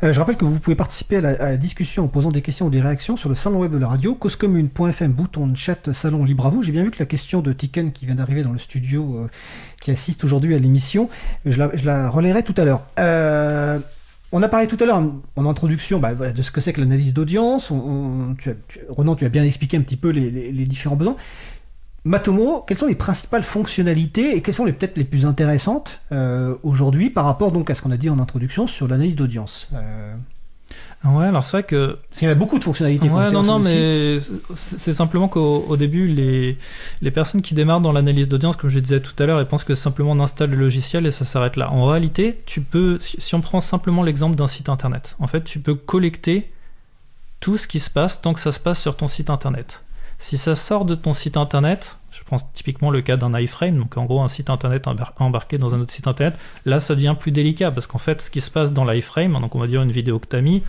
je 0.02 0.20
rappelle 0.20 0.36
que 0.36 0.46
vous 0.46 0.60
pouvez 0.60 0.76
participer 0.76 1.18
à 1.18 1.22
la, 1.22 1.58
discussion 1.58 2.06
en 2.06 2.08
posant 2.08 2.32
des 2.32 2.42
questions 2.42 2.66
ou 2.66 2.70
des 2.72 2.82
réactions 2.82 3.18
sur 3.18 3.30
le 3.30 3.36
salon 3.36 3.60
web 3.60 3.72
de 3.72 3.78
la 3.78 3.88
radio, 3.88 4.16
causecommune.fm, 4.16 5.12
bouton 5.12 5.46
de 5.46 5.56
chat, 5.56 5.94
salon 5.94 6.24
libre 6.24 6.48
à 6.48 6.50
vous. 6.50 6.64
J'ai 6.64 6.72
bien 6.72 6.84
vu 6.84 6.90
que 6.90 7.00
la 7.00 7.06
question 7.06 7.42
de 7.42 7.54
Tiken 7.54 7.92
qui 7.92 8.08
vient 8.08 8.16
d'arriver 8.16 8.42
dans 8.42 8.52
le 8.52 8.58
studio, 8.58 9.28
qui 9.80 9.92
assiste 9.92 10.24
aujourd'hui 10.24 10.56
à 10.56 10.60
l'émission, 10.60 11.10
je 11.46 11.60
la, 11.60 11.70
je 11.76 11.86
la 11.86 12.10
relayerai 12.10 12.42
tout 12.42 12.56
à 12.58 12.66
l'heure. 12.66 12.82
On 14.34 14.44
a 14.44 14.50
parlé 14.50 14.68
tout 14.68 14.78
à 14.82 14.86
l'heure 14.86 15.02
en 15.38 15.46
introduction 15.46 16.00
bah, 16.00 16.14
de 16.14 16.42
ce 16.42 16.52
que 16.52 16.60
c'est 16.60 16.74
que 16.74 16.82
l'analyse 16.82 17.14
d'audience. 17.14 17.72
Renan, 18.90 19.16
tu 19.16 19.26
as 19.26 19.30
bien 19.30 19.44
expliqué 19.44 19.78
un 19.78 19.82
petit 19.82 19.96
peu 19.96 20.10
les, 20.10 20.66
différents 20.66 20.98
besoins. 20.98 21.16
Matomo, 22.08 22.64
quelles 22.66 22.78
sont 22.78 22.88
les 22.88 22.96
principales 22.96 23.44
fonctionnalités 23.44 24.36
et 24.36 24.42
quelles 24.42 24.54
sont 24.54 24.66
les 24.66 24.74
peut-être 24.74 24.98
les 24.98 25.04
plus 25.04 25.26
intéressantes 25.26 26.00
euh, 26.12 26.56
aujourd'hui 26.64 27.10
par 27.10 27.26
rapport 27.26 27.52
donc 27.52 27.70
à 27.70 27.76
ce 27.76 27.82
qu'on 27.82 27.92
a 27.92 27.98
dit 27.98 28.10
en 28.10 28.20
introduction 28.20 28.66
sur 28.66 28.88
l'analyse 28.88 29.16
d'audience 29.16 29.68
euh, 29.74 30.16
Ouais, 31.06 31.26
alors 31.26 31.46
c'est 31.46 31.52
vrai 31.52 31.64
que. 31.64 31.98
Parce 32.10 32.20
qu'il 32.20 32.28
y 32.28 32.32
a 32.32 32.36
beaucoup 32.36 32.58
de 32.58 32.64
fonctionnalités. 32.64 33.08
Ouais, 33.08 33.30
non, 33.30 33.44
non, 33.44 33.60
mais 33.60 34.18
c'est 34.56 34.94
simplement 34.94 35.28
qu'au 35.28 35.78
début, 35.78 36.08
les, 36.08 36.58
les 37.02 37.12
personnes 37.12 37.42
qui 37.42 37.54
démarrent 37.54 37.82
dans 37.82 37.92
l'analyse 37.92 38.28
d'audience, 38.28 38.58
comme 38.58 38.70
je 38.70 38.80
disais 38.80 39.00
tout 39.00 39.14
à 39.22 39.26
l'heure, 39.26 39.40
elles 39.40 39.48
pensent 39.48 39.64
que 39.64 39.76
simplement 39.76 40.12
on 40.12 40.20
installe 40.20 40.50
le 40.50 40.58
logiciel 40.58 41.06
et 41.06 41.12
ça 41.12 41.24
s'arrête 41.24 41.56
là. 41.56 41.72
En 41.72 41.86
réalité, 41.86 42.42
tu 42.46 42.62
peux, 42.62 42.98
si 43.00 43.36
on 43.36 43.42
prend 43.42 43.62
simplement 43.62 44.04
l'exemple 44.04 44.36
d'un 44.36 44.48
site 44.48 44.70
internet, 44.70 45.16
en 45.20 45.28
fait, 45.28 45.44
tu 45.44 45.60
peux 45.60 45.76
collecter 45.76 46.52
tout 47.40 47.58
ce 47.58 47.68
qui 47.68 47.80
se 47.80 47.92
passe 47.92 48.20
tant 48.20 48.34
que 48.34 48.40
ça 48.40 48.52
se 48.52 48.60
passe 48.60 48.82
sur 48.82 48.98
ton 48.98 49.08
site 49.08 49.30
internet. 49.30 49.84
Si 50.20 50.38
ça 50.38 50.56
sort 50.56 50.86
de 50.86 50.96
ton 50.96 51.14
site 51.14 51.38
internet, 51.38 51.98
je 52.12 52.24
prends 52.24 52.40
typiquement 52.54 52.90
le 52.90 53.02
cas 53.02 53.18
d'un 53.18 53.38
iframe, 53.40 53.78
donc 53.78 53.98
en 53.98 54.06
gros 54.06 54.22
un 54.22 54.28
site 54.28 54.50
internet 54.50 54.86
embarqué 55.20 55.58
dans 55.58 55.76
un 55.76 55.82
autre 55.82 55.94
site 55.94 56.08
internet, 56.08 56.38
là 56.66 56.80
ça 56.80 56.96
devient 56.96 57.16
plus 57.20 57.32
délicat 57.32 57.72
parce 57.72 57.88
qu'en 57.88 58.00
fait 58.00 58.22
ce 58.22 58.32
qui 58.32 58.42
se 58.42 58.50
passe 58.50 58.74
dans 58.74 58.86
l'iframe, 58.86 59.34
donc 59.34 59.56
on 59.56 59.60
va 59.60 59.68
dire 59.68 59.82
une 59.84 59.92
vidéo 59.92 60.18
que 60.20 60.28
tu 60.28 60.36
as 60.36 60.42
mis, 60.42 60.64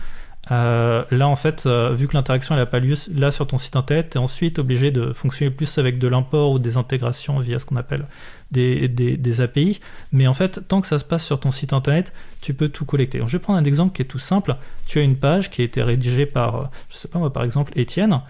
euh, 0.51 1.03
là, 1.11 1.27
en 1.27 1.35
fait, 1.35 1.65
euh, 1.65 1.93
vu 1.93 2.07
que 2.07 2.13
l'interaction 2.15 2.55
n'a 2.55 2.65
pas 2.65 2.79
lieu 2.79 2.95
là 3.13 3.31
sur 3.31 3.45
ton 3.45 3.57
site 3.57 3.75
internet, 3.75 4.11
tu 4.11 4.17
es 4.17 4.21
ensuite 4.21 4.57
obligé 4.57 4.89
de 4.89 5.13
fonctionner 5.13 5.51
plus 5.51 5.77
avec 5.77 5.99
de 5.99 6.07
l'import 6.07 6.51
ou 6.51 6.59
des 6.59 6.77
intégrations 6.77 7.39
via 7.39 7.59
ce 7.59 7.65
qu'on 7.65 7.75
appelle 7.75 8.05
des, 8.51 9.41
API. 9.41 9.79
Mais 10.11 10.27
en 10.27 10.33
fait, 10.33 10.67
tant 10.67 10.81
que 10.81 10.87
ça 10.87 10.99
se 10.99 11.05
passe 11.05 11.25
sur 11.25 11.39
ton 11.39 11.51
site 11.51 11.73
internet, 11.73 12.13
tu 12.41 12.53
peux 12.53 12.69
tout 12.69 12.85
collecter. 12.85 13.21
je 13.25 13.31
vais 13.31 13.39
prendre 13.39 13.59
un 13.59 13.65
exemple 13.65 13.95
qui 13.95 14.01
est 14.01 14.05
tout 14.05 14.19
simple. 14.19 14.55
Tu 14.85 14.99
as 14.99 15.03
une 15.03 15.15
page 15.15 15.49
qui 15.49 15.61
a 15.61 15.65
été 15.65 15.83
rédigée 15.83 16.25
par, 16.25 16.55
euh, 16.55 16.65
je 16.89 16.95
sais 16.95 17.07
pas 17.07 17.19
moi, 17.19 17.31
par 17.31 17.43
exemple, 17.43 17.71
Étienne. 17.75 18.21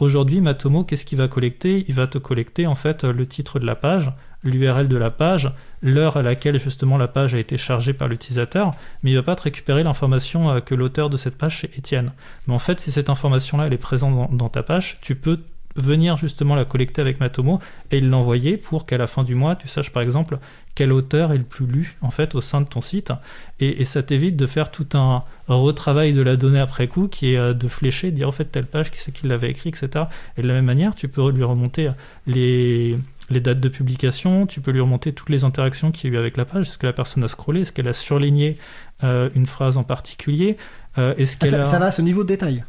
Aujourd'hui, 0.00 0.40
Matomo, 0.40 0.82
qu'est-ce 0.82 1.04
qu'il 1.04 1.18
va 1.18 1.28
collecter? 1.28 1.84
Il 1.86 1.94
va 1.94 2.08
te 2.08 2.18
collecter 2.18 2.66
en 2.66 2.74
fait 2.74 3.04
le 3.04 3.26
titre 3.26 3.60
de 3.60 3.64
la 3.64 3.76
page, 3.76 4.10
l'URL 4.42 4.88
de 4.88 4.96
la 4.96 5.10
page, 5.10 5.52
l'heure 5.82 6.16
à 6.16 6.22
laquelle 6.22 6.58
justement 6.60 6.96
la 6.96 7.08
page 7.08 7.34
a 7.34 7.38
été 7.38 7.56
chargée 7.56 7.92
par 7.92 8.08
l'utilisateur, 8.08 8.72
mais 9.02 9.10
il 9.10 9.16
va 9.16 9.22
pas 9.22 9.36
te 9.36 9.42
récupérer 9.42 9.82
l'information 9.82 10.50
euh, 10.50 10.60
que 10.60 10.74
l'auteur 10.74 11.10
de 11.10 11.16
cette 11.16 11.36
page 11.36 11.60
c'est 11.60 11.78
Étienne. 11.78 12.12
Mais 12.46 12.54
en 12.54 12.58
fait, 12.58 12.80
si 12.80 12.92
cette 12.92 13.10
information-là 13.10 13.66
elle 13.66 13.72
est 13.72 13.78
présente 13.78 14.36
dans 14.36 14.48
ta 14.48 14.62
page, 14.62 14.98
tu 15.00 15.14
peux 15.14 15.40
venir 15.78 16.16
justement 16.16 16.54
la 16.54 16.64
collecter 16.64 17.00
avec 17.00 17.20
Matomo 17.20 17.60
et 17.90 18.00
l'envoyer 18.00 18.56
pour 18.56 18.86
qu'à 18.86 18.98
la 18.98 19.06
fin 19.06 19.24
du 19.24 19.34
mois, 19.34 19.56
tu 19.56 19.68
saches 19.68 19.90
par 19.90 20.02
exemple 20.02 20.38
quel 20.74 20.92
auteur 20.92 21.32
est 21.32 21.38
le 21.38 21.44
plus 21.44 21.66
lu 21.66 21.96
en 22.02 22.10
fait 22.10 22.34
au 22.34 22.40
sein 22.40 22.60
de 22.60 22.66
ton 22.66 22.80
site 22.80 23.12
et, 23.58 23.80
et 23.80 23.84
ça 23.84 24.02
t'évite 24.02 24.36
de 24.36 24.46
faire 24.46 24.70
tout 24.70 24.86
un 24.94 25.24
retravail 25.48 26.12
de 26.12 26.22
la 26.22 26.36
donnée 26.36 26.60
après 26.60 26.86
coup 26.86 27.08
qui 27.08 27.32
est 27.32 27.38
euh, 27.38 27.54
de 27.54 27.68
flécher, 27.68 28.10
de 28.10 28.16
dire 28.16 28.28
en 28.28 28.32
fait 28.32 28.44
telle 28.44 28.66
page 28.66 28.90
qui 28.90 28.98
c'est 29.00 29.12
qui 29.12 29.26
l'avait 29.26 29.50
écrit, 29.50 29.70
etc. 29.70 30.04
Et 30.36 30.42
de 30.42 30.48
la 30.48 30.54
même 30.54 30.66
manière, 30.66 30.94
tu 30.94 31.08
peux 31.08 31.30
lui 31.30 31.44
remonter 31.44 31.90
les 32.26 32.98
les 33.30 33.40
dates 33.40 33.60
de 33.60 33.68
publication, 33.68 34.46
tu 34.46 34.60
peux 34.60 34.70
lui 34.70 34.80
remonter 34.80 35.12
toutes 35.12 35.28
les 35.28 35.44
interactions 35.44 35.90
qu'il 35.90 36.10
y 36.10 36.14
a 36.14 36.16
eu 36.16 36.18
avec 36.18 36.36
la 36.36 36.44
page, 36.44 36.68
est-ce 36.68 36.78
que 36.78 36.86
la 36.86 36.92
personne 36.92 37.22
a 37.24 37.28
scrollé, 37.28 37.62
est-ce 37.62 37.72
qu'elle 37.72 37.88
a 37.88 37.92
surligné 37.92 38.56
euh, 39.04 39.28
une 39.34 39.46
phrase 39.46 39.76
en 39.76 39.84
particulier, 39.84 40.56
euh, 40.96 41.14
est-ce 41.18 41.36
Ah, 41.40 41.46
ça, 41.46 41.60
a... 41.60 41.64
ça 41.64 41.78
va 41.78 41.86
à 41.86 41.90
ce 41.90 42.02
niveau 42.02 42.22
de 42.22 42.28
détail? 42.28 42.64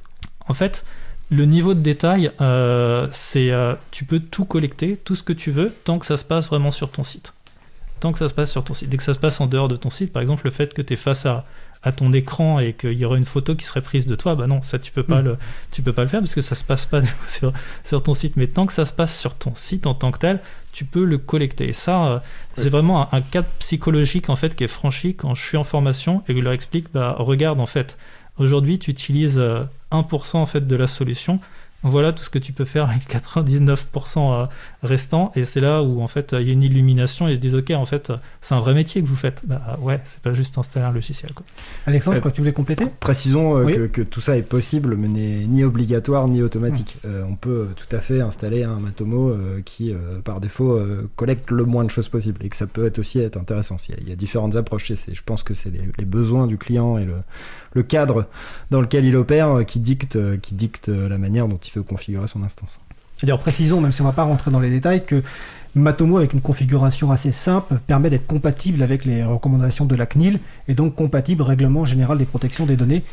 En 0.47 0.53
fait, 0.53 0.83
le 1.29 1.45
niveau 1.45 1.73
de 1.73 1.79
détail, 1.81 2.31
euh, 2.41 3.07
c'est 3.11 3.51
euh, 3.51 3.75
tu 3.91 4.03
peux 4.05 4.19
tout 4.19 4.45
collecter, 4.45 4.97
tout 4.97 5.15
ce 5.15 5.23
que 5.23 5.33
tu 5.33 5.51
veux, 5.51 5.73
tant 5.83 5.99
que 5.99 6.05
ça 6.05 6.17
se 6.17 6.23
passe 6.23 6.47
vraiment 6.47 6.71
sur 6.71 6.89
ton 6.89 7.03
site. 7.03 7.33
Tant 7.99 8.11
que 8.13 8.19
ça 8.19 8.29
se 8.29 8.33
passe 8.33 8.51
sur 8.51 8.63
ton 8.63 8.73
site. 8.73 8.89
Dès 8.89 8.97
que 8.97 9.03
ça 9.03 9.13
se 9.13 9.19
passe 9.19 9.39
en 9.41 9.45
dehors 9.45 9.67
de 9.67 9.75
ton 9.75 9.89
site, 9.89 10.11
par 10.13 10.21
exemple, 10.21 10.45
le 10.45 10.51
fait 10.51 10.73
que 10.73 10.81
tu 10.81 10.93
es 10.93 10.95
face 10.95 11.25
à, 11.25 11.45
à 11.83 11.91
ton 11.91 12.11
écran 12.13 12.59
et 12.59 12.73
qu'il 12.73 12.93
y 12.93 13.05
aura 13.05 13.17
une 13.17 13.25
photo 13.25 13.55
qui 13.55 13.65
serait 13.65 13.81
prise 13.81 14.05
de 14.07 14.15
toi, 14.15 14.35
bah 14.35 14.47
non, 14.47 14.61
ça 14.61 14.79
tu 14.79 14.91
peux 14.91 15.03
pas, 15.03 15.21
Mm. 15.21 15.25
le, 15.25 15.37
tu 15.71 15.81
peux 15.81 15.93
pas 15.93 16.01
le 16.03 16.07
faire 16.07 16.21
parce 16.21 16.33
que 16.33 16.41
ça 16.41 16.55
se 16.55 16.63
passe 16.63 16.85
pas 16.85 17.01
sur, 17.27 17.51
sur 17.83 18.01
ton 18.01 18.13
site. 18.13 18.35
Mais 18.37 18.47
tant 18.47 18.65
que 18.65 18.73
ça 18.73 18.85
se 18.85 18.93
passe 18.93 19.17
sur 19.19 19.35
ton 19.35 19.53
site 19.53 19.85
en 19.85 19.93
tant 19.93 20.11
que 20.11 20.17
tel, 20.19 20.39
tu 20.71 20.85
peux 20.85 21.03
le 21.03 21.17
collecter. 21.17 21.67
Et 21.69 21.73
ça, 21.73 22.05
euh, 22.05 22.19
c'est 22.55 22.69
vraiment 22.69 23.01
un, 23.13 23.17
un 23.17 23.21
cadre 23.21 23.49
psychologique 23.59 24.29
en 24.29 24.35
fait 24.35 24.55
qui 24.55 24.63
est 24.63 24.67
franchi 24.69 25.13
quand 25.15 25.35
je 25.35 25.43
suis 25.43 25.57
en 25.57 25.63
formation 25.65 26.23
et 26.27 26.33
que 26.33 26.39
je 26.39 26.43
leur 26.43 26.53
explique, 26.53 26.87
bah 26.93 27.15
regarde 27.19 27.59
en 27.59 27.65
fait, 27.65 27.97
aujourd'hui 28.39 28.79
tu 28.79 28.91
utilises 28.91 29.37
euh, 29.37 29.63
1% 29.91 30.37
en 30.37 30.45
fait 30.45 30.67
de 30.67 30.75
la 30.75 30.87
solution. 30.87 31.39
Voilà 31.83 32.11
tout 32.11 32.23
ce 32.23 32.29
que 32.29 32.39
tu 32.39 32.51
peux 32.51 32.65
faire 32.65 32.89
avec 32.89 33.07
99% 33.09 34.33
euh, 34.33 34.45
restant 34.81 35.31
et 35.35 35.43
c'est 35.45 35.59
là 35.59 35.83
où 35.83 36.01
en 36.01 36.07
fait 36.07 36.33
il 36.39 36.47
y 36.47 36.49
a 36.49 36.53
une 36.53 36.63
illumination 36.63 37.27
et 37.27 37.31
ils 37.31 37.35
se 37.35 37.41
disent 37.41 37.55
ok 37.55 37.71
en 37.71 37.85
fait 37.85 38.11
c'est 38.41 38.55
un 38.55 38.59
vrai 38.59 38.73
métier 38.73 39.01
que 39.01 39.07
vous 39.07 39.15
faites 39.17 39.41
bah 39.45 39.77
ouais 39.81 39.99
c'est 40.05 40.21
pas 40.21 40.33
juste 40.33 40.57
installer 40.57 40.85
un 40.85 40.91
logiciel 40.93 41.33
quoi. 41.33 41.45
Alexandre, 41.85 42.15
je 42.15 42.17
Euh, 42.17 42.21
crois 42.21 42.31
que 42.31 42.35
tu 42.35 42.41
voulais 42.41 42.53
compléter? 42.53 42.85
Précisons 42.99 43.57
euh, 43.57 43.63
Oui. 43.65 43.73
que, 43.75 43.87
que 43.87 44.01
tout 44.01 44.21
ça 44.21 44.37
est 44.37 44.41
possible, 44.47 44.95
mais 44.95 45.07
n'est 45.09 45.45
ni 45.45 45.63
obligatoire 45.63 46.27
ni 46.29 46.41
automatique. 46.41 46.97
Euh, 47.05 47.23
on 47.29 47.35
peut 47.35 47.67
tout 47.75 47.93
à 47.95 47.99
fait 47.99 48.21
installer 48.21 48.63
un 48.63 48.79
Matomo 48.79 49.29
euh, 49.29 49.61
qui, 49.65 49.91
euh, 49.91 50.19
par 50.23 50.39
défaut, 50.39 50.71
euh, 50.71 51.09
collecte 51.17 51.51
le 51.51 51.65
moins 51.65 51.83
de 51.83 51.89
choses 51.89 52.07
possible 52.07 52.45
et 52.45 52.49
que 52.49 52.55
ça 52.55 52.67
peut 52.67 52.85
être 52.85 52.99
aussi 52.99 53.19
être 53.19 53.37
intéressant. 53.37 53.75
Il 53.89 53.95
y 53.95 53.97
a, 53.97 54.01
il 54.01 54.09
y 54.09 54.11
a 54.11 54.15
différentes 54.15 54.55
approches. 54.55 54.91
et 54.91 54.95
c'est- 54.95 55.13
Je 55.13 55.23
pense 55.23 55.43
que 55.43 55.53
c'est 55.53 55.69
les, 55.71 55.81
les 55.97 56.05
besoins 56.05 56.47
du 56.47 56.57
client 56.57 56.97
et 56.97 57.03
le, 57.05 57.15
le 57.73 57.83
cadre 57.83 58.25
dans 58.71 58.79
lequel 58.81 59.03
il 59.05 59.15
opère 59.17 59.65
qui 59.67 59.79
dicte, 59.79 60.17
qui 60.41 60.53
dicte 60.55 60.87
la 60.87 61.17
manière 61.17 61.47
dont 61.47 61.57
il 61.57 61.71
veut 61.73 61.83
configurer 61.83 62.27
son 62.27 62.43
instance. 62.43 62.79
C'est-à-dire, 63.19 63.37
précisons, 63.39 63.81
même 63.81 63.91
si 63.91 64.01
on 64.01 64.05
va 64.05 64.13
pas 64.13 64.23
rentrer 64.23 64.49
dans 64.49 64.61
les 64.61 64.69
détails, 64.69 65.05
que 65.05 65.21
Matomo, 65.75 66.17
avec 66.17 66.31
une 66.31 66.39
configuration 66.39 67.11
assez 67.11 67.33
simple, 67.33 67.75
permet 67.85 68.09
d'être 68.09 68.25
compatible 68.25 68.81
avec 68.81 69.03
les 69.03 69.25
recommandations 69.25 69.83
de 69.83 69.95
la 69.95 70.05
CNIL 70.05 70.39
et 70.69 70.73
donc 70.73 70.95
compatible 70.95 71.41
règlement 71.41 71.83
général 71.83 72.17
des 72.17 72.25
protections 72.25 72.65
des 72.65 72.77
données. 72.77 73.03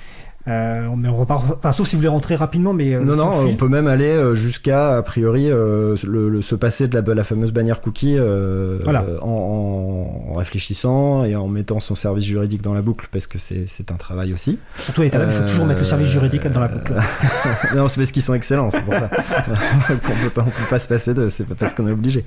Euh, 0.49 0.89
mais 0.97 1.09
on 1.09 1.17
repart, 1.17 1.43
enfin, 1.57 1.73
sauf 1.73 1.89
si 1.89 1.97
vous 1.97 2.01
voulez 2.01 2.09
rentrer 2.09 2.37
rapidement, 2.37 2.73
mais 2.73 2.95
euh, 2.95 3.01
non, 3.01 3.17
non, 3.17 3.41
file. 3.43 3.51
on 3.53 3.57
peut 3.57 3.69
même 3.69 3.89
aller 3.89 4.05
euh, 4.11 4.35
jusqu'à, 4.37 4.97
a 4.97 5.03
priori, 5.03 5.51
euh, 5.51 5.97
le, 6.07 6.29
le- 6.29 6.43
se 6.43 6.55
passer 6.55 6.87
de 6.87 6.99
la, 6.99 7.15
la 7.15 7.25
fameuse 7.25 7.51
bannière 7.51 7.81
cookie 7.81 8.17
euh, 8.17 8.79
Voilà. 8.85 9.03
euh, 9.09 9.19
en, 9.23 9.27
en- 9.27 10.33
en 10.33 10.35
réfléchissant 10.37 11.25
et 11.25 11.35
en 11.35 11.49
metant 11.49 11.81
son 11.81 11.95
service 11.97 12.25
juridique 12.25 12.63
dans 12.63 12.75
la 12.75 12.83
boucle, 12.83 13.09
parce 13.11 13.27
que 13.27 13.39
c'est 13.39 13.65
c'est 13.67 13.91
un 13.91 13.97
travail 13.97 14.33
aussi. 14.33 14.59
Surtout 14.79 15.01
à 15.01 15.05
l'état 15.05 15.23
il 15.25 15.31
faut 15.31 15.43
toujours 15.47 15.67
mettre 15.67 15.81
le 15.81 15.87
service 15.87 16.09
juridique 16.09 16.47
dans 16.47 16.61
la 16.61 16.69
boucle. 16.69 16.93
non, 17.75 17.89
c'est 17.89 17.97
parce 18.01 18.13
qu'ils 18.13 18.23
sont 18.23 18.35
excellents, 18.35 18.71
c'est 18.71 18.83
pour 18.83 18.95
ça. 18.95 19.11
on 19.91 19.97
peut 20.25 20.31
pas, 20.31 20.43
on 20.43 20.51
peut 20.51 20.71
pas 20.71 20.79
se 20.79 20.87
passer 20.89 21.13
de, 21.15 21.29
c'est 21.29 21.45
pas 21.45 21.55
parce 21.57 21.75
qu'on 21.75 21.89
est 21.89 21.93
obligé. 21.93 22.25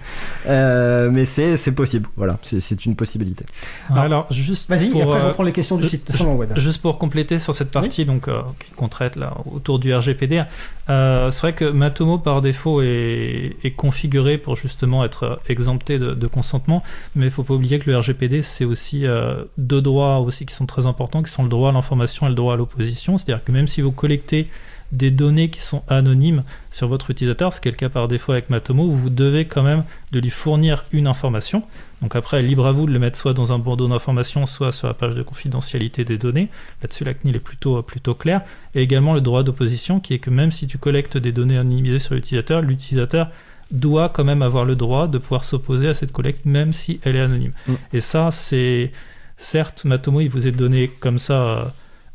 Euh, 0.47 1.09
mais 1.11 1.25
c'est 1.25 1.55
c'est 1.55 1.71
possible, 1.71 2.07
voilà, 2.17 2.37
c'est 2.43 2.59
c'est 2.59 2.85
une 2.85 2.95
possibilité. 2.95 3.45
Alors, 3.89 4.03
Alors 4.03 4.27
juste 4.33 4.69
Vas-y, 4.69 4.87
après 5.01 5.19
je 5.19 5.25
reprends 5.27 5.43
les 5.43 5.51
questions 5.51 5.77
du 5.77 5.83
je- 5.83 5.89
site. 5.89 6.11
Juste 6.57 6.81
pour 6.81 6.97
compléter 6.97 7.39
sur 7.39 7.53
cette 7.55 7.71
partie 7.71 8.05
donc 8.09 8.27
euh, 8.27 8.41
qu'on 8.75 8.89
traite 8.89 9.15
là 9.15 9.37
autour 9.53 9.79
du 9.79 9.93
RGPD, 9.93 10.43
euh, 10.89 11.29
c'est 11.29 11.41
vrai 11.41 11.53
que 11.53 11.65
Matomo 11.65 12.17
par 12.17 12.41
défaut 12.41 12.81
est, 12.81 13.73
configuré 13.77 14.37
pour 14.37 14.55
justement 14.55 15.05
être 15.05 15.23
euh, 15.23 15.35
exempté 15.47 15.99
de, 15.99 16.27
consentement, 16.27 16.83
mais 17.15 17.25
il 17.25 17.31
faut 17.31 17.43
pas 17.43 17.53
oublier 17.53 17.79
que 17.79 17.89
le 17.89 17.97
RGPD 17.97 18.41
c'est 18.41 18.65
aussi 18.65 19.05
euh, 19.05 19.43
deux 19.57 19.81
droits 19.81 20.19
aussi 20.19 20.45
qui 20.45 20.55
sont 20.55 20.65
très 20.65 20.87
importants, 20.87 21.21
qui 21.21 21.31
sont 21.31 21.43
le 21.43 21.49
droit 21.49 21.69
à 21.69 21.71
l'information 21.71 22.25
et 22.25 22.29
le 22.29 22.35
droit 22.35 22.55
à 22.55 22.57
l'opposition. 22.57 23.17
C'est-à-dire 23.17 23.43
que 23.43 23.51
même 23.51 23.67
si 23.67 23.81
vous 23.81 23.91
collectez 23.91 24.49
des 24.91 25.11
données 25.11 25.49
qui 25.49 25.61
sont 25.61 25.83
anonymes 25.87 26.43
sur 26.71 26.87
votre 26.87 27.11
utilisateur, 27.11 27.53
ce 27.53 27.61
qui 27.61 27.67
est 27.67 27.71
le 27.71 27.77
cas 27.77 27.89
par 27.89 28.07
défaut 28.07 28.31
avec 28.31 28.49
Matomo, 28.49 28.89
vous 28.89 29.11
devez 29.11 29.45
quand 29.45 29.61
même 29.61 29.83
de 30.11 30.19
lui 30.19 30.31
fournir 30.31 30.85
une 30.91 31.05
information. 31.05 31.63
Donc 32.01 32.15
après, 32.15 32.41
libre 32.41 32.65
à 32.65 32.71
vous 32.71 32.85
de 32.85 32.91
le 32.91 32.99
mettre 32.99 33.17
soit 33.17 33.33
dans 33.33 33.51
un 33.51 33.59
bandeau 33.59 33.87
d'information, 33.87 34.45
soit 34.45 34.71
sur 34.71 34.87
la 34.87 34.93
page 34.93 35.15
de 35.15 35.23
confidentialité 35.23 36.05
des 36.05 36.17
données. 36.17 36.49
Là-dessus, 36.81 37.03
la 37.03 37.13
CNIL 37.13 37.35
est 37.35 37.39
plutôt, 37.39 37.81
plutôt 37.81 38.13
claire. 38.13 38.41
Et 38.75 38.81
également 38.81 39.13
le 39.13 39.21
droit 39.21 39.43
d'opposition, 39.43 39.99
qui 39.99 40.13
est 40.13 40.19
que 40.19 40.29
même 40.29 40.51
si 40.51 40.67
tu 40.67 40.77
collectes 40.77 41.17
des 41.17 41.31
données 41.31 41.57
anonymisées 41.57 41.99
sur 41.99 42.15
l'utilisateur, 42.15 42.61
l'utilisateur 42.61 43.29
doit 43.71 44.09
quand 44.09 44.23
même 44.23 44.41
avoir 44.41 44.65
le 44.65 44.75
droit 44.75 45.07
de 45.07 45.17
pouvoir 45.17 45.43
s'opposer 45.43 45.89
à 45.89 45.93
cette 45.93 46.11
collecte, 46.11 46.45
même 46.45 46.73
si 46.73 46.99
elle 47.03 47.15
est 47.15 47.21
anonyme. 47.21 47.53
Mm. 47.67 47.73
Et 47.93 48.01
ça, 48.01 48.29
c'est... 48.31 48.91
Certes, 49.37 49.85
Matomo, 49.85 50.21
il 50.21 50.29
vous 50.29 50.47
est 50.47 50.51
donné 50.51 50.89
comme 50.99 51.19
ça... 51.19 51.33
euh, 51.33 51.63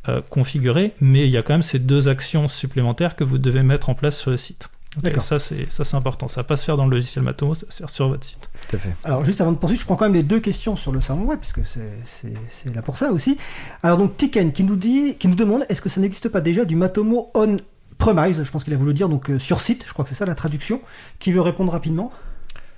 euh, 0.06 0.20
configuré, 0.20 0.92
mais 1.00 1.24
il 1.24 1.30
y 1.30 1.38
a 1.38 1.42
quand 1.42 1.54
même 1.54 1.62
ces 1.62 1.78
deux 1.78 2.08
actions 2.08 2.46
supplémentaires 2.46 3.16
que 3.16 3.24
vous 3.24 3.38
devez 3.38 3.62
mettre 3.62 3.88
en 3.88 3.94
place 3.94 4.18
sur 4.18 4.30
le 4.30 4.36
site. 4.36 4.68
D'accord. 5.02 5.22
Ça, 5.22 5.38
c'est 5.38 5.66
ça, 5.70 5.84
c'est 5.84 5.96
important. 5.96 6.28
Ça 6.28 6.40
va 6.40 6.44
pas 6.44 6.56
se 6.56 6.64
faire 6.64 6.76
dans 6.76 6.84
le 6.86 6.90
logiciel 6.92 7.24
Matomo, 7.24 7.54
ça 7.54 7.66
va 7.66 7.72
se 7.72 7.78
faire 7.78 7.90
sur 7.90 8.08
votre 8.08 8.24
site. 8.24 8.48
Tout 8.70 8.76
à 8.76 8.78
fait. 8.78 8.90
Alors 9.04 9.24
juste 9.24 9.40
avant 9.40 9.52
de 9.52 9.56
poursuivre, 9.58 9.80
je 9.80 9.86
prends 9.86 9.96
quand 9.96 10.04
même 10.04 10.14
les 10.14 10.22
deux 10.22 10.40
questions 10.40 10.76
sur 10.76 10.92
le 10.92 11.00
salon 11.00 11.22
web, 11.24 11.38
puisque 11.40 11.64
c'est- 11.66 11.80
c'est 12.04 12.32
c'est 12.50 12.74
là 12.74 12.82
pour 12.82 12.96
ça 12.96 13.10
aussi. 13.12 13.36
Alors 13.82 13.98
donc 13.98 14.16
Tiken 14.16 14.52
qui 14.52 14.64
nous 14.64 14.76
dit, 14.76 15.16
qui 15.18 15.28
nous 15.28 15.34
demande, 15.34 15.64
est-ce 15.68 15.82
que 15.82 15.88
ça 15.88 16.00
n'existe 16.00 16.28
pas 16.28 16.40
déjà 16.40 16.64
du 16.64 16.76
Matomo 16.76 17.30
on 17.34 17.56
premise? 17.98 18.42
Je 18.42 18.50
pense 18.50 18.64
qu'il 18.64 18.74
a 18.74 18.76
voulu 18.76 18.94
dire 18.94 19.08
donc 19.08 19.30
euh, 19.30 19.38
sur 19.38 19.60
site. 19.60 19.84
Je 19.86 19.92
crois 19.92 20.04
que 20.04 20.08
c'est 20.10 20.14
ça 20.16 20.26
la 20.26 20.34
traduction. 20.34 20.80
Qui 21.18 21.32
veut 21.32 21.40
répondre 21.40 21.72
rapidement? 21.72 22.12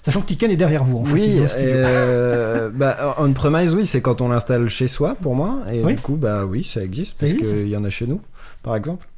Sachant 0.03 0.21
que 0.21 0.27
Tiken 0.29 0.51
est 0.53 0.57
derrière 0.57 0.85
vous. 0.85 0.99
En 0.99 1.05
fait, 1.05 1.13
Oui, 1.15 1.41
euh, 1.57 2.71
bah, 2.75 3.17
on-premise, 3.19 3.75
oui, 3.75 3.87
c'est 3.87 4.01
quand 4.01 4.21
on 4.21 4.29
l'installe 4.29 4.69
chez 4.69 4.87
soi, 4.87 5.17
pour 5.21 5.35
moi. 5.35 5.63
Et 5.73 5.83
Oui. 5.83 5.95
du 5.97 6.01
coup, 6.01 6.15
bah 6.15 6.45
oui, 6.45 6.63
ça 6.63 6.81
existe, 6.85 7.19
Ça 7.19 7.27
parce 7.27 7.39
qu'il 7.39 7.67
y 7.69 7.77
en 7.77 7.83
a 7.83 7.91
chez 7.91 8.07
nous, 8.07 8.21
par 8.63 8.77
exemple. 8.77 9.09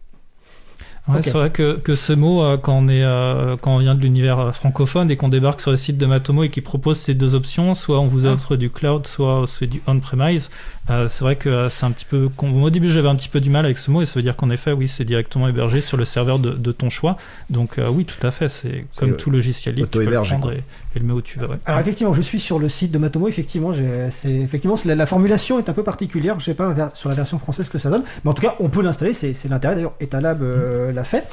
Ouais. 1.08 1.22
C'est 1.22 1.30
vrai 1.30 1.50
que, 1.50 1.76
que 1.78 1.94
ce 1.94 2.12
mot, 2.12 2.42
euh, 2.42 2.56
quand, 2.58 2.74
on 2.76 2.88
est, 2.88 3.02
euh, 3.02 3.56
quand 3.60 3.74
on 3.74 3.78
vient 3.78 3.94
de 3.94 4.00
l'univers 4.02 4.38
euh, 4.38 4.52
francophone 4.52 5.10
et 5.10 5.16
qu'on 5.16 5.28
débarque 5.30 5.60
sur 5.60 5.70
le 5.70 5.76
site 5.78 5.96
de 5.96 6.04
Matomo 6.04 6.42
et 6.42 6.50
qui 6.50 6.60
propose 6.60 6.98
ces 6.98 7.14
deux 7.14 7.34
options, 7.34 7.74
soit 7.74 7.98
on 7.98 8.06
vous 8.06 8.26
Ah. 8.26 8.32
offre 8.32 8.56
du 8.56 8.68
cloud, 8.68 9.06
soit 9.06 9.44
c'est 9.46 9.66
du 9.66 9.80
on-premise, 9.86 10.50
euh, 10.90 11.08
c'est 11.08 11.22
vrai 11.24 11.36
que 11.36 11.48
euh, 11.48 11.68
c'est 11.68 11.84
un 11.86 11.90
petit 11.90 12.04
peu. 12.04 12.28
con- 12.28 12.62
Au 12.62 12.70
début, 12.70 12.88
j'avais 12.90 13.08
un 13.08 13.14
petit 13.16 13.28
peu 13.28 13.40
du 13.40 13.50
mal 13.50 13.64
avec 13.64 13.76
ce 13.78 13.90
mot 13.90 14.00
et 14.02 14.04
ça 14.06 14.14
veut 14.16 14.22
dire 14.22 14.36
qu'en 14.36 14.50
effet, 14.50 14.72
oui, 14.72 14.88
c'est 14.88 15.04
directement 15.04 15.46
hébergé 15.48 15.80
sur 15.80 15.96
le 15.96 16.04
serveur 16.04 16.38
de, 16.38 16.50
de 16.50 16.72
ton 16.72 16.90
choix. 16.90 17.16
Donc, 17.50 17.78
euh, 17.78 17.88
oui, 17.90 18.04
tout 18.04 18.26
à 18.26 18.30
fait, 18.30 18.48
c'est 18.48 18.80
comme 18.96 19.10
tout 19.16 19.30
logiciel 19.30 19.74
libre, 19.74 19.88
tu 19.90 19.98
peux 19.98 20.04
le 20.10 20.10
prendre 20.38 20.52
et, 20.52 20.62
et 20.96 20.98
le 21.00 21.04
mettre 21.04 21.18
où 21.18 21.22
tu 21.22 21.38
veux. 21.38 21.48
ouais. 21.48 21.56
Alors 21.66 21.80
effectivement, 21.80 22.12
je 22.12 22.22
suis 22.22 22.40
sur 22.40 22.58
le 22.58 22.68
site 22.68 22.90
de 22.92 22.98
Matomo. 22.98 23.28
Effectivement, 23.28 23.72
c'est 24.10 24.30
effectivement 24.30 24.76
la, 24.84 24.94
la 24.94 25.06
formulation 25.06 25.58
est 25.58 25.68
un 25.68 25.72
peu 25.74 25.82
particulière. 25.84 26.38
Je 26.40 26.44
sais 26.46 26.54
pas 26.54 26.74
sur 26.94 27.08
la 27.08 27.14
version 27.14 27.38
française 27.38 27.66
ce 27.66 27.70
que 27.70 27.78
ça 27.78 27.90
donne, 27.90 28.04
mais 28.24 28.30
en 28.30 28.34
tout 28.34 28.42
cas, 28.42 28.54
on 28.60 28.68
peut 28.68 28.82
l'installer. 28.82 29.12
C'est 29.14 29.48
l'intérêt. 29.48 29.74
D'ailleurs, 29.74 29.94
Etalab 30.00 30.42
euh, 30.42 30.92
l'a 30.92 31.04
fait. 31.04 31.24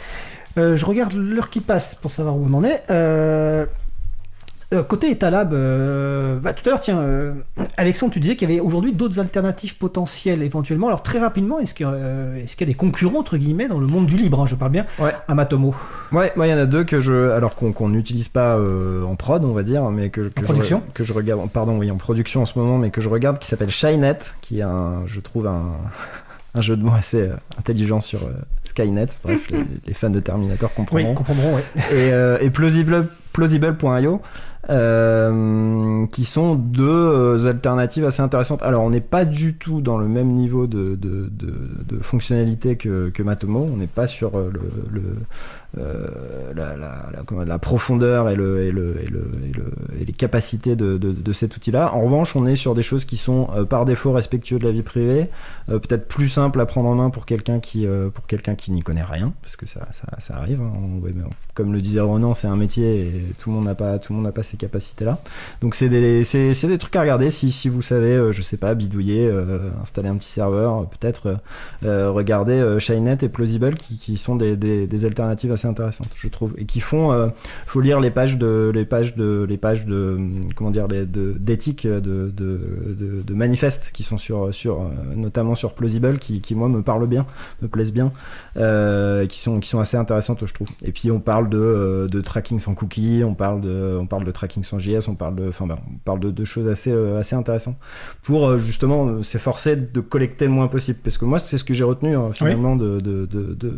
Euh, 0.58 0.76
je 0.78 0.86
regarde 0.86 1.14
l'heure 1.14 1.50
qui 1.50 1.60
passe 1.60 1.96
pour 1.96 2.12
savoir 2.12 2.38
où 2.38 2.48
on 2.50 2.54
en 2.54 2.64
est. 2.64 2.84
Euh, 4.74 4.82
côté 4.84 5.12
Etalab, 5.12 5.54
euh, 5.54 6.40
bah, 6.40 6.54
tout 6.54 6.64
à 6.68 6.72
l'heure, 6.72 6.80
tiens, 6.80 6.98
euh, 7.00 7.34
Alexandre, 7.78 8.12
tu 8.14 8.20
disais 8.20 8.36
qu'il 8.36 8.50
y 8.50 8.52
avait 8.52 8.60
aujourd'hui 8.62 8.94
d'autres 8.94 9.20
alternatives 9.20 9.78
potentielles 9.78 10.42
éventuellement. 10.42 10.88
Alors 10.88 11.04
très 11.04 11.20
rapidement, 11.20 11.60
est-ce 11.60 11.74
qu'il 11.76 11.86
y, 11.86 11.90
a, 11.90 12.40
y 12.40 12.66
des 12.66 12.74
concurrents 12.74 13.20
entre 13.20 13.38
guillemets 13.38 13.68
dans 13.68 13.80
le 13.80 13.86
monde 13.86 14.08
du 14.08 14.18
libre 14.18 14.42
hein, 14.42 14.46
Je 14.48 14.56
parle 14.56 14.72
bien 14.72 14.86
Ouais. 15.00 15.14
à 15.28 15.36
Matomo. 15.36 15.76
Ouais, 16.12 16.34
moi 16.36 16.48
il 16.48 16.50
y 16.50 16.54
en 16.54 16.58
a 16.58 16.66
deux 16.66 16.84
que 16.84 17.00
je, 17.00 17.30
alors 17.32 17.56
qu'on 17.56 17.90
n'utilise 17.90 18.28
pas 18.28 18.58
en 18.60 19.16
prod, 19.16 19.44
on 19.46 19.54
va 19.54 19.62
dire, 19.64 19.84
mais 19.92 20.10
que, 20.10 20.22
que 20.22 20.42
je, 20.42 20.44
production 20.46 20.82
que 20.96 21.04
je 21.04 21.14
regarde, 21.14 21.48
pardon, 21.52 21.78
oui, 21.78 21.92
en 21.92 21.98
production 21.98 22.42
en 22.42 22.46
ce 22.46 22.58
moment, 22.58 22.78
mais 22.80 22.90
que 22.90 23.02
je 23.02 23.10
regarde, 23.10 23.38
qui 23.40 23.48
s'appelle 23.48 23.70
Shynet, 23.70 24.18
qui 24.42 24.60
est 24.60 24.64
un, 24.64 25.04
je 25.06 25.20
trouve 25.20 25.46
un, 25.48 25.74
un 26.56 26.62
jeu 26.62 26.76
de 26.76 26.84
mots 26.84 26.94
assez 26.98 27.30
intelligent 27.60 28.02
sur 28.02 28.24
euh, 28.24 28.32
Skynet. 28.64 29.08
Bref, 29.24 29.48
les, 29.52 29.64
les 29.86 29.94
fans 29.94 30.10
de 30.10 30.20
Terminator 30.20 30.70
Oui, 30.72 30.76
comprendront. 30.76 31.14
comprendront. 31.14 31.56
Ouais. 31.56 31.64
et, 31.92 32.12
euh, 32.14 32.38
et 32.42 32.50
plausible, 32.50 33.08
plausible.io 33.34 34.22
euh, 34.70 36.06
qui 36.08 36.24
sont 36.24 36.56
deux 36.56 36.84
euh, 36.90 37.48
alternatives 37.48 38.06
assez 38.06 38.22
intéressantes. 38.22 38.62
Alors, 38.64 38.84
on 38.84 38.90
n'est 38.90 39.02
pas 39.02 39.26
du 39.26 39.56
tout 39.56 39.82
dans 39.82 39.98
le 39.98 40.08
même 40.08 40.30
niveau 40.30 40.68
de, 40.68 40.96
de, 40.96 41.30
de, 41.32 41.54
de 41.88 42.00
fonctionnalité 42.02 42.76
que, 42.76 43.10
que 43.10 43.24
Matomo. 43.24 43.70
On 43.72 43.78
n'est 43.78 43.88
pas 43.88 44.08
sur 44.08 44.38
euh, 44.38 44.52
le, 44.54 44.62
le 44.92 45.02
la, 45.76 46.76
la, 46.76 47.46
la, 47.46 47.60
profondeur 47.60 48.30
et, 48.30 48.36
le, 48.36 48.62
et, 48.64 48.72
le, 48.72 48.96
et, 49.02 49.08
le, 49.08 49.32
et, 49.44 49.52
le, 49.52 49.66
et 50.00 50.06
les 50.06 50.14
capacités 50.14 50.76
de, 50.76 50.98
de, 50.98 51.34
cet 51.34 51.56
outil-là. 51.58 51.94
En 51.94 52.02
revanche, 52.02 52.36
on 52.36 52.46
est 52.48 52.56
sur 52.56 52.76
des 52.76 52.84
choses 52.84 53.06
qui 53.06 53.18
sont 53.18 53.50
euh, 53.56 53.66
par 53.66 53.86
défaut 53.86 54.12
respectueux 54.12 54.60
de 54.60 54.66
la 54.66 54.72
vie 54.72 54.84
privée, 54.84 55.30
euh, 55.70 55.80
peut-être 55.80 56.08
plus 56.08 56.30
simple 56.30 56.62
à 56.62 56.66
prendre 56.66 56.90
en 56.90 56.96
main 56.96 57.10
pour 57.10 57.26
quelqu'un 57.26 57.60
qui, 57.60 57.86
pour 58.14 58.26
quelqu'un 58.26 58.56
qui 58.56 58.72
n'y 58.72 58.82
connaît 58.82 59.04
rien, 59.04 59.34
parce 59.42 59.56
que 59.56 59.66
ça, 59.66 59.88
ça, 59.92 60.08
ça 60.20 60.38
arrive. 60.38 60.62
Hein. 60.62 61.30
Comme 61.54 61.74
le 61.74 61.82
disait 61.82 62.00
Renan, 62.00 62.34
c'est 62.34 62.48
un 62.48 62.56
métier 62.56 63.02
et 63.02 63.34
tout 63.38 63.50
le 63.50 63.56
monde 63.56 63.66
n'a 63.66 63.76
pas, 63.76 63.98
pas 64.00 64.44
ces 64.44 64.58
capacités-là. 64.58 65.20
Donc 65.62 65.76
c'est 65.76 65.90
des, 65.90 66.22
des 66.22 66.78
trucs 66.78 66.96
à 66.96 67.02
regarder 67.02 67.30
si, 67.30 67.52
si 67.52 67.70
vous 67.70 67.82
savez, 67.82 68.32
je 68.32 68.42
sais 68.42 68.58
pas, 68.58 68.74
bidouiller, 68.74 69.32
installer 69.82 70.10
un 70.10 70.16
petit 70.16 70.30
serveur, 70.30 70.88
peut-être 70.88 71.38
regarder 71.84 72.78
Shinet 72.80 73.18
et 73.22 73.30
Plausible 73.30 73.76
qui, 73.76 73.98
qui 73.98 74.18
sont 74.18 74.36
des, 74.36 74.56
des, 74.56 74.88
des 74.88 75.06
alternatives 75.06 75.52
intéressantes, 75.66 76.10
je 76.16 76.28
trouve, 76.28 76.54
et 76.58 76.66
qui 76.66 76.80
font. 76.80 77.12
Euh, 77.12 77.28
faut 77.66 77.82
lire 77.82 78.00
les 78.00 78.12
pages 78.12 78.38
de, 78.38 78.72
les 78.74 78.86
pages 78.86 79.16
de, 79.16 79.46
les 79.48 79.58
pages 79.58 79.86
de, 79.86 80.18
comment 80.56 80.72
dire, 80.72 80.88
d'éthique, 80.88 81.88
de, 81.88 82.00
de, 82.00 82.32
de, 82.32 83.22
de 83.26 83.34
manifestes 83.34 83.92
qui 83.94 84.04
sont 84.04 84.18
sur, 84.18 84.54
sur, 84.54 84.90
notamment 85.16 85.56
sur 85.56 85.74
Plausible, 85.74 86.20
qui, 86.20 86.42
qui 86.42 86.56
moi 86.56 86.70
me 86.70 86.82
parlent 86.82 87.08
bien, 87.08 87.26
me 87.62 87.68
plaisent 87.68 87.94
bien, 87.94 88.12
euh, 88.58 89.26
qui 89.28 89.40
sont, 89.40 89.60
qui 89.60 89.70
sont 89.70 89.80
assez 89.80 89.98
intéressantes, 89.98 90.46
je 90.46 90.54
trouve. 90.54 90.68
Et 90.84 90.92
puis 90.92 91.12
on 91.12 91.20
parle 91.20 91.50
de, 91.50 92.08
de 92.12 92.22
tracking 92.22 92.60
sans 92.60 92.74
cookies, 92.74 93.24
on 93.26 93.34
parle 93.34 93.62
de, 93.62 93.98
on 94.00 94.08
parle 94.08 94.24
de 94.24 94.32
tracking 94.32 94.64
sans 94.64 94.80
JS, 94.80 95.08
on 95.08 95.16
parle 95.16 95.36
de, 95.36 95.48
enfin, 95.50 95.68
ben, 95.68 95.78
on 95.94 95.98
parle 96.00 96.20
de, 96.20 96.32
de 96.32 96.46
choses 96.46 96.68
assez, 96.68 96.94
assez 97.18 97.36
intéressantes 97.36 97.78
pour 98.24 98.58
justement 98.58 99.24
s'efforcer 99.24 99.76
de 99.76 100.00
collecter 100.02 100.46
le 100.46 100.52
moins 100.52 100.68
possible, 100.68 101.00
parce 101.04 101.18
que 101.18 101.26
moi 101.26 101.40
c'est 101.40 101.58
ce 101.58 101.64
que 101.64 101.74
j'ai 101.74 101.84
retenu 101.84 102.16
hein, 102.16 102.30
finalement 102.36 102.74
oui. 102.74 102.80
de, 102.80 103.00
de, 103.00 103.26
de, 103.26 103.54
de 103.54 103.74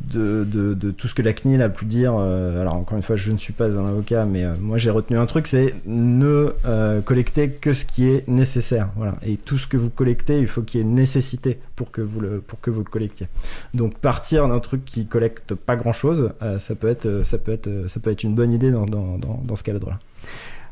de, 0.00 0.90
tout 0.96 1.08
ce 1.08 1.14
que 1.14 1.22
la 1.22 1.32
CNIL 1.32 1.60
a 1.62 1.68
pu 1.68 1.84
dire. 1.84 2.14
Euh, 2.16 2.60
alors 2.60 2.74
encore 2.74 2.96
une 2.96 3.02
fois, 3.02 3.16
je 3.16 3.30
ne 3.30 3.38
suis 3.38 3.52
pas 3.52 3.76
un 3.78 3.86
avocat, 3.86 4.24
mais 4.24 4.44
euh, 4.44 4.54
moi 4.60 4.78
j'ai 4.78 4.90
retenu 4.90 5.18
un 5.18 5.26
truc, 5.26 5.46
c'est 5.46 5.74
ne 5.86 6.54
euh, 6.64 7.00
collecter 7.00 7.50
que 7.50 7.72
ce 7.72 7.84
qui 7.84 8.08
est 8.08 8.26
nécessaire. 8.28 8.88
Voilà. 8.96 9.14
Et 9.22 9.36
tout 9.36 9.58
ce 9.58 9.66
que 9.66 9.76
vous 9.76 9.90
collectez, 9.90 10.38
il 10.38 10.46
faut 10.46 10.62
qu'il 10.62 10.80
y 10.80 10.82
ait 10.82 10.86
nécessité 10.86 11.58
pour 11.76 11.90
que 11.90 12.00
vous 12.00 12.20
le, 12.20 12.40
pour 12.40 12.60
que 12.60 12.70
vous 12.70 12.80
le 12.80 12.90
collectiez. 12.90 13.28
Donc 13.74 13.96
partir 13.98 14.48
d'un 14.48 14.60
truc 14.60 14.84
qui 14.84 15.06
collecte 15.06 15.54
pas 15.54 15.76
grand-chose, 15.76 16.32
ça 16.58 16.74
peut 16.74 16.88
être, 16.88 17.22
ça 17.24 17.38
peut 17.38 17.52
être, 17.52 17.68
ça 17.88 18.00
peut 18.00 18.10
être 18.10 18.22
une 18.22 18.34
bonne 18.34 18.52
idée 18.52 18.70
dans, 18.70 18.86
dans, 18.86 19.18
dans, 19.18 19.56
ce 19.56 19.62
cadre-là. 19.62 19.98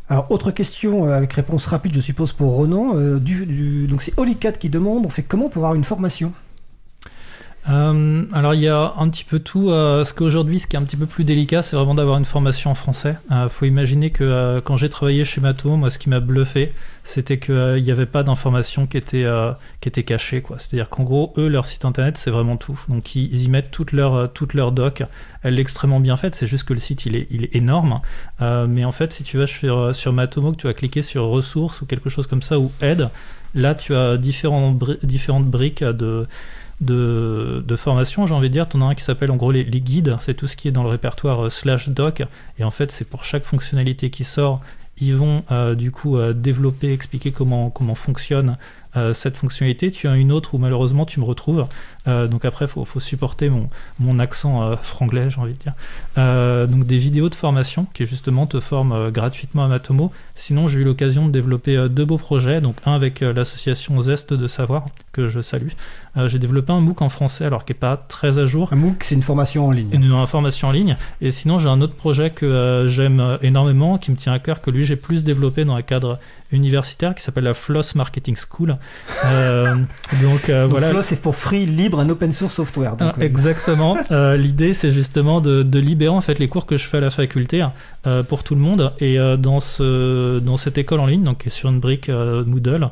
Alors, 0.08 0.30
autre 0.30 0.52
question 0.52 1.04
avec 1.04 1.32
réponse 1.32 1.66
rapide, 1.66 1.94
je 1.94 2.00
suppose, 2.00 2.32
pour 2.32 2.54
Ronan. 2.54 2.94
du, 3.18 3.86
donc, 3.88 4.02
c'est 4.02 4.16
Olicat 4.18 4.52
qui 4.52 4.68
demande 4.68 5.04
on 5.04 5.08
fait 5.08 5.22
comment 5.22 5.48
pour 5.48 5.64
avoir 5.64 5.74
une 5.74 5.84
formation? 5.84 6.32
Euh, 7.68 8.24
alors 8.32 8.54
il 8.54 8.60
y 8.60 8.68
a 8.68 8.94
un 8.96 9.08
petit 9.08 9.24
peu 9.24 9.40
tout. 9.40 9.70
Euh, 9.70 10.04
ce 10.04 10.14
qu'aujourd'hui, 10.14 10.60
ce 10.60 10.66
qui 10.66 10.76
est 10.76 10.78
un 10.78 10.84
petit 10.84 10.96
peu 10.96 11.06
plus 11.06 11.24
délicat, 11.24 11.62
c'est 11.62 11.74
vraiment 11.74 11.94
d'avoir 11.94 12.18
une 12.18 12.24
formation 12.24 12.70
en 12.70 12.74
français. 12.74 13.16
Il 13.30 13.34
euh, 13.34 13.48
faut 13.48 13.64
imaginer 13.64 14.10
que 14.10 14.22
euh, 14.22 14.60
quand 14.60 14.76
j'ai 14.76 14.88
travaillé 14.88 15.24
chez 15.24 15.40
Mato, 15.40 15.76
moi, 15.76 15.90
ce 15.90 15.98
qui 15.98 16.08
m'a 16.08 16.20
bluffé, 16.20 16.72
c'était 17.02 17.38
qu'il 17.38 17.82
n'y 17.82 17.90
avait 17.90 18.06
pas 18.06 18.22
d'informations 18.22 18.86
qui 18.86 18.96
étaient 18.96 19.26
qui 19.80 19.88
étaient 19.88 20.04
cachées. 20.04 20.42
Quoi. 20.42 20.58
C'est-à-dire 20.58 20.88
qu'en 20.88 21.02
gros, 21.02 21.32
eux, 21.38 21.48
leur 21.48 21.66
site 21.66 21.84
internet, 21.84 22.18
c'est 22.18 22.30
vraiment 22.30 22.56
tout. 22.56 22.78
Donc 22.88 23.14
ils, 23.14 23.42
y 23.42 23.48
mettent 23.48 23.70
toute 23.70 23.92
leur 23.92 24.32
toute 24.32 24.54
leur 24.54 24.72
doc. 24.72 25.02
Elle 25.42 25.58
est 25.58 25.62
extrêmement 25.62 26.00
bien 26.00 26.16
faite. 26.16 26.34
C'est 26.34 26.46
juste 26.46 26.64
que 26.64 26.72
le 26.72 26.80
site, 26.80 27.06
il 27.06 27.16
est 27.16 27.26
il 27.30 27.44
est 27.44 27.54
énorme. 27.54 28.00
mais 28.40 28.84
en 28.84 28.92
fait, 28.92 29.12
si 29.12 29.22
tu 29.22 29.38
vas 29.38 29.46
sur 29.46 29.94
sur 29.94 30.12
Matomo, 30.12 30.52
que 30.52 30.56
tu 30.56 30.66
vas 30.66 30.74
cliquer 30.74 31.02
sur 31.02 31.24
ressources 31.26 31.80
ou 31.80 31.86
quelque 31.86 32.10
chose 32.10 32.26
comme 32.26 32.42
ça 32.42 32.58
ou 32.58 32.72
aide, 32.80 33.08
là, 33.54 33.74
tu 33.74 33.94
as 33.94 34.16
différents 34.16 34.76
différentes 35.02 35.46
briques 35.46 35.84
de 35.84 36.26
de, 36.80 37.76
formation, 37.76 38.26
j'ai 38.26 38.34
envie 38.34 38.48
de 38.48 38.52
dire. 38.52 38.68
Tu 38.68 38.76
en 38.76 38.82
as 38.82 38.86
un 38.86 38.94
qui 38.94 39.02
s'appelle 39.02 39.30
en 39.30 39.36
gros 39.36 39.52
les, 39.52 39.64
guides, 39.64 40.16
c'est 40.20 40.34
tout 40.34 40.48
ce 40.48 40.56
qui 40.56 40.68
est 40.68 40.72
dans 40.72 40.82
le 40.82 40.88
répertoire 40.88 41.46
euh, 41.46 41.50
slash 41.50 41.88
doc, 41.88 42.22
et 42.58 42.64
en 42.64 42.70
fait 42.70 42.92
c'est 42.92 43.08
pour 43.08 43.24
chaque 43.24 43.44
fonctionnalité 43.44 44.10
qui 44.10 44.24
sort, 44.24 44.60
ils 44.98 45.14
vont 45.14 45.44
euh, 45.50 45.74
du 45.74 45.90
coup 45.90 46.16
euh, 46.16 46.32
développer, 46.32 46.92
expliquer 46.92 47.30
comment, 47.32 47.70
comment 47.70 47.94
fonctionne 47.94 48.56
cette 49.12 49.36
fonctionnalité. 49.36 49.90
Tu 49.90 50.08
as 50.08 50.16
une 50.16 50.32
autre 50.32 50.54
où 50.54 50.58
malheureusement 50.58 51.04
tu 51.04 51.20
me 51.20 51.26
retrouves. 51.26 51.66
Euh, 52.08 52.28
donc 52.28 52.44
après, 52.44 52.66
il 52.66 52.68
faut, 52.68 52.84
faut, 52.84 53.00
supporter 53.00 53.48
mon, 53.48 53.68
mon 53.98 54.18
accent 54.18 54.62
euh, 54.62 54.76
franglais, 54.76 55.30
j'ai 55.30 55.40
envie 55.40 55.54
de 55.54 55.58
dire. 55.58 55.74
donc 56.68 56.86
des 56.86 56.98
vidéos 56.98 57.28
de 57.28 57.34
formation 57.34 57.86
qui 57.94 58.06
justement 58.06 58.46
te 58.46 58.60
forment 58.60 59.10
gratuitement 59.10 59.64
à 59.64 59.68
Matomo. 59.68 60.12
Sinon, 60.34 60.68
j'ai 60.68 60.80
eu 60.80 60.84
l'occasion 60.84 61.26
de 61.26 61.32
développer 61.32 61.88
deux 61.88 62.04
beaux 62.04 62.18
projets. 62.18 62.60
Donc 62.60 62.76
un 62.84 62.92
avec 62.92 63.20
l'association 63.20 64.00
Zeste 64.00 64.34
de 64.34 64.46
Savoir, 64.46 64.86
que 65.12 65.28
je 65.28 65.40
salue. 65.40 65.70
j'ai 66.26 66.38
développé 66.38 66.72
un 66.72 66.80
MOOC 66.80 67.02
en 67.02 67.08
français, 67.08 67.44
alors 67.44 67.64
qui 67.64 67.72
n'est 67.72 67.78
pas 67.78 67.96
très 67.96 68.38
à 68.38 68.46
jour. 68.46 68.72
Un 68.72 68.76
MOOC, 68.76 69.04
c'est 69.04 69.14
une 69.14 69.22
formation 69.22 69.66
en 69.66 69.70
ligne. 69.70 69.88
Une, 69.92 70.04
une 70.04 70.26
formation 70.26 70.68
en 70.68 70.72
ligne. 70.72 70.96
Et 71.20 71.30
sinon, 71.30 71.58
j'ai 71.58 71.68
un 71.68 71.80
autre 71.80 71.94
projet 71.94 72.30
que 72.30 72.84
j'aime 72.88 73.38
énormément, 73.42 73.98
qui 73.98 74.10
me 74.10 74.16
tient 74.16 74.32
à 74.32 74.38
cœur, 74.38 74.60
que 74.60 74.70
lui, 74.70 74.84
j'ai 74.84 74.96
plus 74.96 75.24
développé 75.24 75.64
dans 75.64 75.74
un 75.74 75.82
cadre 75.82 76.18
universitaire 76.52 77.14
qui 77.14 77.22
s'appelle 77.22 77.44
la 77.44 77.54
Floss 77.54 77.94
Marketing 77.94 78.36
School. 78.36 78.76
Euh, 79.24 79.76
donc, 80.22 80.48
euh, 80.48 80.62
donc, 80.62 80.70
voilà. 80.70 80.90
Floss 80.90 81.06
c'est 81.06 81.20
pour 81.20 81.36
free, 81.36 81.66
libre 81.66 81.95
and 81.98 82.08
open 82.10 82.32
source 82.32 82.54
software. 82.54 82.96
Donc, 82.96 83.14
ah, 83.16 83.22
exactement. 83.22 83.96
euh, 84.10 84.36
L'idée 84.36 84.72
c'est 84.74 84.90
justement 84.90 85.40
de, 85.40 85.62
de, 85.62 85.78
libérer 85.78 86.14
en 86.14 86.20
fait 86.20 86.38
les 86.38 86.48
cours 86.48 86.66
que 86.66 86.76
je 86.76 86.86
fais 86.86 86.98
à 86.98 87.00
la 87.00 87.10
faculté 87.10 87.64
euh, 88.06 88.22
pour 88.22 88.44
tout 88.44 88.54
le 88.54 88.60
monde 88.60 88.92
et 89.00 89.18
euh, 89.18 89.36
dans 89.36 89.60
ce 89.60 90.38
dans 90.38 90.56
cette 90.56 90.78
école 90.78 91.00
en 91.00 91.06
ligne 91.06 91.24
donc 91.24 91.38
qui 91.38 91.48
est 91.48 91.50
sur 91.50 91.68
une 91.68 91.80
brique 91.80 92.08
euh, 92.08 92.44
Moodle. 92.44 92.88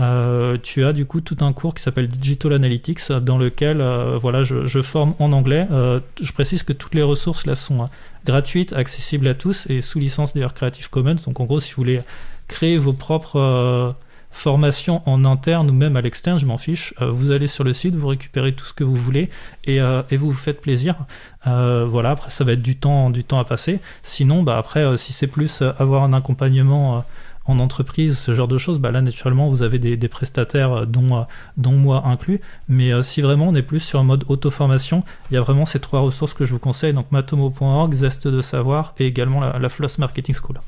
Euh, 0.00 0.56
tu 0.62 0.84
as 0.84 0.92
du 0.92 1.04
coup 1.04 1.20
tout 1.20 1.36
un 1.40 1.52
cours 1.52 1.74
qui 1.74 1.82
s'appelle 1.82 2.08
Digital 2.08 2.54
Analytics 2.54 3.12
dans 3.12 3.36
lequel 3.36 3.80
euh, 3.80 4.16
voilà 4.18 4.44
je, 4.44 4.64
je, 4.64 4.80
forme 4.80 5.14
en 5.18 5.32
anglais. 5.32 5.66
Euh, 5.70 6.00
je 6.22 6.32
précise 6.32 6.62
que 6.62 6.72
toutes 6.72 6.94
les 6.94 7.02
ressources 7.02 7.44
là 7.44 7.54
sont 7.54 7.88
gratuites, 8.24 8.72
accessibles 8.72 9.28
à 9.28 9.34
tous 9.34 9.66
et 9.68 9.82
sous 9.82 9.98
licence 9.98 10.32
d'ailleurs 10.32 10.54
Creative 10.54 10.88
Commons. 10.88 11.16
Donc 11.26 11.40
en 11.40 11.44
gros 11.44 11.60
si 11.60 11.72
vous 11.72 11.76
voulez 11.82 12.00
créer 12.48 12.78
vos 12.78 12.94
propres 12.94 13.94
formations 14.30 15.02
en 15.06 15.24
interne 15.24 15.70
ou 15.70 15.72
même 15.72 15.96
à 15.96 16.00
l'externe, 16.00 16.38
je 16.38 16.46
m'en 16.46 16.58
fiche. 16.58 16.94
Euh, 17.00 17.10
vous 17.10 17.30
allez 17.30 17.46
sur 17.46 17.64
le 17.64 17.72
site, 17.72 17.94
vous 17.94 18.08
récupérez 18.08 18.52
tout 18.52 18.64
ce 18.64 18.72
que 18.72 18.84
vous 18.84 18.94
voulez 18.94 19.30
et, 19.64 19.80
euh, 19.80 20.02
et 20.10 20.16
vous 20.16 20.28
vous 20.30 20.36
faites 20.36 20.60
plaisir. 20.60 20.96
Euh, 21.46 21.84
voilà, 21.86 22.10
après 22.10 22.30
ça 22.30 22.44
va 22.44 22.52
être 22.52 22.62
du 22.62 22.76
temps, 22.76 23.10
du 23.10 23.24
temps 23.24 23.38
à 23.38 23.44
passer. 23.44 23.80
Sinon, 24.02 24.42
bah 24.42 24.56
après, 24.58 24.96
si 24.96 25.12
c'est 25.12 25.26
plus 25.26 25.62
avoir 25.78 26.04
un 26.04 26.12
accompagnement 26.12 27.04
en 27.46 27.58
entreprise, 27.58 28.18
ce 28.18 28.34
genre 28.34 28.48
de 28.48 28.58
choses, 28.58 28.78
bah 28.78 28.90
là 28.92 29.00
naturellement 29.00 29.48
vous 29.48 29.62
avez 29.62 29.78
des, 29.78 30.08
prestataires 30.08 30.86
dont, 30.86 31.26
dont 31.56 31.72
moi 31.72 32.06
inclus. 32.06 32.40
Mais 32.68 33.02
si 33.02 33.22
vraiment 33.22 33.48
on 33.48 33.54
est 33.54 33.62
plus 33.62 33.80
sur 33.80 33.98
un 33.98 34.04
mode 34.04 34.24
auto-formation, 34.28 35.02
il 35.30 35.34
y 35.34 35.36
a 35.36 35.40
vraiment 35.40 35.66
ces 35.66 35.80
trois 35.80 36.00
ressources 36.00 36.34
que 36.34 36.44
je 36.44 36.52
vous 36.52 36.58
conseille, 36.58 36.92
donc 36.92 37.10
matomo.org, 37.10 37.94
Zeste 37.94 38.28
de 38.28 38.40
Savoir 38.40 38.94
et 38.98 39.06
également 39.06 39.40
la 39.40 39.68
Floss 39.68 39.98
Marketing 39.98 40.34
School. 40.34 40.60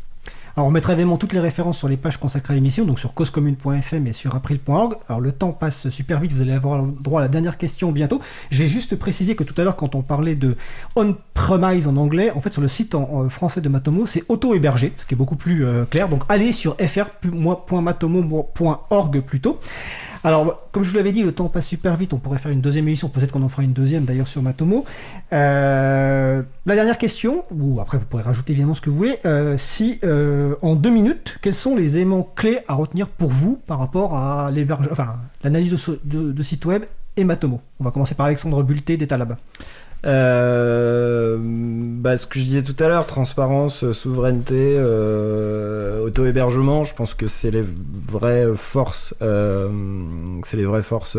Alors 0.56 0.68
on 0.68 0.70
mettra 0.70 0.92
évidemment 0.92 1.16
toutes 1.16 1.32
les 1.32 1.40
références 1.40 1.78
sur 1.78 1.88
les 1.88 1.96
pages 1.96 2.18
consacrées 2.18 2.52
à 2.52 2.56
l'émission, 2.56 2.84
donc 2.84 2.98
sur 2.98 3.14
causecommune.fm 3.14 4.06
et 4.06 4.12
sur 4.12 4.34
april.org. 4.34 4.96
Alors 5.08 5.20
le 5.20 5.32
temps 5.32 5.52
passe 5.52 5.88
super 5.88 6.20
vite, 6.20 6.32
vous 6.32 6.42
allez 6.42 6.52
avoir 6.52 6.82
droit 6.82 7.20
à 7.20 7.24
la 7.24 7.28
dernière 7.28 7.56
question 7.56 7.90
bientôt. 7.90 8.20
J'ai 8.50 8.66
juste 8.66 8.96
précisé 8.96 9.34
que 9.34 9.44
tout 9.44 9.58
à 9.60 9.64
l'heure 9.64 9.76
quand 9.76 9.94
on 9.94 10.02
parlait 10.02 10.34
de 10.34 10.56
on-premise 10.94 11.88
en 11.88 11.96
anglais, 11.96 12.30
en 12.30 12.42
fait 12.42 12.52
sur 12.52 12.60
le 12.60 12.68
site 12.68 12.94
en, 12.94 13.08
en 13.10 13.30
français 13.30 13.62
de 13.62 13.68
Matomo, 13.68 14.06
c'est 14.06 14.24
auto-hébergé, 14.28 14.92
ce 14.98 15.06
qui 15.06 15.14
est 15.14 15.16
beaucoup 15.16 15.36
plus 15.36 15.64
euh, 15.64 15.86
clair. 15.86 16.08
Donc 16.08 16.24
allez 16.28 16.52
sur 16.52 16.76
fr.matomo.org 16.76 19.20
plutôt. 19.20 19.58
Alors, 20.24 20.68
comme 20.70 20.84
je 20.84 20.90
vous 20.90 20.96
l'avais 20.96 21.12
dit, 21.12 21.22
le 21.22 21.32
temps 21.32 21.48
passe 21.48 21.66
super 21.66 21.96
vite. 21.96 22.12
On 22.12 22.18
pourrait 22.18 22.38
faire 22.38 22.52
une 22.52 22.60
deuxième 22.60 22.86
émission. 22.86 23.08
Peut-être 23.08 23.32
qu'on 23.32 23.42
en 23.42 23.48
fera 23.48 23.62
une 23.62 23.72
deuxième 23.72 24.04
d'ailleurs 24.04 24.28
sur 24.28 24.42
Matomo. 24.42 24.84
Euh, 25.32 26.42
la 26.64 26.74
dernière 26.74 26.98
question, 26.98 27.44
ou 27.50 27.80
après 27.80 27.98
vous 27.98 28.06
pourrez 28.06 28.22
rajouter 28.22 28.52
évidemment 28.52 28.74
ce 28.74 28.80
que 28.80 28.90
vous 28.90 28.96
voulez. 28.96 29.18
Euh, 29.24 29.56
si 29.56 29.98
euh, 30.04 30.54
en 30.62 30.74
deux 30.76 30.90
minutes, 30.90 31.38
quels 31.42 31.54
sont 31.54 31.74
les 31.74 31.96
éléments 31.96 32.22
clés 32.22 32.60
à 32.68 32.74
retenir 32.74 33.08
pour 33.08 33.30
vous 33.30 33.60
par 33.66 33.78
rapport 33.78 34.14
à 34.14 34.50
enfin 34.90 35.16
l'analyse 35.42 35.72
de, 35.72 36.00
de, 36.04 36.32
de, 36.32 36.42
site 36.42 36.64
web 36.66 36.84
et 37.16 37.24
Matomo? 37.24 37.60
On 37.80 37.84
va 37.84 37.90
commencer 37.90 38.14
par 38.14 38.26
Alexandre 38.26 38.62
Bulté 38.62 38.96
d'Etalab. 38.96 39.36
Euh, 40.04 41.36
bah, 41.40 42.16
ce 42.16 42.26
que 42.26 42.38
je 42.38 42.44
disais 42.44 42.62
tout 42.62 42.76
à 42.82 42.88
l'heure, 42.88 43.06
transparence, 43.06 43.92
souveraineté, 43.92 44.74
euh, 44.76 46.04
auto-hébergement, 46.04 46.84
je 46.84 46.94
pense 46.94 47.14
que 47.14 47.28
c'est 47.28 47.50
les 47.50 47.62
vraies 47.62 48.48
forces, 48.56 49.14
euh, 49.22 49.68
c'est 50.44 50.56
les 50.56 50.64
vraies 50.64 50.82
forces 50.82 51.16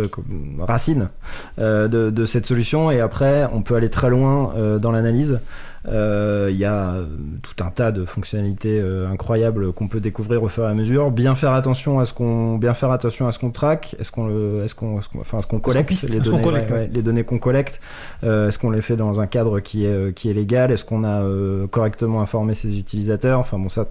racines 0.60 1.10
de, 1.58 1.88
de, 1.88 2.26
cette 2.26 2.46
solution. 2.46 2.92
Et 2.92 3.00
après, 3.00 3.48
on 3.54 3.62
peut 3.62 3.76
aller 3.76 3.90
très 3.90 4.10
loin 4.10 4.54
dans 4.80 4.92
l'analyse. 4.92 5.40
Il 5.86 6.56
y 6.56 6.66
a 6.66 6.96
tout 7.42 7.64
un 7.64 7.70
tas 7.70 7.92
de 7.92 8.06
fonctionnalités 8.06 8.82
incroyables 9.10 9.74
qu'on 9.74 9.88
peut 9.88 10.00
découvrir 10.00 10.44
au 10.44 10.48
fur 10.48 10.64
et 10.64 10.68
à 10.68 10.74
mesure. 10.74 11.12
Bien 11.12 11.36
faire 11.36 11.54
attention 11.54 12.00
à 12.00 12.06
ce 12.06 12.14
qu'on, 12.14 12.58
bien 12.58 12.74
faire 12.74 12.92
attention 12.92 13.28
à 13.28 13.32
ce 13.32 13.40
qu'on 13.40 13.52
traque, 13.52 13.96
est-ce 14.00 14.12
qu'on 14.12 14.28
le, 14.28 14.64
est-ce 14.64 14.76
qu'on, 14.76 15.00
enfin, 15.20 15.42
ce 15.42 15.48
qu'on 15.48 15.60
collecte, 15.60 16.04
les, 16.04 16.20
données, 16.20 16.42
collecte 16.42 16.74
les 16.92 17.02
données 17.02 17.24
qu'on 17.24 17.40
collecte, 17.40 17.82
est-ce 18.22 18.58
qu'on 18.58 18.72
les 18.72 18.82
fait 18.82 18.96
dans 18.96 19.20
un 19.20 19.28
cadre 19.28 19.60
qui 19.60 19.86
est, 19.86 20.14
qui 20.16 20.30
est 20.30 20.34
légal, 20.34 20.72
est-ce 20.72 20.86
qu'on 20.86 21.04
a 21.04 21.24
correctement 21.68 22.22
informé 22.22 22.54
ses 22.54 22.78
utilisateurs, 22.80 23.40
enfin 23.40 23.60
bon 23.60 23.70
ça 23.70 23.88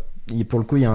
pour 0.48 0.58
le 0.58 0.64
coup, 0.64 0.76
il 0.76 0.82
y 0.82 0.86
a, 0.86 0.90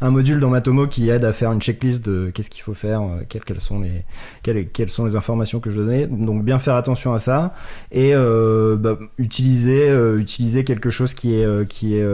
un, 0.00 0.10
module 0.10 0.38
dans 0.38 0.50
Matomo 0.50 0.86
qui 0.86 1.08
aide 1.08 1.24
à 1.24 1.32
faire 1.32 1.52
une 1.52 1.60
checklist 1.60 2.04
de 2.04 2.30
qu'est-ce 2.34 2.50
qu'il 2.50 2.62
faut 2.62 2.74
faire, 2.74 3.02
euh, 3.02 3.22
quelles, 3.28 3.60
sont 3.60 3.80
les, 3.80 4.04
quelles, 4.42 4.90
sont 4.90 5.06
les 5.06 5.16
informations 5.16 5.58
que 5.60 5.70
je 5.70 5.80
donnais. 5.80 6.06
Donc 6.06 6.44
bien 6.44 6.58
faire 6.58 6.76
attention 6.76 7.14
à 7.14 7.18
ça 7.18 7.54
et 7.90 8.14
euh, 8.14 8.76
bah, 8.76 8.98
utiliser, 9.18 9.88
euh, 9.88 10.18
utiliser 10.18 10.64
quelque 10.64 10.90
chose 10.90 11.14
qui 11.14 11.34
est, 11.34 11.68
qui 11.68 11.96
est 11.96 12.04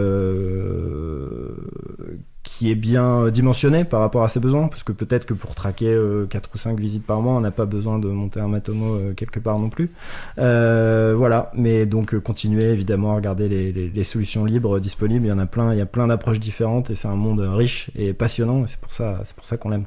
qui 2.49 2.71
est 2.71 2.75
bien 2.75 3.25
euh, 3.25 3.31
dimensionné 3.31 3.85
par 3.85 4.01
rapport 4.01 4.25
à 4.25 4.29
ses 4.29 4.41
besoins, 4.41 4.69
parce 4.69 4.83
que 4.83 4.93
peut-être 4.93 5.27
que 5.27 5.35
pour 5.35 5.55
traquer 5.55 5.85
4 5.85 5.95
euh, 5.95 6.55
ou 6.55 6.59
5 6.59 6.81
visites 6.81 7.05
par 7.05 7.21
mois, 7.21 7.35
on 7.35 7.41
n'a 7.41 7.51
pas 7.51 7.67
besoin 7.67 7.99
de 7.99 8.09
monter 8.09 8.41
un 8.41 8.49
Matomo 8.49 8.95
euh, 8.95 9.13
quelque 9.13 9.39
part 9.39 9.59
non 9.59 9.69
plus. 9.69 9.91
voilà, 10.37 11.53
mais 11.55 11.85
donc 11.85 12.19
continuer 12.21 12.65
évidemment 12.65 13.13
à 13.13 13.17
regarder 13.17 13.49
les, 13.49 14.05
solutions 14.05 14.47
libres 14.47 14.81
disponibles. 14.81 15.27
Il 15.27 15.29
y 15.29 15.33
en 15.33 15.39
a 15.39 15.47
plein, 15.47 15.75
il 15.75 15.79
y 15.79 15.83
a 15.83 15.87
plein 15.87 16.07
d'approches 16.07 16.41
différentes 16.41 16.89
et 16.91 16.95
c'est 16.95 17.09
un 17.09 17.17
monde 17.17 17.41
riche 17.41 17.91
et 17.95 18.15
passionnant. 18.15 18.65
Et 18.65 18.67
c'est 18.67 18.81
pour 18.81 18.95
ça, 18.95 19.21
c'est 19.25 19.37
pour 19.37 19.45
ça 19.45 19.59
qu'on 19.59 19.69
l'aime. 19.69 19.85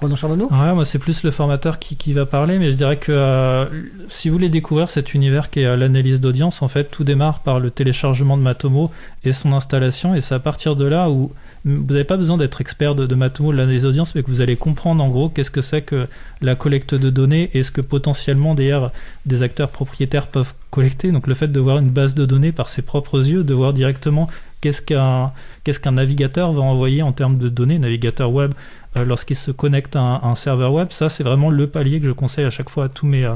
Ronan 0.00 0.16
Charbonneau 0.16 0.48
Ouais, 0.50 0.74
moi 0.74 0.84
c'est 0.84 0.98
plus 0.98 1.22
le 1.22 1.30
formateur 1.30 1.78
qui, 1.78 1.96
qui, 1.96 2.12
va 2.12 2.26
parler, 2.26 2.58
mais 2.58 2.70
je 2.70 2.76
dirais 2.76 2.96
que 2.96 3.66
si 4.08 4.28
vous 4.28 4.34
voulez 4.34 4.48
découvrir 4.48 4.88
cet 4.88 5.14
univers 5.14 5.50
qui 5.50 5.60
est 5.60 5.76
l'analyse 5.76 6.20
d'audience, 6.20 6.62
en 6.62 6.68
fait 6.68 6.84
tout 6.84 7.04
démarre 7.04 7.40
par 7.40 7.60
le 7.60 7.70
téléchargement 7.70 8.36
de 8.36 8.42
Matomo 8.42 8.90
et 9.24 9.32
son 9.32 9.52
installation, 9.52 10.14
et 10.14 10.20
c'est 10.20 10.34
à 10.34 10.38
partir 10.38 10.76
de 10.76 10.84
là 10.84 11.10
où 11.10 11.32
vous 11.64 11.92
n'avez 11.92 12.04
pas 12.04 12.16
besoin 12.16 12.36
d'être 12.36 12.60
expert 12.60 12.94
de, 12.94 13.14
Matomo, 13.14 13.52
de 13.52 13.56
l'analyse 13.56 13.82
d'audience, 13.82 14.14
mais 14.14 14.22
que 14.22 14.28
vous 14.28 14.40
allez 14.40 14.56
comprendre 14.56 15.02
en 15.02 15.08
gros 15.08 15.28
qu'est-ce 15.28 15.50
que 15.50 15.60
c'est 15.60 15.82
que 15.82 16.06
la 16.40 16.54
collecte 16.54 16.94
de 16.94 17.10
données 17.10 17.50
et 17.52 17.62
ce 17.62 17.70
que 17.70 17.80
potentiellement 17.80 18.54
d'ailleurs 18.54 18.92
des 19.26 19.42
acteurs 19.42 19.68
propriétaires 19.68 20.28
peuvent 20.28 20.54
collecter. 20.70 21.10
Donc 21.10 21.26
le 21.26 21.34
fait 21.34 21.48
de 21.48 21.60
voir 21.60 21.78
une 21.78 21.90
base 21.90 22.14
de 22.14 22.24
données 22.26 22.52
par 22.52 22.68
ses 22.68 22.82
propres 22.82 23.26
yeux, 23.26 23.42
de 23.42 23.54
voir 23.54 23.72
directement 23.72 24.28
qu'est-ce 24.60 24.82
qu'un 24.82 25.32
qu'est-ce 25.64 25.80
qu'un 25.80 25.92
navigateur 25.92 26.52
va 26.52 26.62
envoyer 26.62 27.02
en 27.02 27.12
termes 27.12 27.38
de 27.38 27.48
données, 27.48 27.78
navigateur 27.78 28.32
web, 28.32 28.52
euh, 28.98 29.04
lorsqu'il 29.04 29.36
se 29.36 29.50
connecte 29.50 29.96
à 29.96 30.00
un, 30.00 30.34
serveur 30.34 30.72
web, 30.72 30.88
ça 30.90 31.08
c'est 31.08 31.22
vraiment 31.22 31.50
le 31.50 31.66
palier 31.66 32.00
que 32.00 32.06
je 32.06 32.12
conseille 32.12 32.44
à 32.44 32.50
chaque 32.50 32.70
fois 32.70 32.84
à 32.84 32.88
euh, 32.88 33.34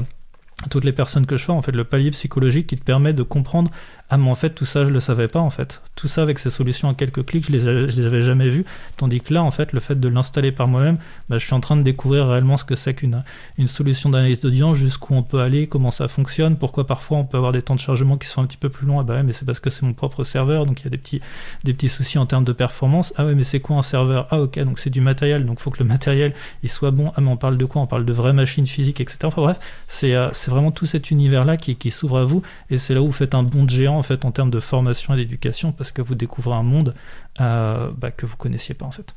toutes 0.69 0.85
les 0.85 0.91
personnes 0.91 1.25
que 1.25 1.37
je 1.37 1.45
fais, 1.45 1.51
en 1.51 1.61
fait, 1.61 1.71
le 1.71 1.83
palier 1.83 2.11
psychologique 2.11 2.67
qui 2.67 2.77
te 2.77 2.83
permet 2.83 3.13
de 3.13 3.23
comprendre 3.23 3.71
ah 4.09 4.17
mais 4.17 4.29
en 4.29 4.35
fait 4.35 4.51
tout 4.51 4.65
ça 4.65 4.85
je 4.85 4.89
le 4.89 4.99
savais 4.99 5.27
pas 5.27 5.39
en 5.39 5.49
fait. 5.49 5.81
Tout 5.95 6.07
ça 6.07 6.21
avec 6.21 6.37
ces 6.37 6.49
solutions 6.49 6.89
en 6.89 6.93
quelques 6.93 7.25
clics 7.25 7.47
je 7.47 7.51
les, 7.51 7.87
les 7.87 8.05
avais 8.05 8.21
jamais 8.21 8.47
vues. 8.49 8.65
Tandis 8.97 9.21
que 9.21 9.33
là 9.33 9.41
en 9.41 9.49
fait 9.49 9.73
le 9.73 9.79
fait 9.79 9.99
de 9.99 10.07
l'installer 10.07 10.51
par 10.51 10.67
moi-même, 10.67 10.97
bah, 11.29 11.37
je 11.37 11.45
suis 11.45 11.53
en 11.53 11.59
train 11.59 11.75
de 11.75 11.81
découvrir 11.81 12.27
réellement 12.27 12.57
ce 12.57 12.63
que 12.63 12.75
c'est 12.75 12.93
qu'une 12.93 13.23
une 13.57 13.67
solution 13.67 14.09
d'analyse 14.09 14.39
d'audience, 14.41 14.77
jusqu'où 14.77 15.15
on 15.15 15.23
peut 15.23 15.39
aller, 15.39 15.67
comment 15.67 15.89
ça 15.89 16.07
fonctionne, 16.07 16.57
pourquoi 16.57 16.85
parfois 16.85 17.17
on 17.17 17.23
peut 17.23 17.37
avoir 17.37 17.51
des 17.53 17.61
temps 17.61 17.75
de 17.75 17.79
chargement 17.79 18.17
qui 18.17 18.27
sont 18.27 18.41
un 18.41 18.45
petit 18.45 18.57
peu 18.57 18.69
plus 18.69 18.85
longs. 18.85 18.99
Ah 18.99 19.03
bah 19.03 19.15
ouais 19.15 19.23
mais 19.23 19.33
c'est 19.33 19.45
parce 19.45 19.59
que 19.59 19.69
c'est 19.69 19.83
mon 19.83 19.93
propre 19.93 20.23
serveur 20.23 20.65
donc 20.65 20.81
il 20.81 20.83
y 20.83 20.87
a 20.87 20.91
des 20.91 20.97
petits, 20.97 21.21
des 21.63 21.73
petits 21.73 21.89
soucis 21.89 22.17
en 22.19 22.25
termes 22.25 22.43
de 22.43 22.53
performance. 22.53 23.13
Ah 23.17 23.25
ouais 23.25 23.35
mais 23.35 23.43
c'est 23.43 23.61
quoi 23.61 23.77
un 23.77 23.81
serveur? 23.81 24.27
Ah 24.29 24.39
ok 24.41 24.59
donc 24.59 24.77
c'est 24.79 24.89
du 24.91 25.01
matériel 25.01 25.45
donc 25.45 25.59
faut 25.59 25.71
que 25.71 25.79
le 25.79 25.85
matériel 25.85 26.33
il 26.61 26.69
soit 26.69 26.91
bon. 26.91 27.11
Ah 27.15 27.21
mais 27.21 27.29
on 27.29 27.37
parle 27.37 27.57
de 27.57 27.65
quoi? 27.65 27.81
On 27.81 27.87
parle 27.87 28.05
de 28.05 28.13
vraies 28.13 28.33
machines 28.33 28.67
physiques 28.67 29.01
etc. 29.01 29.17
Enfin 29.23 29.41
bref 29.41 29.59
c'est 29.87 30.13
euh, 30.13 30.29
c'est 30.33 30.51
vraiment 30.51 30.71
tout 30.71 30.85
cet 30.85 31.09
univers 31.09 31.45
là 31.45 31.57
qui, 31.57 31.75
qui 31.75 31.89
s'ouvre 31.89 32.17
à 32.19 32.25
vous 32.25 32.43
et 32.69 32.77
c'est 32.77 32.93
là 32.93 33.01
où 33.01 33.07
vous 33.07 33.11
faites 33.11 33.33
un 33.33 33.43
bond 33.43 33.67
géant 33.67 33.92
en 33.97 34.31
termes 34.31 34.51
de 34.51 34.59
formation 34.59 35.13
et 35.13 35.17
d'éducation 35.17 35.71
parce 35.71 35.91
que 35.91 36.01
vous 36.01 36.15
découvrez 36.15 36.55
un 36.55 36.63
monde 36.63 36.93
euh, 37.41 37.91
bah, 37.97 38.11
que 38.11 38.25
vous 38.25 38.37
connaissiez 38.37 38.75
pas 38.75 38.85
en 38.85 38.91
fait. 38.91 39.15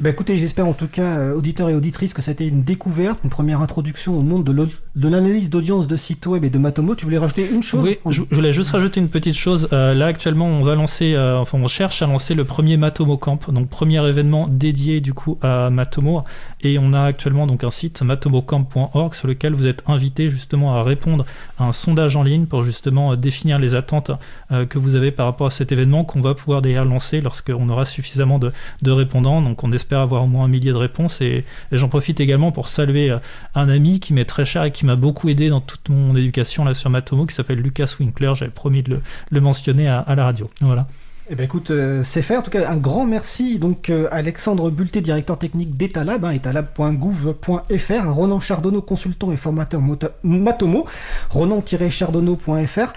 Bah 0.00 0.10
écoutez, 0.10 0.36
j'espère 0.38 0.66
en 0.66 0.72
tout 0.72 0.88
cas, 0.88 1.18
euh, 1.18 1.36
auditeurs 1.36 1.68
et 1.68 1.74
auditrices, 1.74 2.14
que 2.14 2.20
ça 2.20 2.32
a 2.32 2.34
été 2.34 2.48
une 2.48 2.64
découverte, 2.64 3.20
une 3.22 3.30
première 3.30 3.60
introduction 3.60 4.18
au 4.18 4.22
monde 4.22 4.42
de 4.42 5.08
l'analyse 5.08 5.50
d'audience 5.50 5.86
de 5.86 5.96
sites 5.96 6.26
web 6.26 6.44
et 6.44 6.50
de 6.50 6.58
Matomo. 6.58 6.96
Tu 6.96 7.04
voulais 7.04 7.18
rajouter 7.18 7.48
une 7.48 7.62
chose 7.62 7.84
Oui, 7.84 7.98
je, 8.10 8.22
voulais 8.32 8.50
juste 8.50 8.72
rajouter 8.72 8.98
une 8.98 9.08
petite 9.08 9.36
chose. 9.36 9.68
Euh, 9.72 9.94
là, 9.94 10.06
actuellement, 10.06 10.46
on 10.46 10.64
va 10.64 10.74
lancer, 10.74 11.14
euh, 11.14 11.38
enfin, 11.38 11.58
on 11.62 11.68
cherche 11.68 12.02
à 12.02 12.08
lancer 12.08 12.34
le 12.34 12.42
premier 12.42 12.76
Matomo 12.76 13.16
Camp, 13.16 13.52
donc 13.52 13.68
premier 13.68 14.04
événement 14.08 14.48
dédié 14.48 15.00
du 15.00 15.14
coup 15.14 15.38
à 15.42 15.70
Matomo. 15.70 16.24
Et 16.62 16.76
on 16.80 16.92
a 16.92 17.02
actuellement 17.02 17.46
donc 17.46 17.62
un 17.62 17.70
site 17.70 18.02
matomocamp.org 18.02 19.14
sur 19.14 19.28
lequel 19.28 19.54
vous 19.54 19.68
êtes 19.68 19.84
invité 19.86 20.28
justement 20.28 20.74
à 20.74 20.82
répondre 20.82 21.24
à 21.60 21.66
un 21.66 21.72
sondage 21.72 22.16
en 22.16 22.24
ligne 22.24 22.46
pour 22.46 22.64
justement 22.64 23.14
définir 23.14 23.60
les 23.60 23.76
attentes 23.76 24.10
que 24.50 24.78
vous 24.78 24.96
avez 24.96 25.12
par 25.12 25.26
rapport 25.26 25.46
à 25.46 25.50
cet 25.50 25.70
événement 25.70 26.04
qu'on 26.04 26.20
va 26.20 26.34
pouvoir 26.34 26.62
d'ailleurs 26.62 26.84
lancer 26.84 27.20
lorsqu'on 27.20 27.68
aura 27.68 27.84
suffisamment 27.84 28.40
de, 28.40 28.50
de 28.82 28.90
répondants. 28.90 29.40
Donc 29.40 29.62
on 29.62 29.72
espère 29.72 29.83
avoir 29.92 30.24
au 30.24 30.26
moins 30.26 30.44
un 30.44 30.48
millier 30.48 30.72
de 30.72 30.76
réponses. 30.76 31.20
Et, 31.20 31.44
j'en 31.72 31.88
profite 31.88 32.20
également 32.20 32.52
pour 32.52 32.68
saluer 32.68 33.10
euh, 33.10 33.18
un 33.54 33.68
ami 33.68 34.00
qui 34.00 34.12
m'est 34.14 34.24
très 34.24 34.44
cher 34.44 34.64
et 34.64 34.70
qui 34.70 34.86
m'a 34.86 34.96
beaucoup 34.96 35.28
aidé 35.28 35.48
dans 35.48 35.60
toute 35.60 35.88
mon 35.88 36.16
éducation 36.16 36.64
là 36.64 36.74
sur 36.74 36.90
Matomo, 36.90 37.26
qui 37.26 37.34
s'appelle 37.34 37.60
Lucas 37.60 37.94
Winkler. 37.98 38.32
J'avais 38.34 38.50
promis 38.50 38.82
de 38.82 39.00
le, 39.30 39.40
mentionner 39.40 39.88
à, 39.88 40.04
la 40.14 40.24
radio. 40.24 40.50
Voilà. 40.60 40.86
Eh 41.30 41.36
ben 41.36 41.44
écoute, 41.44 41.70
euh, 41.70 42.02
c'est 42.02 42.20
fait. 42.20 42.36
En 42.36 42.42
tout 42.42 42.50
cas, 42.50 42.68
un 42.70 42.76
grand 42.76 43.06
merci 43.06 43.58
donc 43.58 43.88
euh, 43.88 44.08
Alexandre 44.10 44.70
Bulté, 44.70 45.00
directeur 45.00 45.38
technique 45.38 45.74
d'Etalab, 45.74 46.22
hein, 46.24 46.32
etalab.gouv.fr, 46.32 48.08
Ronan 48.10 48.40
Chardonneau, 48.40 48.82
consultant 48.82 49.32
et 49.32 49.38
formateur 49.38 49.80
Matomo, 50.22 50.86
ronan-chardonneau.fr. 51.30 52.92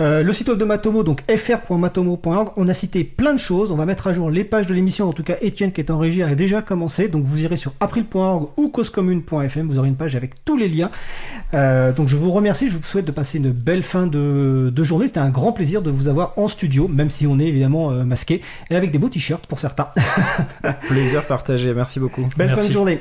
Euh, 0.00 0.22
le 0.22 0.32
site 0.32 0.48
web 0.48 0.58
de 0.58 0.64
Matomo, 0.64 1.04
donc 1.04 1.22
fr.matomo.org, 1.30 2.48
on 2.56 2.66
a 2.68 2.74
cité 2.74 3.04
plein 3.04 3.32
de 3.32 3.38
choses. 3.38 3.70
On 3.70 3.76
va 3.76 3.86
mettre 3.86 4.08
à 4.08 4.12
jour 4.12 4.30
les 4.30 4.44
pages 4.44 4.66
de 4.66 4.74
l'émission. 4.74 5.08
En 5.08 5.12
tout 5.12 5.22
cas, 5.22 5.36
Étienne 5.40 5.72
qui 5.72 5.80
est 5.80 5.90
en 5.90 5.98
régie 5.98 6.22
a 6.22 6.34
déjà 6.34 6.62
commencé. 6.62 7.08
Donc 7.08 7.24
vous 7.24 7.42
irez 7.42 7.56
sur 7.56 7.72
april.org 7.80 8.48
ou 8.56 8.68
causecommune.fm. 8.68 9.68
Vous 9.68 9.78
aurez 9.78 9.88
une 9.88 9.96
page 9.96 10.16
avec 10.16 10.44
tous 10.44 10.56
les 10.56 10.68
liens. 10.68 10.90
Euh, 11.52 11.92
donc 11.92 12.08
je 12.08 12.16
vous 12.16 12.32
remercie. 12.32 12.68
Je 12.68 12.76
vous 12.76 12.82
souhaite 12.82 13.04
de 13.04 13.12
passer 13.12 13.38
une 13.38 13.52
belle 13.52 13.82
fin 13.82 14.06
de, 14.06 14.72
journée. 14.82 15.06
C'était 15.06 15.20
un 15.20 15.30
grand 15.30 15.52
plaisir 15.52 15.80
de 15.80 15.90
vous 15.90 16.08
avoir 16.08 16.32
en 16.38 16.48
studio, 16.48 16.88
même 16.88 17.10
si 17.10 17.26
on 17.26 17.38
est 17.38 17.46
évidemment 17.46 17.90
euh, 17.90 18.04
masqué 18.04 18.40
et 18.70 18.76
avec 18.76 18.90
des 18.90 18.98
beaux 18.98 19.08
t-shirts 19.08 19.46
pour 19.46 19.58
certains. 19.58 19.88
plaisir 20.88 21.24
partagé. 21.24 21.72
Merci 21.72 22.00
beaucoup. 22.00 22.24
Belle 22.36 22.50
fin 22.50 22.66
de 22.66 22.72
journée. 22.72 23.00